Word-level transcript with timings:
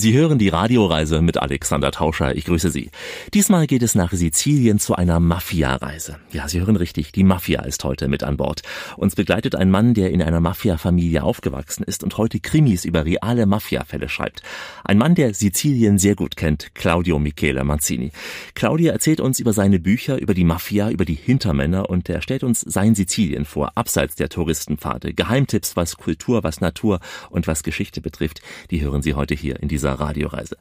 Sie 0.00 0.14
hören 0.14 0.38
die 0.38 0.48
Radioreise 0.48 1.20
mit 1.20 1.36
Alexander 1.36 1.90
Tauscher. 1.90 2.34
Ich 2.34 2.46
grüße 2.46 2.70
Sie. 2.70 2.90
Diesmal 3.34 3.66
geht 3.66 3.82
es 3.82 3.94
nach 3.94 4.12
Sizilien 4.12 4.78
zu 4.78 4.94
einer 4.94 5.20
Mafia-Reise. 5.20 6.16
Ja, 6.32 6.48
Sie 6.48 6.58
hören 6.58 6.76
richtig, 6.76 7.12
die 7.12 7.22
Mafia 7.22 7.60
ist 7.64 7.84
heute 7.84 8.08
mit 8.08 8.22
an 8.22 8.38
Bord. 8.38 8.62
Uns 8.96 9.14
begleitet 9.14 9.54
ein 9.54 9.70
Mann, 9.70 9.92
der 9.92 10.10
in 10.10 10.22
einer 10.22 10.40
Mafia-Familie 10.40 11.22
aufgewachsen 11.22 11.82
ist 11.82 12.02
und 12.02 12.16
heute 12.16 12.40
Krimis 12.40 12.86
über 12.86 13.04
reale 13.04 13.44
Mafia-Fälle 13.44 14.08
schreibt. 14.08 14.42
Ein 14.84 14.96
Mann, 14.96 15.14
der 15.14 15.34
Sizilien 15.34 15.98
sehr 15.98 16.14
gut 16.14 16.34
kennt, 16.34 16.74
Claudio 16.74 17.18
Michele 17.18 17.62
Manzini. 17.62 18.10
Claudio 18.54 18.92
erzählt 18.92 19.20
uns 19.20 19.38
über 19.38 19.52
seine 19.52 19.80
Bücher, 19.80 20.18
über 20.18 20.32
die 20.32 20.44
Mafia, 20.44 20.88
über 20.88 21.04
die 21.04 21.12
Hintermänner 21.12 21.90
und 21.90 22.08
er 22.08 22.22
stellt 22.22 22.42
uns 22.42 22.62
sein 22.62 22.94
Sizilien 22.94 23.44
vor, 23.44 23.72
abseits 23.74 24.14
der 24.14 24.30
Touristenpfade. 24.30 25.12
Geheimtipps, 25.12 25.76
was 25.76 25.98
Kultur, 25.98 26.42
was 26.42 26.62
Natur 26.62 27.00
und 27.28 27.46
was 27.46 27.62
Geschichte 27.62 28.00
betrifft, 28.00 28.40
die 28.70 28.80
hören 28.80 29.02
Sie 29.02 29.12
heute 29.12 29.34
hier 29.34 29.60
in 29.60 29.68
dieser 29.68 29.89
dieser 29.90 30.00
Radioreise. 30.00 30.56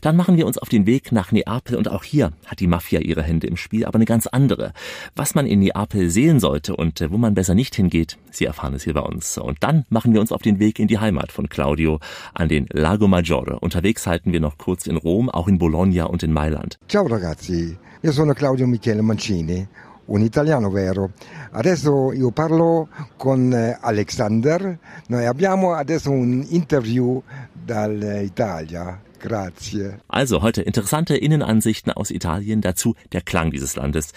Dann 0.00 0.16
machen 0.16 0.36
wir 0.36 0.46
uns 0.46 0.58
auf 0.58 0.68
den 0.68 0.86
Weg 0.86 1.12
nach 1.12 1.32
Neapel 1.32 1.76
und 1.76 1.88
auch 1.88 2.04
hier 2.04 2.32
hat 2.46 2.60
die 2.60 2.66
Mafia 2.66 3.00
ihre 3.00 3.22
Hände 3.22 3.46
im 3.46 3.56
Spiel, 3.56 3.84
aber 3.84 3.96
eine 3.96 4.04
ganz 4.04 4.26
andere. 4.26 4.72
Was 5.16 5.34
man 5.34 5.46
in 5.46 5.60
Neapel 5.60 6.10
sehen 6.10 6.40
sollte 6.40 6.76
und 6.76 7.00
äh, 7.00 7.10
wo 7.10 7.18
man 7.18 7.34
besser 7.34 7.54
nicht 7.54 7.74
hingeht, 7.74 8.18
Sie 8.30 8.46
erfahren 8.46 8.74
es 8.74 8.84
hier 8.84 8.94
bei 8.94 9.00
uns. 9.00 9.38
Und 9.38 9.58
dann 9.60 9.84
machen 9.90 10.14
wir 10.14 10.20
uns 10.20 10.32
auf 10.32 10.42
den 10.42 10.58
Weg 10.58 10.78
in 10.78 10.88
die 10.88 10.98
Heimat 10.98 11.32
von 11.32 11.48
Claudio 11.48 12.00
an 12.34 12.48
den 12.48 12.66
Lago 12.70 13.08
Maggiore. 13.08 13.58
Unterwegs 13.60 14.06
halten 14.06 14.32
wir 14.32 14.40
noch 14.40 14.58
kurz 14.58 14.86
in 14.86 14.96
Rom, 14.96 15.28
auch 15.28 15.48
in 15.48 15.58
Bologna 15.58 16.04
und 16.04 16.22
in 16.22 16.32
Mailand. 16.32 16.78
Ciao 16.88 17.06
ragazzi, 17.06 17.76
io 18.02 18.12
sono 18.12 18.34
Claudio 18.34 18.66
Michele 18.66 19.02
Mancini 19.02 19.68
un 20.06 20.20
italiano 20.20 20.70
vero. 20.70 21.10
Adesso 21.52 22.12
io 22.12 22.30
parlo 22.30 22.88
con 23.16 23.52
eh, 23.52 23.76
Alexander, 23.80 24.78
noi 25.08 25.26
abbiamo 25.26 25.74
adesso 25.74 26.10
un 26.10 26.44
interview 26.48 27.22
dall'Italia 27.52 29.00
Grazie. 29.22 29.94
Also 30.08 30.42
heute 30.42 30.62
interessante 30.62 31.16
Innenansichten 31.16 31.92
aus 31.92 32.10
Italien, 32.10 32.60
dazu 32.60 32.96
der 33.12 33.20
Klang 33.20 33.52
dieses 33.52 33.76
Landes. 33.76 34.12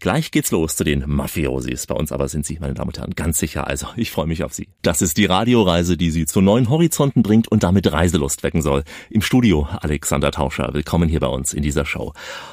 Gleich 0.00 0.30
geht's 0.30 0.50
los 0.50 0.76
zu 0.76 0.84
den 0.84 1.02
Mafiosis. 1.06 1.86
Bei 1.86 1.94
uns 1.94 2.12
aber 2.12 2.28
sind 2.28 2.44
Sie, 2.44 2.58
meine 2.60 2.74
Damen 2.74 2.90
und 2.90 2.98
Herren, 2.98 3.14
ganz 3.16 3.38
sicher. 3.38 3.66
Also 3.66 3.86
ich 3.96 4.10
freue 4.10 4.26
mich 4.26 4.44
auf 4.44 4.52
Sie. 4.52 4.68
Das 4.82 5.00
ist 5.00 5.16
die 5.16 5.24
Radioreise, 5.24 5.96
die 5.96 6.10
Sie 6.10 6.26
zu 6.26 6.42
neuen 6.42 6.68
Horizonten 6.68 7.22
bringt 7.22 7.48
und 7.48 7.62
damit 7.62 7.90
Reiselust 7.90 8.42
wecken 8.42 8.60
soll. 8.60 8.84
Im 9.08 9.22
Studio 9.22 9.66
Alexander 9.80 10.30
Tauscher. 10.30 10.74
Willkommen 10.74 11.08
hier 11.08 11.20
bei 11.20 11.28
uns 11.28 11.54
in 11.54 11.62
dieser 11.62 11.86
Show. 11.86 12.12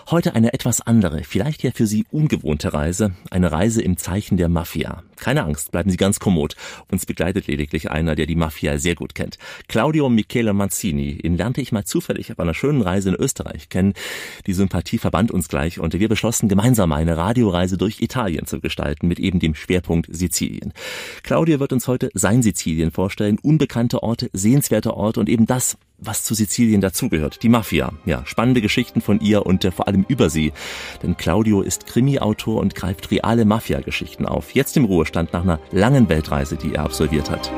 Heute 0.10 0.34
eine 0.34 0.54
etwas 0.54 0.80
andere, 0.80 1.26
vielleicht 1.26 1.62
ja 1.64 1.72
für 1.72 1.88
Sie 1.88 2.06
ungewohnte 2.10 2.74
Reise. 2.74 3.12
Eine 3.32 3.52
Reise 3.52 3.82
im 3.82 3.98
Zeichen 3.98 4.38
der 4.38 4.48
Mafia. 4.48 5.04
Keine 5.18 5.44
Angst, 5.44 5.72
bleiben 5.72 5.90
Sie 5.90 5.98
ganz 5.98 6.20
kommod. 6.20 6.56
Uns 6.90 7.06
begleitet 7.06 7.48
lediglich 7.48 7.92
einer, 7.92 8.16
der 8.16 8.28
die 8.28 8.36
Mafia 8.36 8.78
sehr 8.78 8.96
gut 8.96 9.14
kennt. 9.14 9.38
Claudio 9.68 10.08
Michele 10.08 10.54
Mazzini. 10.54 11.20
Ihn 11.24 11.36
lernte 11.36 11.60
ich 11.60 11.74
mal 11.74 11.84
zufällig 11.98 12.32
auf 12.32 12.40
einer 12.40 12.54
schönen 12.54 12.84
Reise 12.84 13.10
in 13.10 13.16
Österreich 13.16 13.70
kennen. 13.70 13.94
Die 14.46 14.54
Sympathie 14.54 15.00
verband 15.00 15.32
uns 15.32 15.48
gleich 15.48 15.80
und 15.80 15.98
wir 15.98 16.08
beschlossen 16.08 16.48
gemeinsam 16.48 16.92
eine 16.92 17.18
Radioreise 17.18 17.76
durch 17.76 18.02
Italien 18.02 18.46
zu 18.46 18.60
gestalten 18.60 19.08
mit 19.08 19.20
eben 19.20 19.40
dem 19.40 19.56
Schwerpunkt 19.56 20.08
Sizilien. 20.12 20.74
Claudio 21.24 21.60
wird 21.60 21.74
uns 21.74 21.88
heute 21.88 22.12
sein 22.14 22.44
Sizilien 22.44 22.92
vorstellen. 22.92 23.40
Unbekannte 23.42 24.04
Orte, 24.04 24.30
sehenswerte 24.32 24.94
Orte 24.96 25.20
und 25.20 25.28
eben 25.28 25.48
das, 25.48 25.78
was 25.98 26.24
zu 26.24 26.36
Sizilien 26.36 26.82
dazugehört. 26.82 27.42
Die 27.42 27.50
Mafia. 27.50 27.92
Ja, 28.06 28.24
spannende 28.28 28.62
Geschichten 28.62 29.02
von 29.02 29.20
ihr 29.20 29.48
und 29.48 29.66
äh, 29.66 29.72
vor 29.72 29.88
allem 29.88 30.06
über 30.08 30.30
sie. 30.30 30.54
Denn 31.02 31.18
Claudio 31.18 31.64
ist 31.64 31.88
Krimi-Autor 31.88 32.62
und 32.62 32.76
greift 32.76 33.10
reale 33.10 33.44
Mafia-Geschichten 33.44 34.28
auf. 34.28 34.52
Jetzt 34.52 34.78
im 34.78 34.86
Ruhestand 34.86 35.34
nach 35.34 35.42
einer 35.42 35.60
langen 35.72 36.10
Weltreise, 36.10 36.58
die 36.58 36.76
er 36.76 36.84
absolviert 36.84 37.32
hat. 37.32 37.52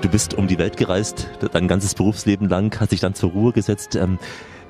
Du 0.00 0.08
bist 0.08 0.34
um 0.34 0.46
die 0.46 0.58
Welt 0.58 0.76
gereist, 0.76 1.28
dein 1.52 1.66
ganzes 1.66 1.94
Berufsleben 1.96 2.48
lang, 2.48 2.72
hast 2.78 2.92
dich 2.92 3.00
dann 3.00 3.14
zur 3.14 3.30
Ruhe 3.32 3.52
gesetzt. 3.52 3.96
Ähm, 3.96 4.18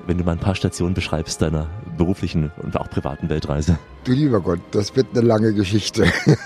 wenn 0.07 0.17
du 0.17 0.23
mal 0.23 0.31
ein 0.31 0.39
paar 0.39 0.55
Stationen 0.55 0.95
beschreibst 0.95 1.41
deiner 1.43 1.67
beruflichen 1.97 2.51
und 2.63 2.75
auch 2.75 2.89
privaten 2.89 3.29
Weltreise? 3.29 3.77
Du 4.05 4.11
lieber 4.11 4.41
Gott, 4.41 4.59
das 4.71 4.95
wird 4.95 5.07
eine 5.11 5.21
lange 5.21 5.53
Geschichte. 5.53 6.05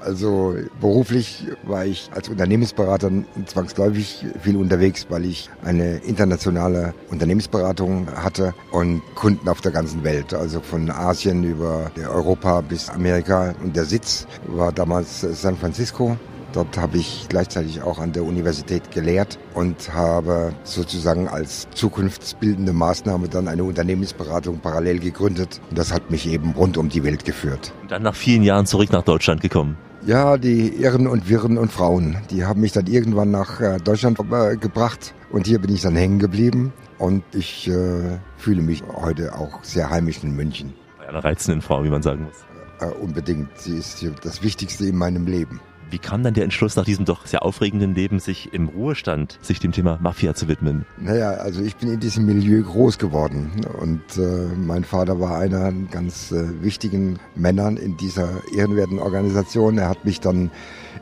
Also 0.00 0.54
beruflich 0.80 1.46
war 1.64 1.84
ich 1.84 2.10
als 2.14 2.28
Unternehmensberater 2.28 3.10
zwangsläufig 3.46 4.24
viel 4.40 4.56
unterwegs, 4.56 5.06
weil 5.08 5.24
ich 5.24 5.50
eine 5.64 5.96
internationale 5.98 6.94
Unternehmensberatung 7.10 8.08
hatte 8.14 8.54
und 8.70 9.02
Kunden 9.14 9.48
auf 9.48 9.60
der 9.60 9.72
ganzen 9.72 10.04
Welt, 10.04 10.34
also 10.34 10.60
von 10.60 10.90
Asien 10.90 11.44
über 11.44 11.90
Europa 11.96 12.62
bis 12.62 12.88
Amerika. 12.88 13.54
Und 13.62 13.76
der 13.76 13.84
Sitz 13.84 14.26
war 14.46 14.72
damals 14.72 15.20
San 15.20 15.56
Francisco 15.56 16.16
Dort 16.52 16.76
habe 16.76 16.98
ich 16.98 17.26
gleichzeitig 17.28 17.82
auch 17.82 17.98
an 17.98 18.12
der 18.12 18.24
Universität 18.24 18.90
gelehrt 18.90 19.38
und 19.54 19.94
habe 19.94 20.52
sozusagen 20.64 21.28
als 21.28 21.66
zukunftsbildende 21.74 22.72
Maßnahme 22.72 23.28
dann 23.28 23.48
eine 23.48 23.64
Unternehmensberatung 23.64 24.58
parallel 24.58 24.98
gegründet. 24.98 25.60
Und 25.70 25.78
das 25.78 25.92
hat 25.92 26.10
mich 26.10 26.28
eben 26.28 26.52
rund 26.52 26.76
um 26.76 26.90
die 26.90 27.02
Welt 27.04 27.24
geführt. 27.24 27.72
Und 27.80 27.90
dann 27.90 28.02
nach 28.02 28.14
vielen 28.14 28.42
Jahren 28.42 28.66
zurück 28.66 28.92
nach 28.92 29.02
Deutschland 29.02 29.40
gekommen. 29.40 29.76
Ja, 30.04 30.36
die 30.36 30.68
Irren 30.82 31.06
und 31.06 31.28
Wirren 31.28 31.56
und 31.56 31.70
Frauen, 31.70 32.16
die 32.30 32.44
haben 32.44 32.60
mich 32.60 32.72
dann 32.72 32.88
irgendwann 32.88 33.30
nach 33.30 33.60
äh, 33.60 33.78
Deutschland 33.78 34.18
äh, 34.18 34.56
gebracht 34.56 35.14
und 35.30 35.46
hier 35.46 35.60
bin 35.60 35.72
ich 35.72 35.82
dann 35.82 35.94
hängen 35.94 36.18
geblieben 36.18 36.72
und 36.98 37.22
ich 37.32 37.68
äh, 37.68 38.18
fühle 38.36 38.62
mich 38.62 38.82
heute 38.96 39.32
auch 39.38 39.62
sehr 39.62 39.90
heimisch 39.90 40.24
in 40.24 40.34
München. 40.34 40.74
Bei 40.98 41.08
einer 41.08 41.22
reizenden 41.22 41.62
Frau, 41.62 41.84
wie 41.84 41.88
man 41.88 42.02
sagen 42.02 42.24
muss. 42.24 42.44
Äh, 42.80 42.92
unbedingt, 42.96 43.56
sie 43.56 43.76
ist 43.76 44.04
das 44.24 44.42
Wichtigste 44.42 44.86
in 44.86 44.96
meinem 44.96 45.26
Leben. 45.26 45.60
Wie 45.92 45.98
kam 45.98 46.22
dann 46.22 46.32
der 46.32 46.44
Entschluss 46.44 46.74
nach 46.74 46.86
diesem 46.86 47.04
doch 47.04 47.26
sehr 47.26 47.44
aufregenden 47.44 47.94
Leben, 47.94 48.18
sich 48.18 48.54
im 48.54 48.68
Ruhestand, 48.68 49.38
sich 49.42 49.60
dem 49.60 49.72
Thema 49.72 49.98
Mafia 50.00 50.32
zu 50.34 50.48
widmen? 50.48 50.86
Naja, 50.96 51.32
also 51.32 51.60
ich 51.60 51.76
bin 51.76 51.92
in 51.92 52.00
diesem 52.00 52.24
Milieu 52.24 52.62
groß 52.62 52.96
geworden 52.96 53.50
und 53.78 54.00
äh, 54.16 54.48
mein 54.56 54.84
Vater 54.84 55.20
war 55.20 55.36
einer 55.36 55.70
ganz 55.90 56.32
äh, 56.32 56.62
wichtigen 56.62 57.18
Männern 57.34 57.76
in 57.76 57.98
dieser 57.98 58.30
ehrenwerten 58.56 58.98
Organisation. 59.00 59.76
Er 59.76 59.90
hat 59.90 60.06
mich 60.06 60.20
dann 60.20 60.50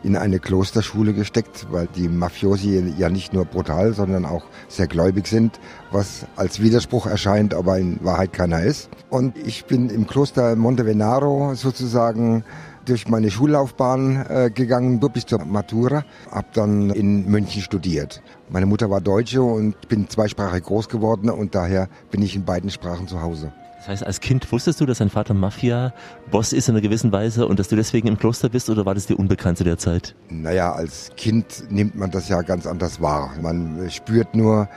in 0.03 0.17
eine 0.17 0.41
Klosterschule 0.41 1.13
gesteckt, 1.13 1.69
weil 1.71 1.87
die 1.95 2.09
Mafiosi 2.09 2.93
ja 2.99 3.11
nicht 3.11 3.33
nur 3.33 3.45
brutal, 3.45 3.93
sondern 3.93 4.25
auch 4.25 4.43
sehr 4.67 4.89
gläubig 4.89 5.29
sind, 5.29 5.61
was 5.93 6.27
als 6.35 6.61
Widerspruch 6.61 7.07
erscheint, 7.07 7.55
aber 7.55 7.79
in 7.79 8.03
Wahrheit 8.03 8.33
keiner 8.33 8.63
ist. 8.63 8.89
Und 9.09 9.37
ich 9.37 9.67
bin 9.67 9.89
im 9.89 10.09
Kloster 10.09 10.57
Montevenaro 10.57 11.55
sozusagen 11.55 12.45
durch 12.91 13.09
meine 13.09 13.31
Schullaufbahn 13.31 14.27
äh, 14.29 14.51
gegangen, 14.51 14.99
bis 14.99 15.25
zur 15.25 15.45
Matura, 15.45 16.05
habe 16.31 16.49
dann 16.53 16.91
in 16.91 17.31
München 17.31 17.63
studiert. 17.63 18.21
Meine 18.49 18.67
Mutter 18.67 18.91
war 18.91 19.01
Deutsche 19.01 19.43
und 19.43 19.89
bin 19.89 20.09
zweisprachig 20.09 20.65
groß 20.65 20.89
geworden 20.89 21.31
und 21.31 21.55
daher 21.55 21.89
bin 22.11 22.21
ich 22.21 22.35
in 22.35 22.45
beiden 22.45 22.69
Sprachen 22.69 23.07
zu 23.07 23.23
Hause. 23.23 23.53
Das 23.79 23.89
heißt, 23.89 24.05
als 24.05 24.21
Kind 24.21 24.51
wusstest 24.53 24.81
du, 24.81 24.87
dass 24.87 24.99
dein 24.99 25.09
Vater 25.09 25.35
Mafia-Boss 25.35 26.53
ist 26.53 26.69
in 26.69 26.75
einer 26.75 26.83
gewissen 26.83 27.13
Weise 27.13 27.47
und 27.47 27.59
dass 27.59 27.69
du 27.69 27.77
deswegen 27.77 28.09
im 28.09 28.19
Kloster 28.19 28.49
bist 28.49 28.69
oder 28.69 28.85
war 28.85 28.95
das 28.95 29.07
dir 29.07 29.19
unbekannt 29.19 29.57
zu 29.57 29.65
der 29.65 29.79
Zeit? 29.79 30.15
Naja, 30.29 30.73
als 30.73 31.13
Kind 31.17 31.71
nimmt 31.71 31.95
man 31.95 32.11
das 32.11 32.29
ja 32.29 32.43
ganz 32.43 32.67
anders 32.67 33.01
wahr. 33.01 33.31
Man 33.41 33.89
spürt 33.91 34.35
nur, 34.35 34.69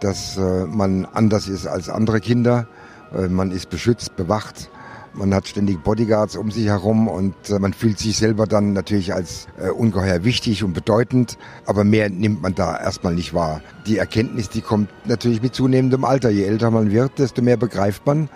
dass 0.00 0.38
äh, 0.38 0.64
man 0.64 1.04
anders 1.04 1.48
ist 1.48 1.66
als 1.66 1.88
andere 1.88 2.20
Kinder. 2.20 2.66
Äh, 3.14 3.28
man 3.28 3.52
ist 3.52 3.68
beschützt, 3.70 4.16
bewacht 4.16 4.70
man 5.18 5.34
hat 5.34 5.48
ständig 5.48 5.82
Bodyguards 5.82 6.36
um 6.36 6.50
sich 6.50 6.66
herum 6.66 7.08
und 7.08 7.34
äh, 7.50 7.58
man 7.58 7.72
fühlt 7.72 7.98
sich 7.98 8.16
selber 8.16 8.46
dann 8.46 8.72
natürlich 8.72 9.12
als 9.12 9.48
äh, 9.58 9.70
ungeheuer 9.70 10.24
wichtig 10.24 10.64
und 10.64 10.72
bedeutend, 10.72 11.36
aber 11.66 11.84
mehr 11.84 12.08
nimmt 12.08 12.40
man 12.40 12.54
da 12.54 12.78
erstmal 12.78 13.14
nicht 13.14 13.34
wahr. 13.34 13.60
Die 13.86 13.98
Erkenntnis, 13.98 14.48
die 14.48 14.60
kommt 14.60 14.88
natürlich 15.06 15.42
mit 15.42 15.54
zunehmendem 15.54 16.04
Alter. 16.04 16.30
Je 16.30 16.44
älter 16.44 16.70
man 16.70 16.90
wird, 16.90 17.18
desto 17.18 17.42
mehr 17.42 17.56
begreift 17.56 18.06
man 18.06 18.28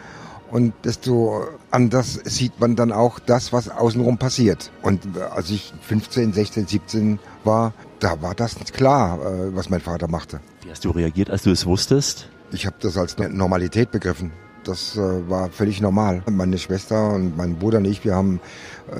und 0.50 0.74
desto 0.84 1.44
anders 1.70 2.20
sieht 2.24 2.60
man 2.60 2.76
dann 2.76 2.92
auch 2.92 3.18
das, 3.18 3.52
was 3.52 3.68
außenrum 3.68 4.18
passiert. 4.18 4.70
Und 4.82 5.04
äh, 5.16 5.20
als 5.20 5.50
ich 5.50 5.72
15, 5.82 6.32
16, 6.32 6.66
17 6.66 7.18
war, 7.44 7.72
da 8.00 8.20
war 8.20 8.34
das 8.34 8.56
klar, 8.72 9.20
was 9.54 9.70
mein 9.70 9.80
Vater 9.80 10.08
machte. 10.08 10.40
Wie 10.62 10.70
hast 10.72 10.84
du 10.84 10.90
reagiert, 10.90 11.30
als 11.30 11.44
du 11.44 11.52
es 11.52 11.66
wusstest? 11.66 12.28
Ich 12.50 12.66
habe 12.66 12.74
das 12.80 12.98
als 12.98 13.16
Normalität 13.16 13.92
begriffen. 13.92 14.32
Das 14.64 14.96
äh, 14.96 15.00
war 15.28 15.50
völlig 15.50 15.80
normal. 15.80 16.22
Meine 16.30 16.58
Schwester 16.58 17.14
und 17.14 17.36
mein 17.36 17.56
Bruder 17.56 17.78
und 17.78 17.84
ich, 17.84 18.04
wir 18.04 18.14
haben 18.14 18.40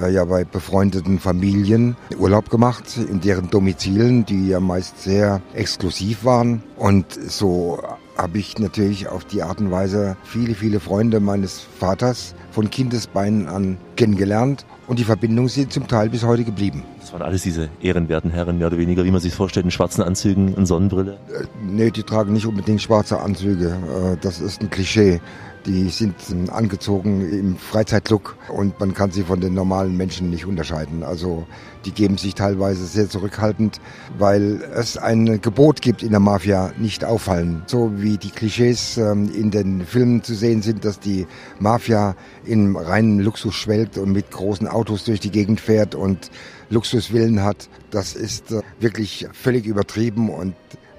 äh, 0.00 0.12
ja 0.12 0.24
bei 0.24 0.44
befreundeten 0.44 1.18
Familien 1.18 1.96
Urlaub 2.18 2.50
gemacht, 2.50 2.96
in 2.96 3.20
deren 3.20 3.50
Domizilen, 3.50 4.26
die 4.26 4.48
ja 4.48 4.60
meist 4.60 5.02
sehr 5.02 5.40
exklusiv 5.54 6.24
waren. 6.24 6.62
Und 6.76 7.12
so 7.12 7.80
habe 8.16 8.38
ich 8.38 8.58
natürlich 8.58 9.08
auf 9.08 9.24
die 9.24 9.42
Art 9.42 9.60
und 9.60 9.70
Weise 9.70 10.16
viele, 10.24 10.54
viele 10.54 10.80
Freunde 10.80 11.20
meines 11.20 11.60
Vaters 11.78 12.34
von 12.50 12.70
Kindesbeinen 12.70 13.48
an 13.48 13.78
kennengelernt. 13.96 14.66
Und 14.88 14.98
die 14.98 15.04
Verbindungen 15.04 15.48
sind 15.48 15.72
zum 15.72 15.86
Teil 15.86 16.10
bis 16.10 16.24
heute 16.24 16.44
geblieben. 16.44 16.82
Das 17.00 17.12
waren 17.12 17.22
alles 17.22 17.42
diese 17.42 17.68
ehrenwerten 17.80 18.30
Herren, 18.30 18.58
mehr 18.58 18.66
oder 18.66 18.78
weniger, 18.78 19.04
wie 19.04 19.10
man 19.10 19.20
sich 19.20 19.34
vorstellt, 19.34 19.64
in 19.64 19.70
schwarzen 19.70 20.02
Anzügen 20.02 20.54
und 20.54 20.66
Sonnenbrille? 20.66 21.18
Äh, 21.28 21.44
nee, 21.64 21.90
die 21.90 22.02
tragen 22.02 22.32
nicht 22.32 22.46
unbedingt 22.46 22.82
schwarze 22.82 23.20
Anzüge. 23.20 23.68
Äh, 23.68 24.16
das 24.20 24.40
ist 24.40 24.60
ein 24.60 24.70
Klischee. 24.70 25.20
Die 25.64 25.90
sind 25.90 26.16
angezogen 26.50 27.20
im 27.20 27.56
Freizeitlook 27.56 28.36
und 28.52 28.80
man 28.80 28.94
kann 28.94 29.12
sie 29.12 29.22
von 29.22 29.40
den 29.40 29.54
normalen 29.54 29.96
Menschen 29.96 30.28
nicht 30.28 30.44
unterscheiden. 30.44 31.04
Also 31.04 31.46
die 31.84 31.92
geben 31.92 32.18
sich 32.18 32.34
teilweise 32.34 32.84
sehr 32.84 33.08
zurückhaltend, 33.08 33.80
weil 34.18 34.60
es 34.74 34.96
ein 34.96 35.40
Gebot 35.40 35.80
gibt 35.80 36.02
in 36.02 36.10
der 36.10 36.18
Mafia, 36.20 36.72
nicht 36.78 37.04
auffallen. 37.04 37.62
So 37.66 37.92
wie 37.94 38.18
die 38.18 38.30
Klischees 38.30 38.96
ähm, 38.96 39.30
in 39.32 39.52
den 39.52 39.86
Filmen 39.86 40.24
zu 40.24 40.34
sehen 40.34 40.62
sind, 40.62 40.84
dass 40.84 40.98
die 40.98 41.28
Mafia 41.60 42.16
in 42.44 42.76
reinen 42.76 43.20
Luxus 43.20 43.54
schwelgt 43.54 43.98
und 43.98 44.10
mit 44.10 44.32
großen 44.32 44.66
Autos 44.66 45.04
durch 45.04 45.20
die 45.20 45.30
Gegend 45.30 45.60
fährt 45.60 45.94
und 45.94 46.30
Luxuswillen 46.70 47.44
hat. 47.44 47.68
Das 47.90 48.14
ist 48.14 48.50
äh, 48.50 48.62
wirklich 48.80 49.28
völlig 49.32 49.66
übertrieben 49.66 50.28
und 50.28 50.54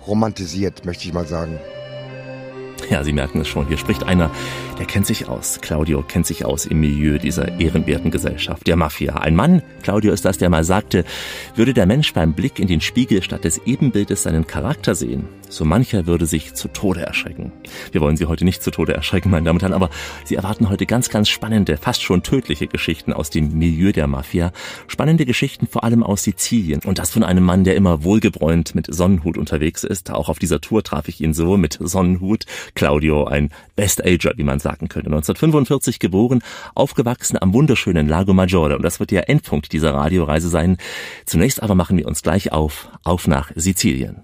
romantisiert, 0.07 0.85
möchte 0.85 1.05
ich 1.05 1.13
mal 1.13 1.27
sagen. 1.27 1.59
Ja, 2.89 3.03
Sie 3.03 3.13
merken 3.13 3.41
es 3.41 3.47
schon, 3.47 3.67
hier 3.67 3.77
spricht 3.77 4.03
einer, 4.03 4.29
der 4.77 4.85
kennt 4.85 5.05
sich 5.05 5.27
aus. 5.27 5.59
Claudio 5.61 6.03
kennt 6.03 6.27
sich 6.27 6.45
aus 6.45 6.65
im 6.65 6.79
Milieu 6.79 7.17
dieser 7.17 7.59
ehrenwerten 7.59 8.11
Gesellschaft, 8.11 8.67
der 8.67 8.75
Mafia. 8.75 9.15
Ein 9.17 9.35
Mann, 9.35 9.61
Claudio 9.81 10.13
ist 10.13 10.25
das, 10.25 10.37
der 10.37 10.49
mal 10.49 10.63
sagte, 10.63 11.05
würde 11.55 11.73
der 11.73 11.85
Mensch 11.85 12.13
beim 12.13 12.33
Blick 12.33 12.59
in 12.59 12.67
den 12.67 12.81
Spiegel 12.81 13.23
statt 13.23 13.45
des 13.45 13.59
Ebenbildes 13.65 14.23
seinen 14.23 14.47
Charakter 14.47 14.95
sehen, 14.95 15.27
so 15.53 15.65
mancher 15.65 16.07
würde 16.07 16.25
sich 16.25 16.55
zu 16.55 16.67
Tode 16.67 17.01
erschrecken. 17.01 17.51
Wir 17.91 18.01
wollen 18.01 18.17
Sie 18.17 18.25
heute 18.25 18.43
nicht 18.43 18.63
zu 18.63 18.71
Tode 18.71 18.95
erschrecken, 18.95 19.29
meine 19.29 19.45
Damen 19.45 19.57
und 19.57 19.61
Herren, 19.61 19.73
aber 19.73 19.91
Sie 20.25 20.33
erwarten 20.33 20.67
heute 20.69 20.87
ganz, 20.87 21.09
ganz 21.09 21.29
spannende, 21.29 21.77
fast 21.77 22.01
schon 22.01 22.23
tödliche 22.23 22.65
Geschichten 22.65 23.13
aus 23.13 23.29
dem 23.29 23.55
Milieu 23.55 23.91
der 23.91 24.07
Mafia. 24.07 24.51
Spannende 24.87 25.27
Geschichten 25.27 25.67
vor 25.67 25.83
allem 25.83 26.01
aus 26.01 26.23
Sizilien. 26.23 26.81
Und 26.83 26.97
das 26.97 27.11
von 27.11 27.23
einem 27.23 27.43
Mann, 27.43 27.63
der 27.63 27.75
immer 27.75 28.03
wohlgebräunt 28.03 28.73
mit 28.73 28.91
Sonnenhut 28.91 29.37
unterwegs 29.37 29.83
ist. 29.83 30.09
Auch 30.09 30.27
auf 30.27 30.39
dieser 30.39 30.59
Tour 30.59 30.83
traf 30.83 31.07
ich 31.07 31.21
ihn 31.21 31.35
so 31.35 31.55
mit 31.55 31.77
Sonnenhut. 31.79 32.45
Claudio, 32.75 33.25
ein 33.25 33.49
Best 33.75 34.03
Ager, 34.05 34.33
wie 34.37 34.43
man 34.43 34.59
sagen 34.59 34.89
könnte. 34.89 35.07
1945 35.07 35.99
geboren, 35.99 36.41
aufgewachsen 36.75 37.41
am 37.41 37.53
wunderschönen 37.53 38.07
Lago 38.07 38.33
Maggiore. 38.33 38.75
Und 38.75 38.83
das 38.83 38.99
wird 38.99 39.11
der 39.11 39.29
Endpunkt 39.29 39.71
dieser 39.71 39.93
Radioreise 39.93 40.49
sein. 40.49 40.77
Zunächst 41.25 41.61
aber 41.61 41.75
machen 41.75 41.97
wir 41.97 42.07
uns 42.07 42.21
gleich 42.21 42.51
auf, 42.51 42.89
auf 43.03 43.27
nach 43.27 43.51
Sizilien. 43.55 44.21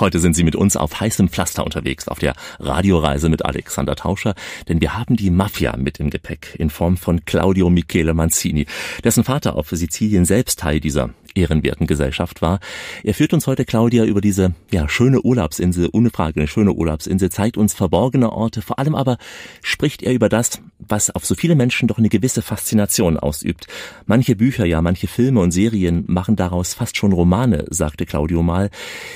Heute 0.00 0.18
sind 0.18 0.34
Sie 0.34 0.44
mit 0.44 0.56
uns 0.56 0.76
auf 0.76 0.98
heißem 0.98 1.28
Pflaster 1.28 1.62
unterwegs, 1.62 2.08
auf 2.08 2.18
der 2.18 2.34
Radioreise 2.58 3.28
mit 3.28 3.44
Alexander 3.44 3.96
Tauscher, 3.96 4.34
denn 4.66 4.80
wir 4.80 4.96
haben 4.96 5.16
die 5.16 5.30
Mafia 5.30 5.76
mit 5.76 6.00
im 6.00 6.08
Gepäck 6.08 6.54
in 6.58 6.70
Form 6.70 6.96
von 6.96 7.24
Claudio 7.26 7.68
Michele 7.68 8.14
Manzini, 8.14 8.66
dessen 9.04 9.24
Vater 9.24 9.56
auf 9.56 9.68
Sizilien 9.68 10.24
selbst 10.24 10.60
Teil 10.60 10.80
dieser 10.80 11.10
ehrenwerten 11.34 11.86
Gesellschaft 11.86 12.42
war. 12.42 12.60
Er 13.02 13.14
führt 13.14 13.32
uns 13.32 13.46
heute, 13.46 13.64
Claudia, 13.64 14.04
über 14.04 14.20
diese 14.20 14.54
ja, 14.70 14.88
schöne 14.88 15.22
Urlaubsinsel, 15.22 15.88
ohne 15.92 16.10
Frage 16.10 16.40
eine 16.40 16.48
schöne 16.48 16.72
Urlaubsinsel, 16.72 17.30
zeigt 17.30 17.56
uns 17.56 17.74
verborgene 17.74 18.32
Orte, 18.32 18.62
vor 18.62 18.78
allem 18.78 18.94
aber 18.94 19.18
spricht 19.62 20.02
er 20.02 20.12
über 20.12 20.28
das, 20.28 20.60
was 20.78 21.10
auf 21.10 21.24
so 21.24 21.34
viele 21.34 21.54
Menschen 21.54 21.88
doch 21.88 21.98
eine 21.98 22.08
gewisse 22.08 22.42
Faszination 22.42 23.16
ausübt. 23.16 23.66
Manche 24.06 24.36
Bücher, 24.36 24.64
ja, 24.64 24.82
manche 24.82 25.06
Filme 25.06 25.40
und 25.40 25.52
Serien 25.52 26.04
machen 26.06 26.36
daraus 26.36 26.74
fast 26.74 26.96
schon 26.96 27.12
Romane, 27.12 27.64
sagte 27.70 28.06
Claudio 28.06 28.42
mal. 28.42 28.70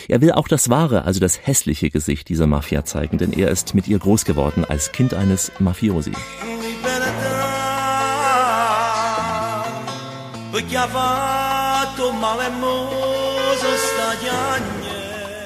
Er 0.08 0.20
will 0.20 0.32
auch 0.32 0.48
das 0.48 0.70
wahre, 0.70 1.04
also 1.04 1.20
das 1.20 1.46
hässliche 1.46 1.90
Gesicht 1.90 2.28
dieser 2.28 2.46
Mafia 2.46 2.84
zeigen, 2.84 3.18
denn 3.18 3.32
er 3.32 3.50
ist 3.50 3.74
mit 3.74 3.88
ihr 3.88 3.98
groß 3.98 4.24
geworden 4.24 4.64
als 4.64 4.92
Kind 4.92 5.14
eines 5.14 5.52
Mafiosi. 5.58 6.12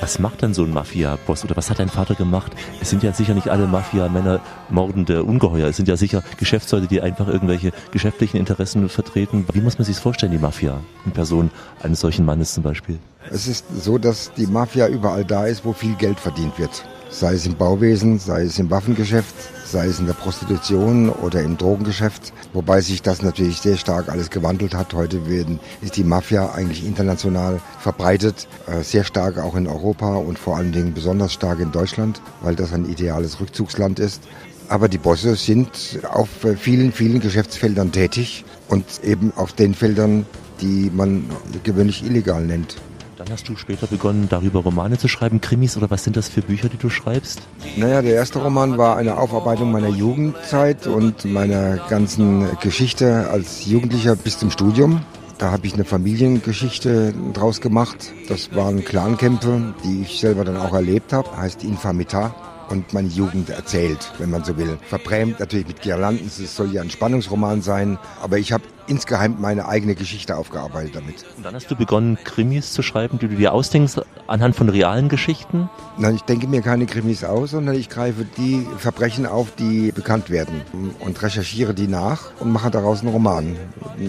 Was 0.01 0.19
macht 0.19 0.43
dann 0.43 0.55
so 0.55 0.65
ein 0.65 0.73
Mafia-Boss 0.73 1.45
oder 1.45 1.57
was 1.57 1.69
hat 1.69 1.79
dein 1.79 1.91
Vater 1.91 2.15
gemacht? 2.15 2.53
Es 2.81 2.89
sind 2.89 3.03
ja 3.03 3.13
sicher 3.13 3.35
nicht 3.35 3.49
alle 3.49 3.67
Mafia-Männer 3.67 4.41
mordende 4.71 5.25
Ungeheuer. 5.25 5.69
Es 5.69 5.77
sind 5.77 5.89
ja 5.89 5.97
sicher 5.97 6.23
Geschäftsleute, 6.39 6.87
die 6.87 7.03
einfach 7.03 7.29
irgendwelche 7.29 7.73
geschäftlichen 7.91 8.39
Interessen 8.39 8.89
vertreten. 8.89 9.47
Wie 9.53 9.61
muss 9.61 9.79
man 9.79 9.85
sich 9.85 9.97
das 9.97 10.03
vorstellen, 10.03 10.33
die 10.33 10.39
Mafia, 10.39 10.81
in 11.05 11.13
Person 11.13 11.51
eines 11.83 12.01
solchen 12.01 12.25
Mannes 12.25 12.55
zum 12.55 12.63
Beispiel? 12.63 12.99
Es 13.31 13.47
ist 13.47 13.67
so, 13.83 13.99
dass 13.99 14.33
die 14.33 14.47
Mafia 14.47 14.89
überall 14.89 15.25
da 15.25 15.47
ist, 15.47 15.67
wo 15.67 15.75
viel 15.75 15.95
Geld 15.97 16.19
verdient 16.19 16.59
wird. 16.59 16.85
Sei 17.11 17.35
es 17.35 17.47
im 17.47 17.57
Bauwesen, 17.57 18.19
sei 18.19 18.43
es 18.43 18.59
im 18.59 18.71
Waffengeschäft, 18.71 19.35
sei 19.65 19.87
es 19.87 19.99
in 19.99 20.07
der 20.07 20.13
Prostitution 20.13 21.09
oder 21.09 21.43
im 21.43 21.57
Drogengeschäft, 21.57 22.33
wobei 22.53 22.81
sich 22.81 23.03
das 23.03 23.23
natürlich 23.23 23.59
sehr 23.61 23.77
stark 23.77 24.11
alles 24.11 24.31
gewandelt 24.31 24.75
hat. 24.75 24.93
Heute 24.93 25.29
werden, 25.29 25.59
ist 25.81 25.97
die 25.97 26.05
Mafia 26.05 26.53
eigentlich 26.53 26.87
international 26.87 27.61
verbreitet, 27.81 28.47
äh, 28.67 28.83
sehr 28.83 29.05
stark 29.05 29.39
auch 29.39 29.57
in 29.57 29.67
Europa 29.67 30.17
und 30.17 30.39
vor 30.39 30.57
allen 30.59 30.73
Dingen 30.73 30.93
besonders 30.93 31.33
stark 31.33 31.61
in 31.61 31.73
Deutschland, 31.73 32.21
weil 32.43 32.55
das 32.55 32.73
ein 32.73 32.89
ideales 32.89 33.41
Rückzugsland 33.41 33.99
ist. 33.99 34.23
Aber 34.69 34.89
die 34.89 34.99
Bosse 34.99 35.35
sind 35.35 36.01
auf 36.11 36.45
äh, 36.45 36.57
vielen, 36.57 36.93
vielen 36.93 37.21
Geschäftsfeldern 37.21 37.91
tätig 37.91 38.45
und 38.69 38.85
eben 39.03 39.33
auf 39.35 39.55
den 39.55 39.75
Feldern, 39.75 40.27
die 40.61 40.91
man 40.95 41.25
gewöhnlich 41.65 42.05
illegal 42.05 42.45
nennt. 42.45 42.77
Dann 43.19 43.31
hast 43.31 43.49
du 43.49 43.57
später 43.57 43.89
begonnen, 43.89 44.29
darüber 44.31 44.61
Romane 44.61 44.97
zu 44.97 45.09
schreiben, 45.09 45.41
Krimis 45.41 45.77
oder 45.77 45.91
was 45.91 46.05
sind 46.05 46.17
das 46.17 46.29
für 46.29 46.41
Bücher, 46.41 46.69
die 46.69 46.77
du 46.77 46.89
schreibst? 46.89 47.43
Naja, 47.77 48.01
der 48.01 48.15
erste 48.15 48.39
Roman 48.39 48.79
war 48.79 48.97
eine 48.97 49.19
Aufarbeitung 49.19 49.73
meiner 49.73 49.89
Jugendzeit 49.89 50.87
und 50.87 51.25
meiner 51.25 51.79
ganzen 51.89 52.47
Geschichte 52.61 53.29
als 53.29 53.67
Jugendlicher 53.67 54.15
bis 54.15 54.39
zum 54.39 54.53
Studium. 54.53 55.01
Da 55.37 55.51
habe 55.51 55.67
ich 55.67 55.75
eine 55.75 55.85
Familiengeschichte 55.85 57.13
draus 57.33 57.61
gemacht. 57.61 58.13
Das 58.29 58.55
waren 58.55 58.85
Clankämpfe, 58.85 59.75
die 59.83 60.03
ich 60.03 60.21
selber 60.21 60.45
dann 60.45 60.57
auch 60.57 60.73
erlebt 60.73 61.13
habe. 61.13 61.37
Heißt 61.37 61.65
Infamita 61.65 62.37
und 62.71 62.93
meine 62.93 63.09
Jugend 63.09 63.51
erzählt, 63.51 64.13
wenn 64.19 64.31
man 64.31 64.45
so 64.45 64.57
will. 64.57 64.79
Verbrämt 64.89 65.41
natürlich 65.41 65.67
mit 65.67 65.83
Girlanden, 65.83 66.29
es 66.29 66.55
soll 66.55 66.73
ja 66.73 66.83
ein 66.83 66.91
Spannungsroman 66.91 67.63
sein, 67.63 67.99
aber 68.23 68.39
ich 68.39 68.53
habe 68.53 68.63
insgeheim 68.89 69.37
meine 69.39 69.69
eigene 69.69 69.95
Geschichte 69.95 70.37
aufgearbeitet 70.37 70.97
damit. 70.97 71.25
Und 71.37 71.45
dann 71.45 71.55
hast 71.55 71.71
du 71.71 71.77
begonnen, 71.77 72.19
Krimis 72.25 72.73
zu 72.73 72.83
schreiben, 72.83 73.19
die 73.19 73.29
du 73.29 73.37
dir 73.37 73.53
ausdenkst, 73.53 74.01
anhand 74.27 74.57
von 74.57 74.69
realen 74.69 75.09
Geschichten? 75.09 75.69
Nein, 75.97 76.15
ich 76.15 76.23
denke 76.23 76.47
mir 76.47 76.63
keine 76.63 76.87
Krimis 76.87 77.25
aus, 77.25 77.51
sondern 77.51 77.75
ich 77.75 77.89
greife 77.89 78.25
die 78.37 78.67
Verbrechen 78.79 79.27
auf, 79.27 79.55
die 79.57 79.93
bekannt 79.93 80.31
werden 80.31 80.63
und 81.01 81.21
recherchiere 81.23 81.75
die 81.75 81.89
nach 81.89 82.31
und 82.41 82.53
mache 82.53 82.71
daraus 82.71 83.01
einen 83.01 83.11
Roman. 83.11 83.57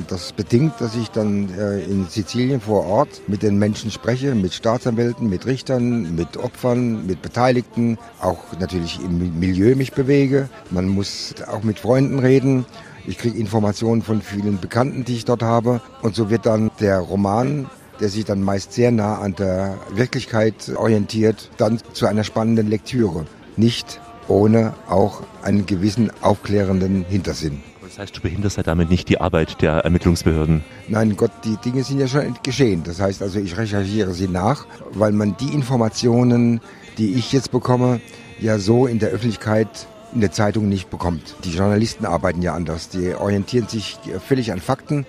Das 0.08 0.34
bedingt, 0.34 0.74
dass 0.80 0.96
ich 0.96 1.10
dann 1.10 1.50
äh, 1.58 1.80
in 1.80 2.08
Sizilien 2.08 2.62
vor 2.62 2.86
Ort 2.86 3.22
mit 3.28 3.44
den 3.44 3.58
Menschen 3.58 3.92
spreche, 3.92 4.36
mit 4.36 4.54
Staatsanwälten, 4.54 5.30
mit 5.30 5.46
Richtern, 5.46 6.16
mit 6.16 6.38
Opfern, 6.38 7.06
mit 7.06 7.22
Beteiligten, 7.22 7.98
auch 8.22 8.40
natürlich 8.60 9.00
im 9.04 9.40
Milieu 9.40 9.76
mich 9.76 9.94
bewege. 9.94 10.50
Man 10.70 10.88
muss 10.88 11.36
auch 11.52 11.64
mit 11.64 11.80
Freunden 11.80 12.20
reden. 12.20 12.66
Ich 13.10 13.18
kriege 13.18 13.40
Informationen 13.40 14.04
von 14.04 14.22
vielen 14.22 14.60
Bekannten, 14.60 15.04
die 15.04 15.16
ich 15.16 15.26
dort 15.26 15.42
habe. 15.42 15.82
Und 16.04 16.14
so 16.14 16.30
wird 16.30 16.46
dann 16.46 16.70
der 16.80 17.00
Roman, 17.00 17.66
der 18.00 18.08
sich 18.08 18.24
dann 18.24 18.44
meist 18.44 18.74
sehr 18.74 18.92
nah 18.92 19.18
an 19.18 19.34
der 19.34 19.80
Wirklichkeit 19.92 20.72
orientiert, 20.76 21.50
dann 21.58 21.80
zu 21.94 22.06
einer 22.06 22.24
spannenden 22.24 22.68
Lektüre. 22.68 23.26
Nicht 23.58 24.00
ohne 24.28 24.76
auch 24.88 25.24
einen 25.42 25.66
gewissen 25.66 26.12
aufklärenden 26.22 27.04
Hintersinn. 27.10 27.64
Das 27.82 27.98
heißt, 27.98 28.16
du 28.16 28.22
behinderst 28.22 28.58
ja 28.58 28.64
damit 28.64 28.92
nicht 28.92 29.10
die 29.10 29.20
Arbeit 29.20 29.60
der 29.64 29.72
Ermittlungsbehörden? 29.78 30.64
Nein, 30.88 31.18
Gott, 31.18 31.32
die 31.44 31.58
Dinge 31.66 31.84
sind 31.84 32.00
ja 32.00 32.08
schon 32.08 32.36
geschehen. 32.44 32.84
Das 32.84 33.02
heißt 33.02 33.24
also, 33.24 33.40
ich 33.40 33.58
recherchiere 33.58 34.14
sie 34.14 34.28
nach, 34.28 34.68
weil 34.92 35.14
man 35.14 35.36
die 35.38 35.52
Informationen, 35.52 36.62
die 37.00 37.16
ich 37.16 37.32
jetzt 37.32 37.50
bekomme, 37.50 38.02
ja 38.40 38.60
so 38.60 38.86
in 38.86 39.00
der 39.00 39.10
Öffentlichkeit 39.10 39.88
in 40.14 40.22
der 40.22 40.32
Zeitung 40.32 40.70
nicht 40.70 40.90
bekommt. 40.90 41.36
Die 41.44 41.52
Journalisten 41.52 42.06
arbeiten 42.06 42.42
ja 42.42 42.54
anders. 42.54 42.90
Die 42.90 43.14
orientieren 43.14 43.68
sich 43.68 43.98
völlig 44.28 44.52
an 44.52 44.60
Fakten 44.60 45.06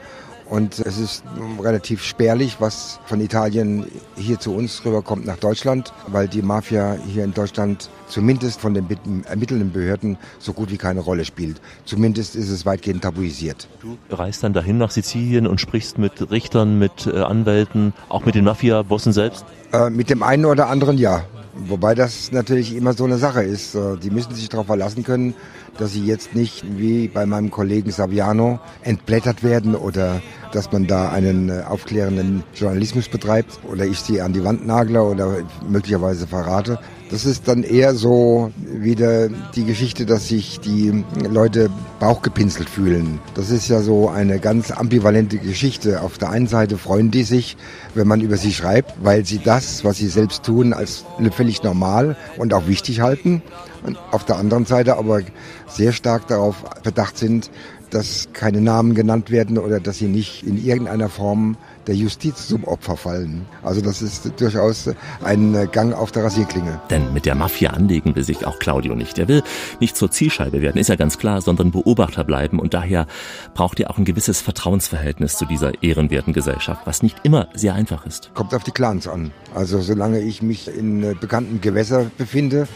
und 0.51 0.81
es 0.81 0.99
ist 0.99 1.23
relativ 1.63 2.03
spärlich, 2.03 2.57
was 2.59 2.99
von 3.07 3.21
Italien 3.21 3.87
hier 4.17 4.41
zu 4.41 4.53
uns 4.53 4.85
rüberkommt 4.85 5.25
nach 5.25 5.37
Deutschland, 5.37 5.93
weil 6.09 6.27
die 6.27 6.43
Mafia 6.43 6.97
hier 7.07 7.23
in 7.23 7.33
Deutschland 7.33 7.89
zumindest 8.09 8.61
von 8.61 8.75
den 8.75 8.85
ermittelnden 9.27 9.71
Behörden 9.71 10.19
so 10.41 10.53
gut 10.53 10.73
wie 10.73 10.77
keine 10.77 11.01
Rolle 11.01 11.25
spielt. 11.25 11.61
Zumindest 11.85 12.35
ist 12.35 12.51
es 12.51 12.67
weitgehend 12.67 13.03
tabuisiert. 13.03 13.69
Du 13.81 13.97
reist 14.11 14.43
dann 14.43 14.53
dahin 14.53 14.77
nach 14.77 14.91
Sizilien 14.91 15.47
und 15.47 15.61
sprichst 15.61 15.99
mit 15.99 16.33
Richtern, 16.33 16.81
mit 16.81 17.07
äh, 17.07 17.21
Anwälten, 17.21 17.93
auch 18.09 18.25
mit 18.25 18.35
den 18.35 18.45
Mafia-Bossen 18.45 19.13
selbst? 19.13 19.45
Äh, 19.73 19.89
mit 19.89 20.11
dem 20.11 20.25
einen 20.25 20.47
oder 20.47 20.67
anderen 20.67 20.99
ja. 20.99 21.23
Wobei 21.55 21.95
das 21.95 22.33
natürlich 22.33 22.77
immer 22.77 22.93
so 22.93 23.05
eine 23.05 23.19
Sache 23.19 23.43
ist. 23.43 23.77
Die 24.03 24.11
müssen 24.11 24.35
sich 24.35 24.49
darauf 24.49 24.67
verlassen 24.67 25.03
können, 25.03 25.35
dass 25.79 25.93
sie 25.93 26.05
jetzt 26.05 26.35
nicht 26.35 26.65
wie 26.79 27.09
bei 27.09 27.27
meinem 27.27 27.51
Kollegen 27.51 27.91
Saviano 27.91 28.61
entblättert 28.83 29.43
werden 29.43 29.75
oder 29.75 30.23
dass 30.53 30.71
man 30.73 30.87
da 30.87 31.11
einen 31.11 31.49
äh, 31.49 31.63
aufklärenden 31.63 32.43
Journalismus 32.55 33.09
betreibt 33.09 33.61
oder 33.71 33.85
ich 33.85 34.01
sie 34.01 34.21
an 34.21 34.33
die 34.33 34.45
Wand 34.45 34.67
nagle 34.67 35.03
oder 35.03 35.39
möglicherweise 35.69 36.27
verrate. 36.27 36.79
Das 37.11 37.25
ist 37.25 37.49
dann 37.49 37.65
eher 37.65 37.97
so 37.97 38.53
wieder 38.65 39.29
die 39.57 39.65
Geschichte, 39.65 40.07
dass 40.07 40.29
sich 40.29 40.61
die 40.61 41.05
Leute 41.29 41.69
bauchgepinselt 41.99 42.71
fühlen. 42.71 43.19
Das 43.35 43.51
ist 43.51 43.69
ja 43.69 43.81
so 43.81 44.09
eine 44.09 44.39
ganz 44.39 44.71
ambivalente 44.71 45.39
Geschichte. 45.39 46.03
Auf 46.03 46.19
der 46.19 46.31
einen 46.31 46.47
Seite 46.47 46.79
freuen 46.79 47.11
die 47.11 47.25
sich, 47.25 47.57
wenn 47.97 48.07
man 48.07 48.21
über 48.21 48.37
sie 48.37 48.53
schreibt, 48.53 48.95
weil 49.03 49.25
sie 49.25 49.41
das, 49.43 49.85
was 49.85 49.97
sie 49.97 50.07
selbst 50.07 50.45
tun, 50.45 50.73
als 50.73 51.05
völlig 51.33 51.65
normal 51.65 52.17
und 52.39 52.55
auch 52.55 52.69
wichtig 52.69 53.01
halten. 53.01 53.43
Und 53.85 53.99
auf 54.13 54.25
der 54.25 54.37
anderen 54.37 54.65
Seite 54.65 54.97
aber 54.97 55.21
sehr 55.67 55.93
stark 55.93 56.29
darauf 56.29 56.63
bedacht 56.85 57.19
sind, 57.19 57.51
dass 57.91 58.29
keine 58.33 58.61
Namen 58.61 58.95
genannt 58.95 59.33
werden 59.33 59.59
oder 59.59 59.81
dass 59.81 59.99
sie 59.99 60.07
nicht 60.07 60.47
in 60.47 60.65
irgendeiner 60.65 61.09
Form 61.09 61.57
der 61.87 61.95
Justiz 61.95 62.49
zum 62.49 62.65
Opfer 62.65 62.97
fallen. 62.97 63.47
Also 63.63 63.81
das 63.81 64.03
ist 64.03 64.33
durchaus 64.41 64.91
ein 65.23 65.69
Gang 65.73 65.95
auf 65.95 66.13
der 66.13 66.25
Rasierklinge. 66.25 66.81
Denn 66.91 67.13
mit 67.13 67.27
der 67.27 67.35
Mafia 67.35 67.71
anlegen 67.71 68.15
will 68.17 68.25
sich 68.25 68.47
auch 68.47 68.59
Claudio 68.59 68.95
nicht. 68.95 69.19
Er 69.19 69.29
will 69.29 69.43
nicht 69.81 69.97
zur 69.97 70.11
Zielscheibe 70.11 70.63
werden, 70.63 70.79
ist 70.79 70.89
ja 70.89 70.97
ganz 70.97 71.19
klar, 71.19 71.41
sondern 71.41 71.71
Beobachter 71.71 72.25
bleiben 72.25 72.59
und 72.59 72.75
daher 72.75 73.07
braucht 73.55 73.81
er 73.81 73.91
auch 73.91 73.99
ein 73.99 74.05
gewisses 74.05 74.41
Vertrauensverhältnis 74.41 75.37
zu 75.37 75.45
dieser 75.47 75.83
ehrenwerten 75.83 76.33
Gesellschaft, 76.33 76.83
was 76.87 77.03
nicht 77.03 77.19
immer 77.25 77.49
sehr 77.55 77.75
einfach 77.75 78.07
ist. 78.07 78.31
Kommt 78.35 78.55
auf 78.55 78.65
die 78.65 78.71
Clans 78.71 79.09
an. 79.09 79.33
Also 79.55 79.81
solange 79.81 80.21
ich 80.21 80.43
mich 80.43 80.69
in 80.69 81.17
bekannten 81.21 81.61
Gewässer 81.61 82.11
befinde, 82.19 82.69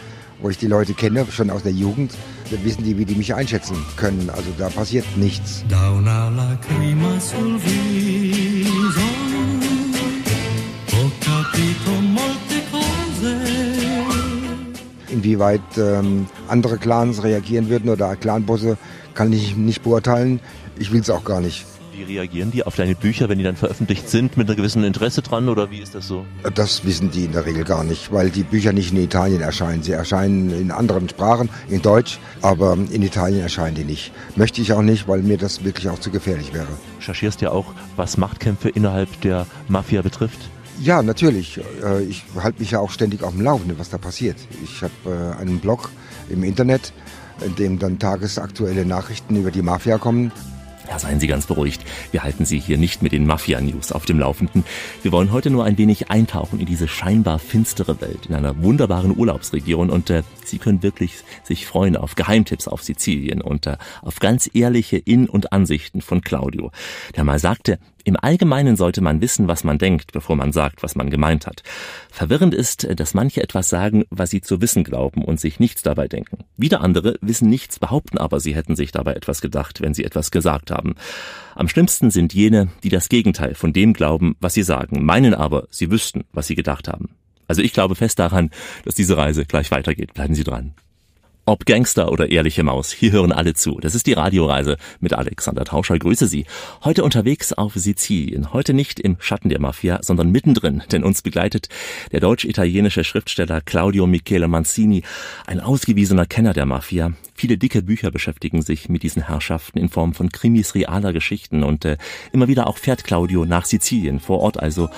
wo 0.45 0.51
ich 0.51 0.59
die 0.59 0.67
Leute 0.67 0.93
kenne, 0.93 1.25
schon 1.31 1.49
aus 1.49 1.63
der 1.63 1.73
Jugend, 1.73 2.13
da 2.51 2.63
wissen 2.63 2.85
die, 2.85 2.99
wie 2.99 3.07
die 3.07 3.15
mich 3.15 3.35
einschätzen 3.35 3.77
können. 3.97 4.29
Also 4.29 4.51
da 4.59 4.69
passiert 4.69 5.07
nichts. 5.17 5.65
Inwieweit 15.09 15.61
ähm, 15.79 16.27
andere 16.49 16.77
Clans 16.77 17.23
reagieren 17.23 17.71
würden 17.71 17.89
oder 17.89 18.15
Clanbosse, 18.17 18.77
kann 19.15 19.33
ich 19.33 19.57
nicht 19.57 19.83
beurteilen. 19.83 20.41
Ich 20.79 20.93
will 20.93 21.01
es 21.01 21.09
auch 21.09 21.25
gar 21.25 21.41
nicht. 21.41 21.65
Wie 21.97 22.03
reagieren 22.03 22.51
die 22.51 22.65
auf 22.65 22.75
deine 22.75 22.97
Bücher, 22.97 23.29
wenn 23.29 23.39
die 23.39 23.45
dann 23.45 23.55
veröffentlicht 23.55 24.09
sind, 24.09 24.37
mit 24.37 24.49
einem 24.49 24.57
gewissen 24.57 24.83
Interesse 24.83 25.23
dran 25.23 25.49
oder 25.49 25.71
wie 25.71 25.79
ist 25.79 25.95
das 25.95 26.09
so? 26.09 26.27
Das 26.55 26.85
wissen 26.85 27.13
die 27.13 27.27
in 27.27 27.33
der 27.33 27.47
Regel 27.47 27.63
gar 27.63 27.85
nicht, 27.85 28.13
weil 28.13 28.31
die 28.31 28.43
Bücher 28.43 28.73
nicht 28.73 28.91
in 28.91 28.99
Italien 28.99 29.41
erscheinen. 29.41 29.85
Sie 29.85 29.93
erscheinen 29.93 30.51
in 30.51 30.73
anderen 30.73 31.09
Sprachen, 31.09 31.51
in 31.69 31.83
Deutsch, 31.83 32.19
aber 32.43 32.77
in 32.91 33.03
Italien 33.03 33.43
erscheinen 33.43 33.77
die 33.77 33.85
nicht. 33.85 34.11
Möchte 34.35 34.61
ich 34.61 34.73
auch 34.73 34.83
nicht, 34.83 35.07
weil 35.07 35.23
mir 35.23 35.39
das 35.39 35.63
wirklich 35.63 35.89
auch 35.89 36.01
zu 36.01 36.11
gefährlich 36.11 36.53
wäre. 36.53 36.67
Recherchierst 36.99 37.41
ja 37.43 37.53
auch, 37.53 37.67
was 37.95 38.17
Machtkämpfe 38.17 38.71
innerhalb 38.71 39.21
der 39.21 39.47
Mafia 39.69 40.03
betrifft? 40.03 40.51
Ja, 40.81 41.01
natürlich. 41.01 41.61
Äh, 41.85 42.03
ich 42.03 42.25
halte 42.43 42.59
mich 42.59 42.73
ja 42.73 42.81
auch 42.81 42.91
ständig 42.91 43.23
auf 43.23 43.31
dem 43.31 43.43
Laufenden, 43.43 43.79
was 43.79 43.91
da 43.91 43.99
passiert. 43.99 44.37
Ich 44.65 44.83
habe 44.83 45.37
äh, 45.37 45.41
einen 45.41 45.61
Blog 45.61 45.91
im 46.29 46.43
Internet, 46.43 46.93
in 47.47 47.55
dem 47.55 47.79
dann 47.79 48.01
tagesaktuelle 48.01 48.85
Nachrichten 48.85 49.37
über 49.37 49.53
die 49.53 49.63
Mafia 49.63 49.99
kommen. 49.99 50.33
Ja, 50.89 50.99
seien 50.99 51.19
Sie 51.19 51.27
ganz 51.27 51.47
beruhigt. 51.47 51.83
Wir 52.13 52.23
halten 52.23 52.45
Sie 52.45 52.59
hier 52.59 52.77
nicht 52.77 53.03
mit 53.03 53.13
den 53.13 53.27
Mafia-News 53.27 53.93
auf 53.93 54.05
dem 54.05 54.19
Laufenden. 54.19 54.65
Wir 55.03 55.13
wollen 55.13 55.33
heute 55.33 55.51
nur 55.51 55.65
ein 55.65 55.79
wenig 55.79 56.11
eintauchen 56.11 56.61
in 56.61 56.67
diese 56.67 56.89
scheinbar 56.89 57.39
finstere 57.39 58.01
Welt 58.01 58.27
in 58.29 58.35
einer 58.35 58.63
wunderbaren 58.63 59.17
Urlaubsregion 59.17 59.91
und 59.91 60.11
äh, 60.11 60.23
Sie 60.47 60.59
können 60.59 60.83
wirklich 60.83 61.17
sich 61.43 61.67
freuen 61.67 61.97
auf 61.97 62.15
Geheimtipps 62.15 62.69
auf 62.69 62.83
Sizilien 62.83 63.41
und 63.41 63.67
äh, 63.67 63.77
auf 64.03 64.21
ganz 64.21 64.49
ehrliche 64.53 64.97
In- 64.97 65.29
und 65.29 65.53
Ansichten 65.53 66.01
von 66.01 66.21
Claudio, 66.21 66.71
der 67.17 67.25
mal 67.25 67.39
sagte, 67.39 67.79
im 68.07 68.19
Allgemeinen 68.21 68.77
sollte 68.77 69.01
man 69.01 69.23
wissen, 69.23 69.49
was 69.49 69.65
man 69.65 69.79
denkt, 69.79 70.13
bevor 70.13 70.37
man 70.37 70.53
sagt, 70.53 70.83
was 70.83 70.95
man 70.95 71.09
gemeint 71.09 71.47
hat. 71.47 71.63
Verwirrend 72.11 72.53
ist, 72.53 72.87
dass 73.01 73.15
manche 73.15 73.43
etwas 73.43 73.71
sagen, 73.71 74.05
was 74.11 74.29
sie 74.29 74.43
zu 74.43 74.61
wissen 74.61 74.85
glauben 74.85 75.25
und 75.25 75.41
sich 75.41 75.59
nichts 75.59 75.83
dabei 75.83 76.07
denken. 76.07 76.45
Wieder 76.59 76.83
andere 76.83 77.17
wissen 77.23 77.49
nichts, 77.49 77.79
behaupten 77.79 78.19
aber, 78.19 78.41
sie 78.41 78.55
hätten 78.55 78.77
sich 78.77 78.93
dabei 78.93 79.15
etwas 79.15 79.41
gedacht, 79.41 79.81
wenn 79.81 79.95
sie 79.95 80.05
etwas 80.05 80.31
gesagt 80.31 80.71
haben. 80.71 80.97
Am 81.55 81.69
schlimmsten 81.69 82.11
sind 82.11 82.35
jene, 82.35 82.69
die 82.83 82.91
das 82.91 83.09
Gegenteil 83.09 83.55
von 83.55 83.73
dem 83.73 83.95
glauben, 83.95 84.37
was 84.39 84.53
sie 84.53 84.65
sagen, 84.65 85.03
meinen 85.03 85.33
aber, 85.33 85.67
sie 85.71 85.91
wüssten, 85.91 86.25
was 86.33 86.47
sie 86.47 86.57
gedacht 86.57 86.89
haben. 86.89 87.09
Also 87.47 87.63
ich 87.63 87.73
glaube 87.73 87.95
fest 87.95 88.19
daran, 88.19 88.51
dass 88.85 88.95
diese 88.95 89.17
Reise 89.17 89.45
gleich 89.45 89.71
weitergeht. 89.71 90.15
Bleiben 90.15 90.35
Sie 90.35 90.45
dran. 90.45 90.75
Ob 91.47 91.67
Gangster 91.67 92.11
oder 92.11 92.31
ehrliche 92.31 92.63
Maus, 92.63 92.91
hier 92.91 93.13
hören 93.13 93.31
alle 93.31 93.53
zu. 93.53 93.79
Das 93.79 93.95
ist 93.95 94.07
die 94.07 94.15
Radioreise 94.15 94.79
mit 95.01 95.13
Alexander 95.13 95.67
Tauscher. 95.67 95.99
Grüße 95.99 96.27
Sie. 96.27 96.47
Heute 96.85 97.05
unterwegs 97.05 97.53
auf 97.53 97.75
Sizilien. 97.75 98.55
Heute 98.55 98.73
nicht 98.73 98.99
im 98.99 99.17
Schatten 99.21 99.51
der 99.51 99.61
Mafia, 99.61 99.99
sondern 100.01 100.31
mittendrin, 100.31 100.83
denn 100.91 101.05
uns 101.05 101.21
begleitet 101.21 101.69
der 102.13 102.21
deutsch-italienische 102.21 103.05
Schriftsteller 103.05 103.61
Claudio 103.61 104.07
Michele 104.07 104.49
Manzini, 104.49 105.03
ein 105.47 105.61
ausgewiesener 105.61 106.25
Kenner 106.25 106.55
der 106.55 106.65
Mafia. 106.65 107.13
Viele 107.37 107.59
dicke 107.59 107.83
Bücher 107.83 108.13
beschäftigen 108.13 108.63
sich 108.63 108.89
mit 108.89 109.03
diesen 109.03 109.27
Herrschaften 109.27 109.79
in 109.79 109.89
Form 109.89 110.15
von 110.15 110.31
Krimis 110.31 110.77
realer 110.77 111.13
Geschichten 111.13 111.65
und 111.65 111.85
äh, 111.85 111.97
immer 112.33 112.47
wieder 112.47 112.69
auch 112.69 112.79
fährt 112.79 113.03
Claudio 113.03 113.45
nach 113.45 113.65
Sizilien, 113.65 114.21
vor 114.21 114.39
Ort 114.39 114.61
also. 114.61 114.89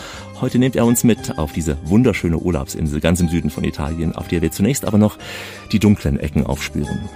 Heute 0.40 0.58
nimmt 0.58 0.76
er 0.76 0.84
uns 0.84 1.02
mit 1.02 1.38
auf 1.38 1.52
diese 1.52 1.78
wunderschöne 1.84 2.38
Urlaubsinsel 2.38 3.00
ganz 3.00 3.20
im 3.20 3.28
Süden 3.28 3.48
von 3.48 3.64
Italien, 3.64 4.14
auf 4.14 4.28
der 4.28 4.42
wir 4.42 4.52
zunächst 4.52 4.84
aber 4.84 4.98
noch 4.98 5.18
die 5.72 5.78
dunklen 5.78 6.20
Ecken 6.20 6.44
aufspüren. 6.44 7.08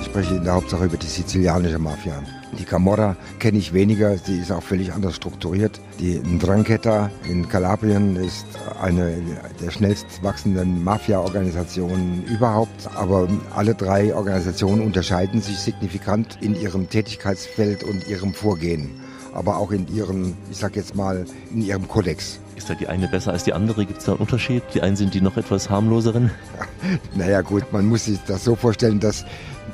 Ich 0.00 0.06
spreche 0.06 0.34
in 0.34 0.44
der 0.44 0.54
Hauptsache 0.54 0.84
über 0.84 0.96
die 0.96 1.06
sizilianische 1.06 1.78
Mafia. 1.78 2.22
Die 2.56 2.64
Camorra 2.64 3.16
kenne 3.38 3.58
ich 3.58 3.72
weniger, 3.72 4.16
sie 4.16 4.38
ist 4.38 4.50
auch 4.50 4.62
völlig 4.62 4.92
anders 4.92 5.16
strukturiert. 5.16 5.80
Die 6.00 6.18
Ndrangheta 6.18 7.10
in 7.28 7.48
Kalabrien 7.48 8.16
ist 8.16 8.46
eine 8.80 9.18
der 9.60 9.70
schnellst 9.70 10.22
wachsenden 10.22 10.82
Mafia-Organisationen 10.82 12.24
überhaupt. 12.24 12.88
Aber 12.94 13.28
alle 13.54 13.74
drei 13.74 14.14
Organisationen 14.14 14.80
unterscheiden 14.80 15.42
sich 15.42 15.58
signifikant 15.58 16.38
in 16.40 16.58
ihrem 16.58 16.88
Tätigkeitsfeld 16.88 17.84
und 17.84 18.08
ihrem 18.08 18.32
Vorgehen. 18.32 18.90
Aber 19.34 19.58
auch 19.58 19.70
in 19.70 19.86
ihrem, 19.94 20.34
ich 20.50 20.56
sag 20.56 20.74
jetzt 20.74 20.96
mal, 20.96 21.26
in 21.52 21.62
ihrem 21.62 21.86
Kodex. 21.86 22.40
Ist 22.56 22.70
da 22.70 22.74
die 22.74 22.88
eine 22.88 23.08
besser 23.08 23.32
als 23.32 23.44
die 23.44 23.52
andere? 23.52 23.84
Gibt 23.84 24.00
es 24.00 24.06
da 24.06 24.12
einen 24.12 24.20
Unterschied? 24.22 24.62
Die 24.74 24.80
einen 24.80 24.96
sind 24.96 25.14
die 25.14 25.20
noch 25.20 25.36
etwas 25.36 25.68
harmloseren? 25.68 26.30
naja 27.14 27.42
gut, 27.42 27.72
man 27.72 27.86
muss 27.86 28.06
sich 28.06 28.18
das 28.26 28.42
so 28.42 28.56
vorstellen, 28.56 29.00
dass 29.00 29.26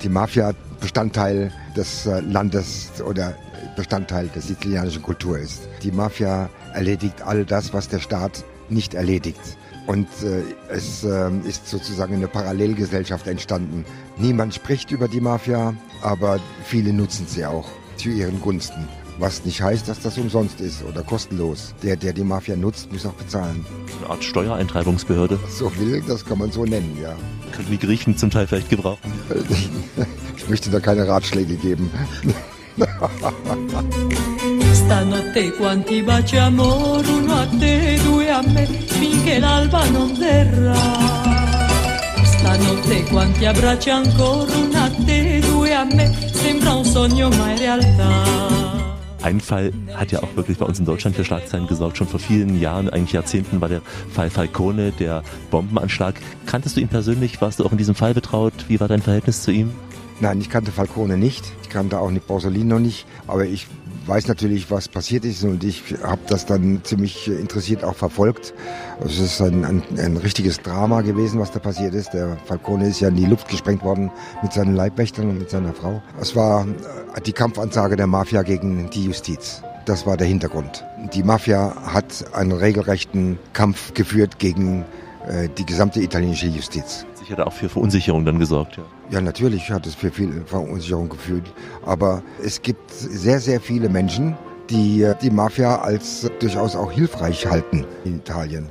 die 0.03 0.09
Mafia 0.09 0.53
Bestandteil 0.85 1.51
des 1.75 2.05
äh, 2.05 2.21
Landes 2.21 2.91
oder 3.09 3.35
Bestandteil 3.75 4.29
der 4.29 4.43
sizilianischen 4.43 5.01
Kultur 5.01 5.39
ist. 5.39 5.63
Die 5.83 5.91
Mafia 5.91 6.51
erledigt 6.75 7.23
all 7.23 7.47
das, 7.47 7.73
was 7.73 7.89
der 7.89 8.01
Staat 8.01 8.45
nicht 8.69 8.93
erledigt. 8.93 9.41
Und 9.87 10.09
äh, 10.23 10.43
es 10.69 11.03
äh, 11.03 11.31
ist 11.49 11.69
sozusagen 11.69 12.17
eine 12.17 12.29
Parallelgesellschaft 12.29 13.27
entstanden. 13.27 13.87
Niemand 14.19 14.55
spricht 14.55 14.91
über 14.91 15.09
die 15.09 15.23
Mafia, 15.23 15.73
aber 16.03 16.39
viele 16.67 16.93
nutzen 16.93 17.27
sie 17.27 17.47
auch 17.47 17.71
zu 17.97 18.11
ihren 18.11 18.43
Gunsten. 18.43 18.87
Was 19.19 19.47
nicht 19.47 19.63
heißt, 19.63 19.89
dass 19.89 20.01
das 20.01 20.19
umsonst 20.19 20.61
ist 20.61 20.85
oder 20.85 21.03
kostenlos. 21.03 21.75
Der, 21.83 21.97
der 21.97 22.13
die 22.13 22.25
Mafia 22.25 22.57
nutzt, 22.57 22.93
muss 22.93 23.07
auch 23.07 23.15
bezahlen. 23.15 23.65
Eine 24.01 24.11
Art 24.11 24.23
Steuereintreibungsbehörde. 24.23 25.39
So 25.49 25.75
will, 25.79 26.03
das 26.07 26.27
kann 26.27 26.37
man 26.41 26.53
so 26.53 26.67
nennen, 26.67 26.99
ja. 27.01 27.17
Können 27.55 27.71
die 27.71 27.79
Griechen 27.79 28.17
zum 28.17 28.31
Teil 28.31 28.47
vielleicht 28.47 28.71
gebrauchen? 28.71 29.13
Ich 30.37 30.51
möchte 30.51 30.69
da 30.69 30.79
keine 30.79 31.09
Ratschläge 31.09 31.57
geben. 31.57 31.91
Stanotte 34.75 35.51
quanti 35.53 36.03
baci 36.03 36.37
amore, 36.37 37.09
uno 37.09 37.35
a 37.35 37.47
te, 37.47 37.99
due 38.05 38.31
a 38.31 38.43
me, 38.43 38.67
finché 38.67 39.39
l'alba 39.39 39.89
non 39.89 40.15
verrà. 40.19 40.75
Stanotte 42.25 43.05
quanti 43.05 43.47
abbracci 43.47 43.89
ancora, 43.89 44.55
uno 44.55 44.85
a 44.85 44.91
te, 45.07 45.41
due 45.41 45.73
a 45.73 45.85
me, 45.85 46.13
sembra 46.31 46.75
un 46.75 46.85
sogno 46.85 47.31
ma 47.31 47.51
in 47.53 47.59
realtà. 47.59 48.84
Ein 49.25 49.41
Fall 49.41 49.73
hat 49.95 50.13
ja 50.13 50.23
auch 50.23 50.37
wirklich 50.37 50.59
bei 50.59 50.67
uns 50.67 50.79
in 50.79 50.85
Deutschland 50.85 51.17
für 51.17 51.25
Schlagzeilen 51.25 51.67
gesorgt. 51.67 51.97
Schon 51.97 52.07
vor 52.07 52.21
vielen 52.21 52.61
Jahren, 52.61 52.91
eigentlich 52.91 53.15
Jahrzehnten, 53.15 53.59
war 53.63 53.71
der 53.71 53.81
Fall 54.13 54.29
Falcone, 54.29 54.93
der 54.93 55.23
Bombenanschlag. 55.51 56.17
Kanntest 56.45 56.77
du 56.77 56.83
ihn 56.83 56.89
persönlich? 56.89 57.41
Warst 57.41 57.59
du 57.59 57.65
auch 57.65 57.73
in 57.73 57.79
diesem 57.79 57.95
Fall 57.95 58.13
betraut? 58.13 58.53
Wie 58.69 58.79
war 58.81 58.87
dein 58.87 59.01
Verhältnis 59.01 59.41
zu 59.41 59.51
ihm? 59.51 59.73
Nein, 60.21 60.41
ich 60.41 60.49
kannte 60.49 60.71
Falcone 60.71 61.17
nicht. 61.17 61.45
Ich 61.63 61.71
kannte 61.71 61.99
auch 61.99 62.11
nicht 62.11 62.27
Borsolino 62.27 62.79
nicht. 62.79 63.07
Aber 63.27 63.45
ich 63.45 63.67
weiß 64.07 64.29
natürlich, 64.29 64.71
was 64.71 64.89
passiert 64.89 65.25
ist 65.25 65.43
und 65.45 65.65
ich 65.65 65.83
habe 66.03 66.21
das 66.29 66.47
dann 66.47 66.81
ziemlich 66.85 67.29
interessiert 67.29 67.85
auch 67.85 67.97
verfolgt. 67.97 68.55
Es 69.05 69.19
ist 69.19 69.41
ein, 69.41 69.65
ein, 69.65 69.83
ein, 69.99 70.17
richtiges 70.17 70.61
Drama 70.61 71.01
gewesen, 71.01 71.41
was 71.41 71.51
da 71.51 71.59
passiert 71.59 71.95
ist. 71.95 72.13
Der 72.13 72.37
Falcone 72.45 72.89
ist 72.89 73.01
ja 73.01 73.09
in 73.09 73.17
die 73.17 73.27
Luft 73.27 73.49
gesprengt 73.49 73.83
worden 73.83 74.11
mit 74.43 74.53
seinen 74.53 74.77
Leibwächtern 74.77 75.31
und 75.31 75.39
mit 75.39 75.51
seiner 75.51 75.73
Frau. 75.73 76.03
Es 76.21 76.37
war 76.37 76.67
äh, 76.67 77.21
die 77.21 77.33
Kampfansage 77.33 77.97
der 77.97 78.07
Mafia 78.07 78.43
gegen 78.43 78.91
die 78.91 79.05
Justiz. 79.05 79.63
Das 79.87 80.07
war 80.07 80.17
der 80.17 80.27
Hintergrund. 80.27 80.85
Die 81.13 81.23
Mafia 81.23 81.75
hat 81.87 82.33
einen 82.35 82.53
regelrechten 82.53 83.39
Kampf 83.53 83.95
geführt 83.95 84.39
gegen 84.39 84.85
äh, 85.27 85.49
die 85.59 85.67
gesamte 85.67 86.01
italienische 86.01 86.47
Justiz. 86.47 87.05
Sicher 87.25 87.37
da 87.37 87.45
auch 87.45 87.53
für 87.53 87.69
Verunsicherung 87.69 88.25
dann 88.25 88.39
gesorgt, 88.39 88.77
ja. 88.77 88.85
Ja, 89.11 89.21
natürlich 89.21 89.71
hat 89.71 89.87
es 89.87 89.95
für 89.95 90.11
viel 90.11 90.43
Verunsicherung 90.47 91.09
gefühlt. 91.09 91.45
Aber 91.85 92.23
es 92.43 92.61
gibt 92.63 92.91
sehr, 92.91 93.41
sehr 93.41 93.61
viele 93.61 93.89
Menschen, 93.89 94.37
die 94.71 95.03
äh, 95.03 95.15
die 95.21 95.31
Mafia 95.31 95.77
als 95.77 96.31
durchaus 96.39 96.77
auch 96.77 96.93
hilfreich 96.93 97.47
halten 97.47 97.87
in 98.05 98.17
Italien. 98.17 98.69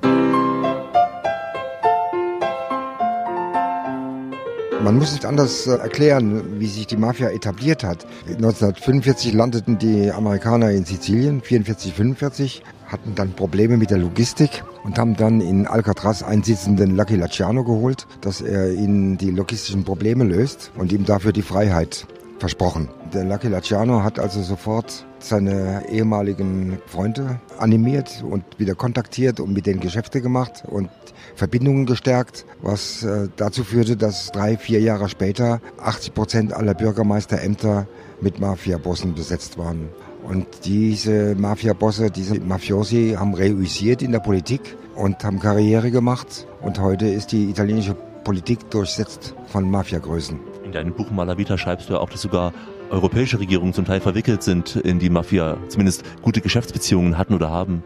Man 4.83 4.97
muss 4.97 5.13
nicht 5.13 5.25
anders 5.25 5.65
äh, 5.65 5.77
erklären, 5.77 6.59
wie 6.59 6.67
sich 6.67 6.87
die 6.87 6.97
Mafia 6.97 7.29
etabliert 7.29 7.83
hat. 7.83 8.05
1945 8.27 9.33
landeten 9.33 9.77
die 9.77 10.11
Amerikaner 10.11 10.71
in 10.71 10.85
Sizilien, 10.85 11.41
44, 11.41 11.93
45, 11.93 12.63
hatten 12.87 13.15
dann 13.15 13.33
Probleme 13.33 13.77
mit 13.77 13.89
der 13.89 13.97
Logistik 13.97 14.63
und 14.83 14.97
haben 14.99 15.15
dann 15.15 15.41
in 15.41 15.67
Alcatraz 15.67 16.23
einen 16.23 16.43
sitzenden 16.43 16.95
Lucky 16.95 17.15
Laciano 17.15 17.63
geholt, 17.63 18.07
dass 18.21 18.41
er 18.41 18.71
ihnen 18.71 19.17
die 19.17 19.31
logistischen 19.31 19.83
Probleme 19.83 20.23
löst 20.23 20.71
und 20.77 20.91
ihm 20.91 21.05
dafür 21.05 21.31
die 21.31 21.41
Freiheit 21.41 22.07
versprochen. 22.39 22.89
Der 23.13 23.23
Lucky 23.23 23.47
Laciano 23.47 24.03
hat 24.03 24.19
also 24.19 24.41
sofort 24.41 25.05
seine 25.19 25.87
ehemaligen 25.89 26.77
Freunde 26.87 27.39
animiert 27.57 28.23
und 28.29 28.43
wieder 28.57 28.75
kontaktiert 28.75 29.39
und 29.39 29.53
mit 29.53 29.65
denen 29.65 29.79
Geschäfte 29.79 30.19
gemacht 30.19 30.63
und 30.67 30.89
Verbindungen 31.35 31.85
gestärkt, 31.85 32.45
was 32.61 33.03
äh, 33.03 33.29
dazu 33.37 33.63
führte, 33.63 33.95
dass 33.95 34.31
drei, 34.31 34.57
vier 34.57 34.81
Jahre 34.81 35.07
später 35.07 35.61
80 35.81 36.13
Prozent 36.13 36.53
aller 36.53 36.73
Bürgermeisterämter 36.73 37.87
mit 38.19 38.39
Mafia-Bossen 38.39 39.15
besetzt 39.15 39.57
waren. 39.57 39.89
Und 40.23 40.47
diese 40.65 41.35
Mafia-Bosse, 41.35 42.09
diese 42.09 42.39
Mafiosi 42.39 43.15
haben 43.17 43.33
reüssiert 43.33 44.01
in 44.01 44.11
der 44.11 44.19
Politik 44.19 44.61
und 44.95 45.23
haben 45.23 45.39
Karriere 45.39 45.91
gemacht. 45.91 46.47
Und 46.61 46.79
heute 46.79 47.07
ist 47.07 47.31
die 47.31 47.49
italienische 47.49 47.95
Politik 48.23 48.69
durchsetzt 48.71 49.35
von 49.47 49.69
Mafiagrößen. 49.69 50.39
In 50.63 50.71
deinem 50.71 50.93
Buch 50.93 51.11
Malavita 51.11 51.57
schreibst 51.57 51.89
du 51.89 51.93
ja 51.93 51.99
auch, 51.99 52.09
dass 52.09 52.21
sogar 52.21 52.53
europäische 52.89 53.39
Regierungen 53.39 53.73
zum 53.73 53.85
Teil 53.85 53.99
verwickelt 53.99 54.43
sind 54.43 54.77
in 54.77 54.99
die 54.99 55.09
Mafia, 55.09 55.57
zumindest 55.67 56.03
gute 56.21 56.41
Geschäftsbeziehungen 56.41 57.17
hatten 57.17 57.33
oder 57.33 57.49
haben. 57.49 57.83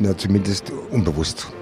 Na, 0.00 0.16
zumindest 0.16 0.72
unbewusst 0.90 1.52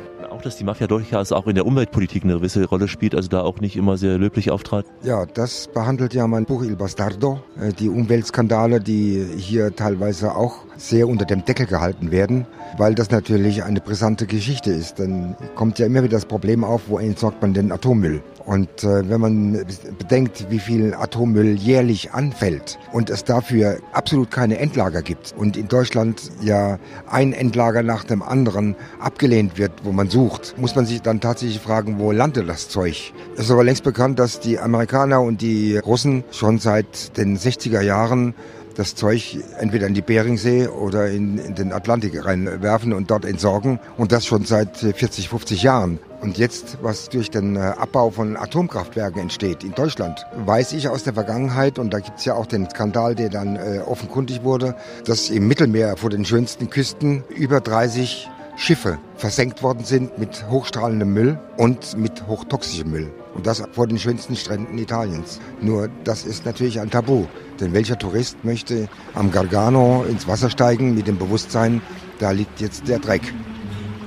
auch, 0.41 0.45
dass 0.45 0.57
die 0.57 0.65
Mafia 0.65 0.87
durchaus 0.87 1.33
auch 1.33 1.47
in 1.47 1.55
der 1.55 1.67
Umweltpolitik 1.67 2.25
eine 2.25 2.35
gewisse 2.35 2.65
Rolle 2.65 2.89
spielt, 2.89 3.15
also 3.15 3.29
da 3.29 3.43
auch 3.43 3.61
nicht 3.61 3.77
immer 3.77 3.97
sehr 3.97 4.19
löblich 4.19 4.51
auftrat? 4.51 4.87
Ja, 5.03 5.27
das 5.27 5.69
behandelt 5.69 6.15
ja 6.15 6.27
mein 6.27 6.47
Buch 6.47 6.63
Il 6.63 6.77
Bastardo, 6.77 7.41
äh, 7.61 7.73
die 7.73 7.89
Umweltskandale, 7.89 8.81
die 8.81 9.27
hier 9.37 9.75
teilweise 9.77 10.35
auch 10.35 10.65
sehr 10.77 11.09
unter 11.09 11.27
dem 11.27 11.45
Deckel 11.45 11.67
gehalten 11.67 12.11
werden, 12.11 12.47
weil 12.79 12.95
das 12.95 13.11
natürlich 13.11 13.63
eine 13.65 13.81
brisante 13.81 14.27
Geschichte 14.27 14.71
ist. 14.71 14.99
Dann 14.99 15.37
kommt 15.55 15.79
ja 15.79 15.87
immer 15.87 16.03
wieder 16.03 16.17
das 16.17 16.25
Problem 16.25 16.65
auf, 16.65 16.83
wo 16.89 16.99
entsorgt 16.99 17.43
man 17.43 17.53
den 17.53 17.71
Atommüll? 17.71 18.23
Und 18.47 18.83
äh, 18.83 19.09
wenn 19.09 19.21
man 19.21 19.65
bedenkt, 19.99 20.47
wie 20.51 20.59
viel 20.59 20.95
Atommüll 20.95 21.57
jährlich 21.57 22.13
anfällt 22.13 22.79
und 22.93 23.11
es 23.11 23.25
dafür 23.25 23.79
absolut 23.93 24.31
keine 24.31 24.59
Endlager 24.59 25.03
gibt 25.03 25.35
und 25.37 25.57
in 25.57 25.69
Deutschland 25.69 26.33
ja 26.41 26.79
ein 27.09 27.33
Endlager 27.33 27.83
nach 27.83 28.05
dem 28.05 28.23
anderen 28.23 28.75
abgelehnt 28.99 29.59
wird, 29.59 29.73
wo 29.85 29.93
man 29.93 30.09
sucht, 30.09 30.30
muss 30.57 30.75
man 30.75 30.87
sich 30.87 31.03
dann 31.03 31.21
tatsächlich 31.21 31.61
fragen, 31.61 31.99
wo 31.99 32.13
landet 32.13 32.49
das 32.49 32.69
Zeug? 32.69 33.13
Es 33.37 33.47
ist 33.47 33.51
aber 33.51 33.65
längst 33.65 33.85
bekannt, 33.85 34.19
dass 34.19 34.41
die 34.41 34.59
Amerikaner 34.59 35.21
und 35.21 35.41
die 35.41 35.77
Russen 35.79 36.25
schon 36.31 36.59
seit 36.59 37.17
den 37.17 37.39
60er 37.39 37.81
Jahren 37.81 38.35
das 38.81 38.95
Zeug 38.95 39.39
entweder 39.59 39.87
in 39.87 39.95
die 39.95 40.03
Beringsee 40.03 40.67
oder 40.67 41.09
in, 41.09 41.39
in, 41.39 41.55
den 41.55 41.73
Atlantik 41.73 42.25
reinwerfen 42.25 42.93
und 42.93 43.11
dort 43.11 43.25
entsorgen. 43.25 43.79
Und 43.97 44.13
das 44.13 44.27
schon 44.27 44.45
seit 44.45 44.77
40, 44.79 45.29
50 45.29 45.63
Jahren. 45.63 45.99
Und 46.21 46.39
jetzt, 46.39 46.79
was 46.83 47.09
durch 47.09 47.31
den 47.31 47.57
äh, 47.57 47.61
Abbau 47.61 48.11
von 48.11 48.37
Atomkraftwerken 48.37 49.21
entsteht 49.21 49.65
in 49.65 49.73
Deutschland, 49.73 50.25
weiß 50.47 50.73
ich 50.73 50.89
aus 50.89 51.03
der 51.03 51.15
Vergangenheit, 51.15 51.79
und 51.79 51.93
da 51.93 52.01
gibt 52.01 52.19
es 52.19 52.25
ja 52.25 52.35
auch 52.35 52.47
den 52.47 52.69
Skandal, 52.69 53.15
der 53.15 53.29
dann 53.31 53.57
äh, 53.57 53.81
offenkundig 53.87 54.45
wurde, 54.45 54.75
dass 55.05 55.31
im 55.31 55.49
Mittelmeer 55.49 55.97
vor 55.97 56.11
den 56.11 56.25
schönsten 56.25 56.71
Küsten 56.71 57.25
über 57.29 57.61
30 57.61 58.29
Schiffe 58.61 58.99
versenkt 59.17 59.63
worden 59.63 59.85
sind 59.85 60.19
mit 60.19 60.47
hochstrahlendem 60.51 61.15
Müll 61.15 61.39
und 61.57 61.97
mit 61.97 62.27
hochtoxischem 62.27 62.91
Müll. 62.91 63.11
Und 63.35 63.47
das 63.47 63.63
vor 63.73 63.87
den 63.87 63.99
schönsten 63.99 64.37
Stränden 64.37 64.77
Italiens. 64.77 65.41
Nur 65.63 65.89
das 66.05 66.27
ist 66.27 66.45
natürlich 66.45 66.79
ein 66.79 66.91
Tabu. 66.91 67.25
Denn 67.59 67.73
welcher 67.73 67.99
Tourist 67.99 68.45
möchte 68.45 68.91
am 69.15 69.33
Gargano 69.33 70.05
ins 70.07 70.29
Wasser 70.29 70.51
steigen 70.51 70.95
mit 70.95 71.07
dem 71.07 71.17
Bewusstsein, 71.17 71.81
da 72.19 72.33
liegt 72.33 72.61
jetzt 72.61 72.87
der 72.87 72.99
Dreck. 72.99 73.33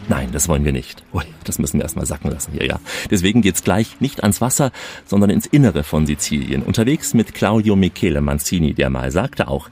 Nein, 0.08 0.30
das 0.32 0.48
wollen 0.48 0.66
wir 0.66 0.72
nicht. 0.72 1.04
Ui, 1.14 1.24
das 1.46 1.58
müssen 1.58 1.80
wir 1.80 1.84
erstmal 1.84 2.06
sacken 2.06 2.30
lassen 2.30 2.52
hier, 2.52 2.66
ja. 2.68 2.80
Deswegen 3.10 3.42
geht's 3.42 3.64
gleich 3.64 4.02
nicht 4.02 4.22
ans 4.22 4.42
Wasser, 4.42 4.72
sondern 5.06 5.32
ins 5.32 5.48
Innere 5.48 5.84
von 5.84 6.06
Sizilien. 6.06 6.62
Unterwegs 6.62 7.16
mit 7.16 7.34
Claudio 7.34 7.76
Michele 7.76 8.22
Manzini, 8.22 8.74
der 8.74 8.92
mal 8.92 9.12
sagte 9.12 9.48
auch, 9.48 9.70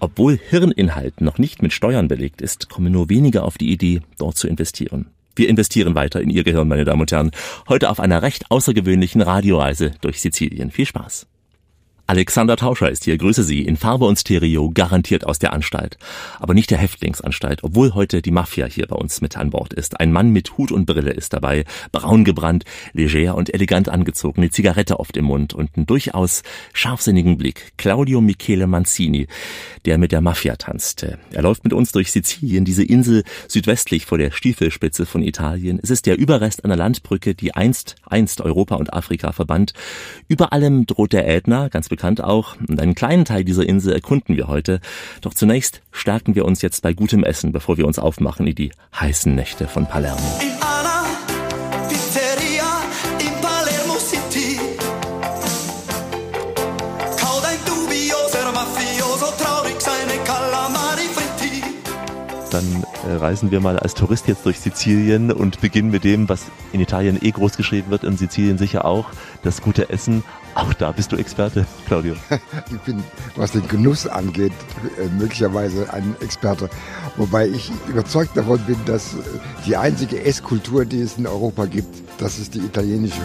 obwohl 0.00 0.38
Hirninhalt 0.38 1.20
noch 1.20 1.38
nicht 1.38 1.62
mit 1.62 1.72
Steuern 1.72 2.08
belegt 2.08 2.42
ist, 2.42 2.68
kommen 2.68 2.92
nur 2.92 3.08
wenige 3.08 3.42
auf 3.42 3.58
die 3.58 3.70
Idee, 3.70 4.00
dort 4.18 4.36
zu 4.36 4.48
investieren. 4.48 5.06
Wir 5.36 5.48
investieren 5.48 5.94
weiter 5.94 6.20
in 6.20 6.30
Ihr 6.30 6.44
Gehirn, 6.44 6.68
meine 6.68 6.84
Damen 6.84 7.02
und 7.02 7.12
Herren. 7.12 7.30
Heute 7.68 7.90
auf 7.90 8.00
einer 8.00 8.22
recht 8.22 8.50
außergewöhnlichen 8.50 9.22
Radioreise 9.22 9.92
durch 10.00 10.20
Sizilien. 10.20 10.70
Viel 10.70 10.86
Spaß. 10.86 11.26
Alexander 12.10 12.56
Tauscher 12.56 12.90
ist 12.90 13.04
hier, 13.04 13.16
grüße 13.16 13.44
Sie, 13.44 13.62
in 13.62 13.76
Farbe 13.76 14.04
und 14.04 14.18
Stereo, 14.18 14.72
garantiert 14.74 15.24
aus 15.24 15.38
der 15.38 15.52
Anstalt. 15.52 15.96
Aber 16.40 16.54
nicht 16.54 16.72
der 16.72 16.78
Häftlingsanstalt, 16.78 17.62
obwohl 17.62 17.94
heute 17.94 18.20
die 18.20 18.32
Mafia 18.32 18.66
hier 18.66 18.88
bei 18.88 18.96
uns 18.96 19.20
mit 19.20 19.36
an 19.36 19.50
Bord 19.50 19.72
ist. 19.72 20.00
Ein 20.00 20.10
Mann 20.10 20.30
mit 20.30 20.58
Hut 20.58 20.72
und 20.72 20.86
Brille 20.86 21.12
ist 21.12 21.32
dabei, 21.34 21.64
braun 21.92 22.24
gebrannt, 22.24 22.64
leger 22.94 23.36
und 23.36 23.54
elegant 23.54 23.88
angezogen, 23.88 24.40
eine 24.40 24.50
Zigarette 24.50 24.98
oft 24.98 25.16
im 25.16 25.26
Mund 25.26 25.54
und 25.54 25.76
einen 25.76 25.86
durchaus 25.86 26.42
scharfsinnigen 26.72 27.38
Blick. 27.38 27.74
Claudio 27.76 28.20
Michele 28.20 28.66
Manzini, 28.66 29.28
der 29.84 29.96
mit 29.96 30.10
der 30.10 30.20
Mafia 30.20 30.56
tanzte. 30.56 31.20
Er 31.30 31.42
läuft 31.42 31.62
mit 31.62 31.72
uns 31.72 31.92
durch 31.92 32.10
Sizilien, 32.10 32.64
diese 32.64 32.82
Insel 32.82 33.22
südwestlich 33.46 34.04
vor 34.04 34.18
der 34.18 34.32
Stiefelspitze 34.32 35.06
von 35.06 35.22
Italien. 35.22 35.78
Es 35.80 35.90
ist 35.90 36.06
der 36.06 36.18
Überrest 36.18 36.64
einer 36.64 36.74
Landbrücke, 36.74 37.36
die 37.36 37.54
einst, 37.54 37.94
einst 38.04 38.40
Europa 38.40 38.74
und 38.74 38.92
Afrika 38.92 39.30
verband. 39.30 39.74
Über 40.26 40.52
allem 40.52 40.86
droht 40.86 41.12
der 41.12 41.28
Ätna, 41.28 41.68
ganz 41.68 41.88
bekannt 42.00 42.24
auch. 42.24 42.56
Und 42.66 42.80
einen 42.80 42.94
kleinen 42.94 43.26
Teil 43.26 43.44
dieser 43.44 43.68
Insel 43.68 43.92
erkunden 43.92 44.34
wir 44.34 44.48
heute. 44.48 44.80
Doch 45.20 45.34
zunächst 45.34 45.82
stärken 45.92 46.34
wir 46.34 46.46
uns 46.46 46.62
jetzt 46.62 46.80
bei 46.80 46.94
gutem 46.94 47.24
Essen, 47.24 47.52
bevor 47.52 47.76
wir 47.76 47.86
uns 47.86 47.98
aufmachen 47.98 48.46
in 48.46 48.54
die 48.54 48.72
heißen 48.98 49.34
Nächte 49.34 49.68
von 49.68 49.86
Palermo. 49.86 50.18
Dann 62.50 62.84
äh, 63.06 63.14
reisen 63.14 63.50
wir 63.50 63.60
mal 63.60 63.78
als 63.78 63.94
Tourist 63.94 64.26
jetzt 64.26 64.44
durch 64.44 64.58
Sizilien 64.58 65.30
und 65.30 65.60
beginnen 65.60 65.90
mit 65.90 66.04
dem, 66.04 66.28
was 66.28 66.46
in 66.72 66.80
Italien 66.80 67.18
eh 67.22 67.30
groß 67.30 67.56
geschrieben 67.56 67.90
wird, 67.90 68.04
in 68.04 68.16
Sizilien 68.16 68.58
sicher 68.58 68.84
auch, 68.84 69.10
das 69.42 69.62
gute 69.62 69.90
Essen. 69.90 70.24
Auch 70.54 70.72
da 70.74 70.92
bist 70.92 71.12
du 71.12 71.16
Experte, 71.16 71.66
Claudio. 71.86 72.14
Ich 72.70 72.80
bin, 72.80 73.02
was 73.36 73.52
den 73.52 73.66
Genuss 73.68 74.06
angeht, 74.06 74.52
äh, 74.98 75.06
möglicherweise 75.18 75.92
ein 75.92 76.14
Experte. 76.20 76.68
Wobei 77.16 77.48
ich 77.48 77.70
überzeugt 77.88 78.36
davon 78.36 78.58
bin, 78.60 78.76
dass 78.86 79.14
äh, 79.14 79.18
die 79.66 79.76
einzige 79.76 80.22
Esskultur, 80.24 80.84
die 80.84 81.00
es 81.00 81.18
in 81.18 81.26
Europa 81.26 81.66
gibt, 81.66 81.88
das 82.18 82.38
ist 82.38 82.54
die 82.54 82.58
italienische. 82.60 83.20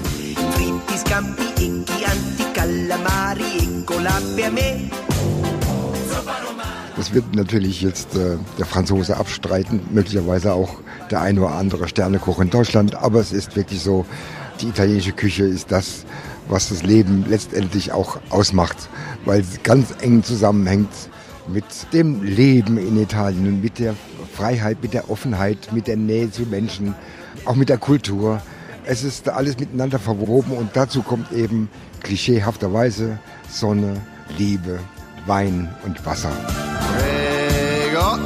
Das 6.97 7.13
wird 7.13 7.35
natürlich 7.35 7.81
jetzt 7.81 8.15
äh, 8.15 8.37
der 8.57 8.65
Franzose 8.65 9.17
abstreiten, 9.17 9.81
möglicherweise 9.91 10.53
auch 10.53 10.77
der 11.11 11.21
ein 11.21 11.37
oder 11.37 11.51
andere 11.55 11.87
Sternekoch 11.87 12.39
in 12.39 12.49
Deutschland. 12.49 12.95
Aber 12.95 13.19
es 13.19 13.33
ist 13.33 13.55
wirklich 13.55 13.81
so, 13.81 14.05
die 14.61 14.67
italienische 14.67 15.11
Küche 15.11 15.43
ist 15.43 15.71
das, 15.71 16.05
was 16.49 16.69
das 16.69 16.83
Leben 16.83 17.25
letztendlich 17.27 17.91
auch 17.91 18.17
ausmacht, 18.29 18.77
weil 19.25 19.41
es 19.41 19.63
ganz 19.63 19.93
eng 20.01 20.23
zusammenhängt 20.23 20.89
mit 21.47 21.65
dem 21.93 22.23
Leben 22.23 22.77
in 22.77 23.01
Italien 23.01 23.47
und 23.47 23.61
mit 23.61 23.79
der 23.79 23.95
Freiheit, 24.33 24.81
mit 24.81 24.93
der 24.93 25.09
Offenheit, 25.09 25.71
mit 25.71 25.87
der 25.87 25.97
Nähe 25.97 26.31
zu 26.31 26.43
Menschen, 26.43 26.95
auch 27.45 27.55
mit 27.55 27.69
der 27.69 27.77
Kultur. 27.77 28.41
Es 28.85 29.03
ist 29.03 29.29
alles 29.29 29.57
miteinander 29.59 29.99
verwoben 29.99 30.53
und 30.53 30.71
dazu 30.73 31.01
kommt 31.01 31.31
eben 31.31 31.69
klischeehafterweise 32.01 33.19
Sonne, 33.49 34.01
Liebe, 34.37 34.79
Wein 35.25 35.73
und 35.85 36.05
Wasser. 36.05 36.31
Prego, 36.97 38.19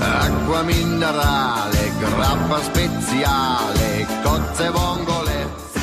acqua 0.00 0.62
minerale, 0.62 1.84
grappa 2.00 2.60
speziale, 2.62 4.06
cozze 4.22 4.72
vongole. 4.74 5.23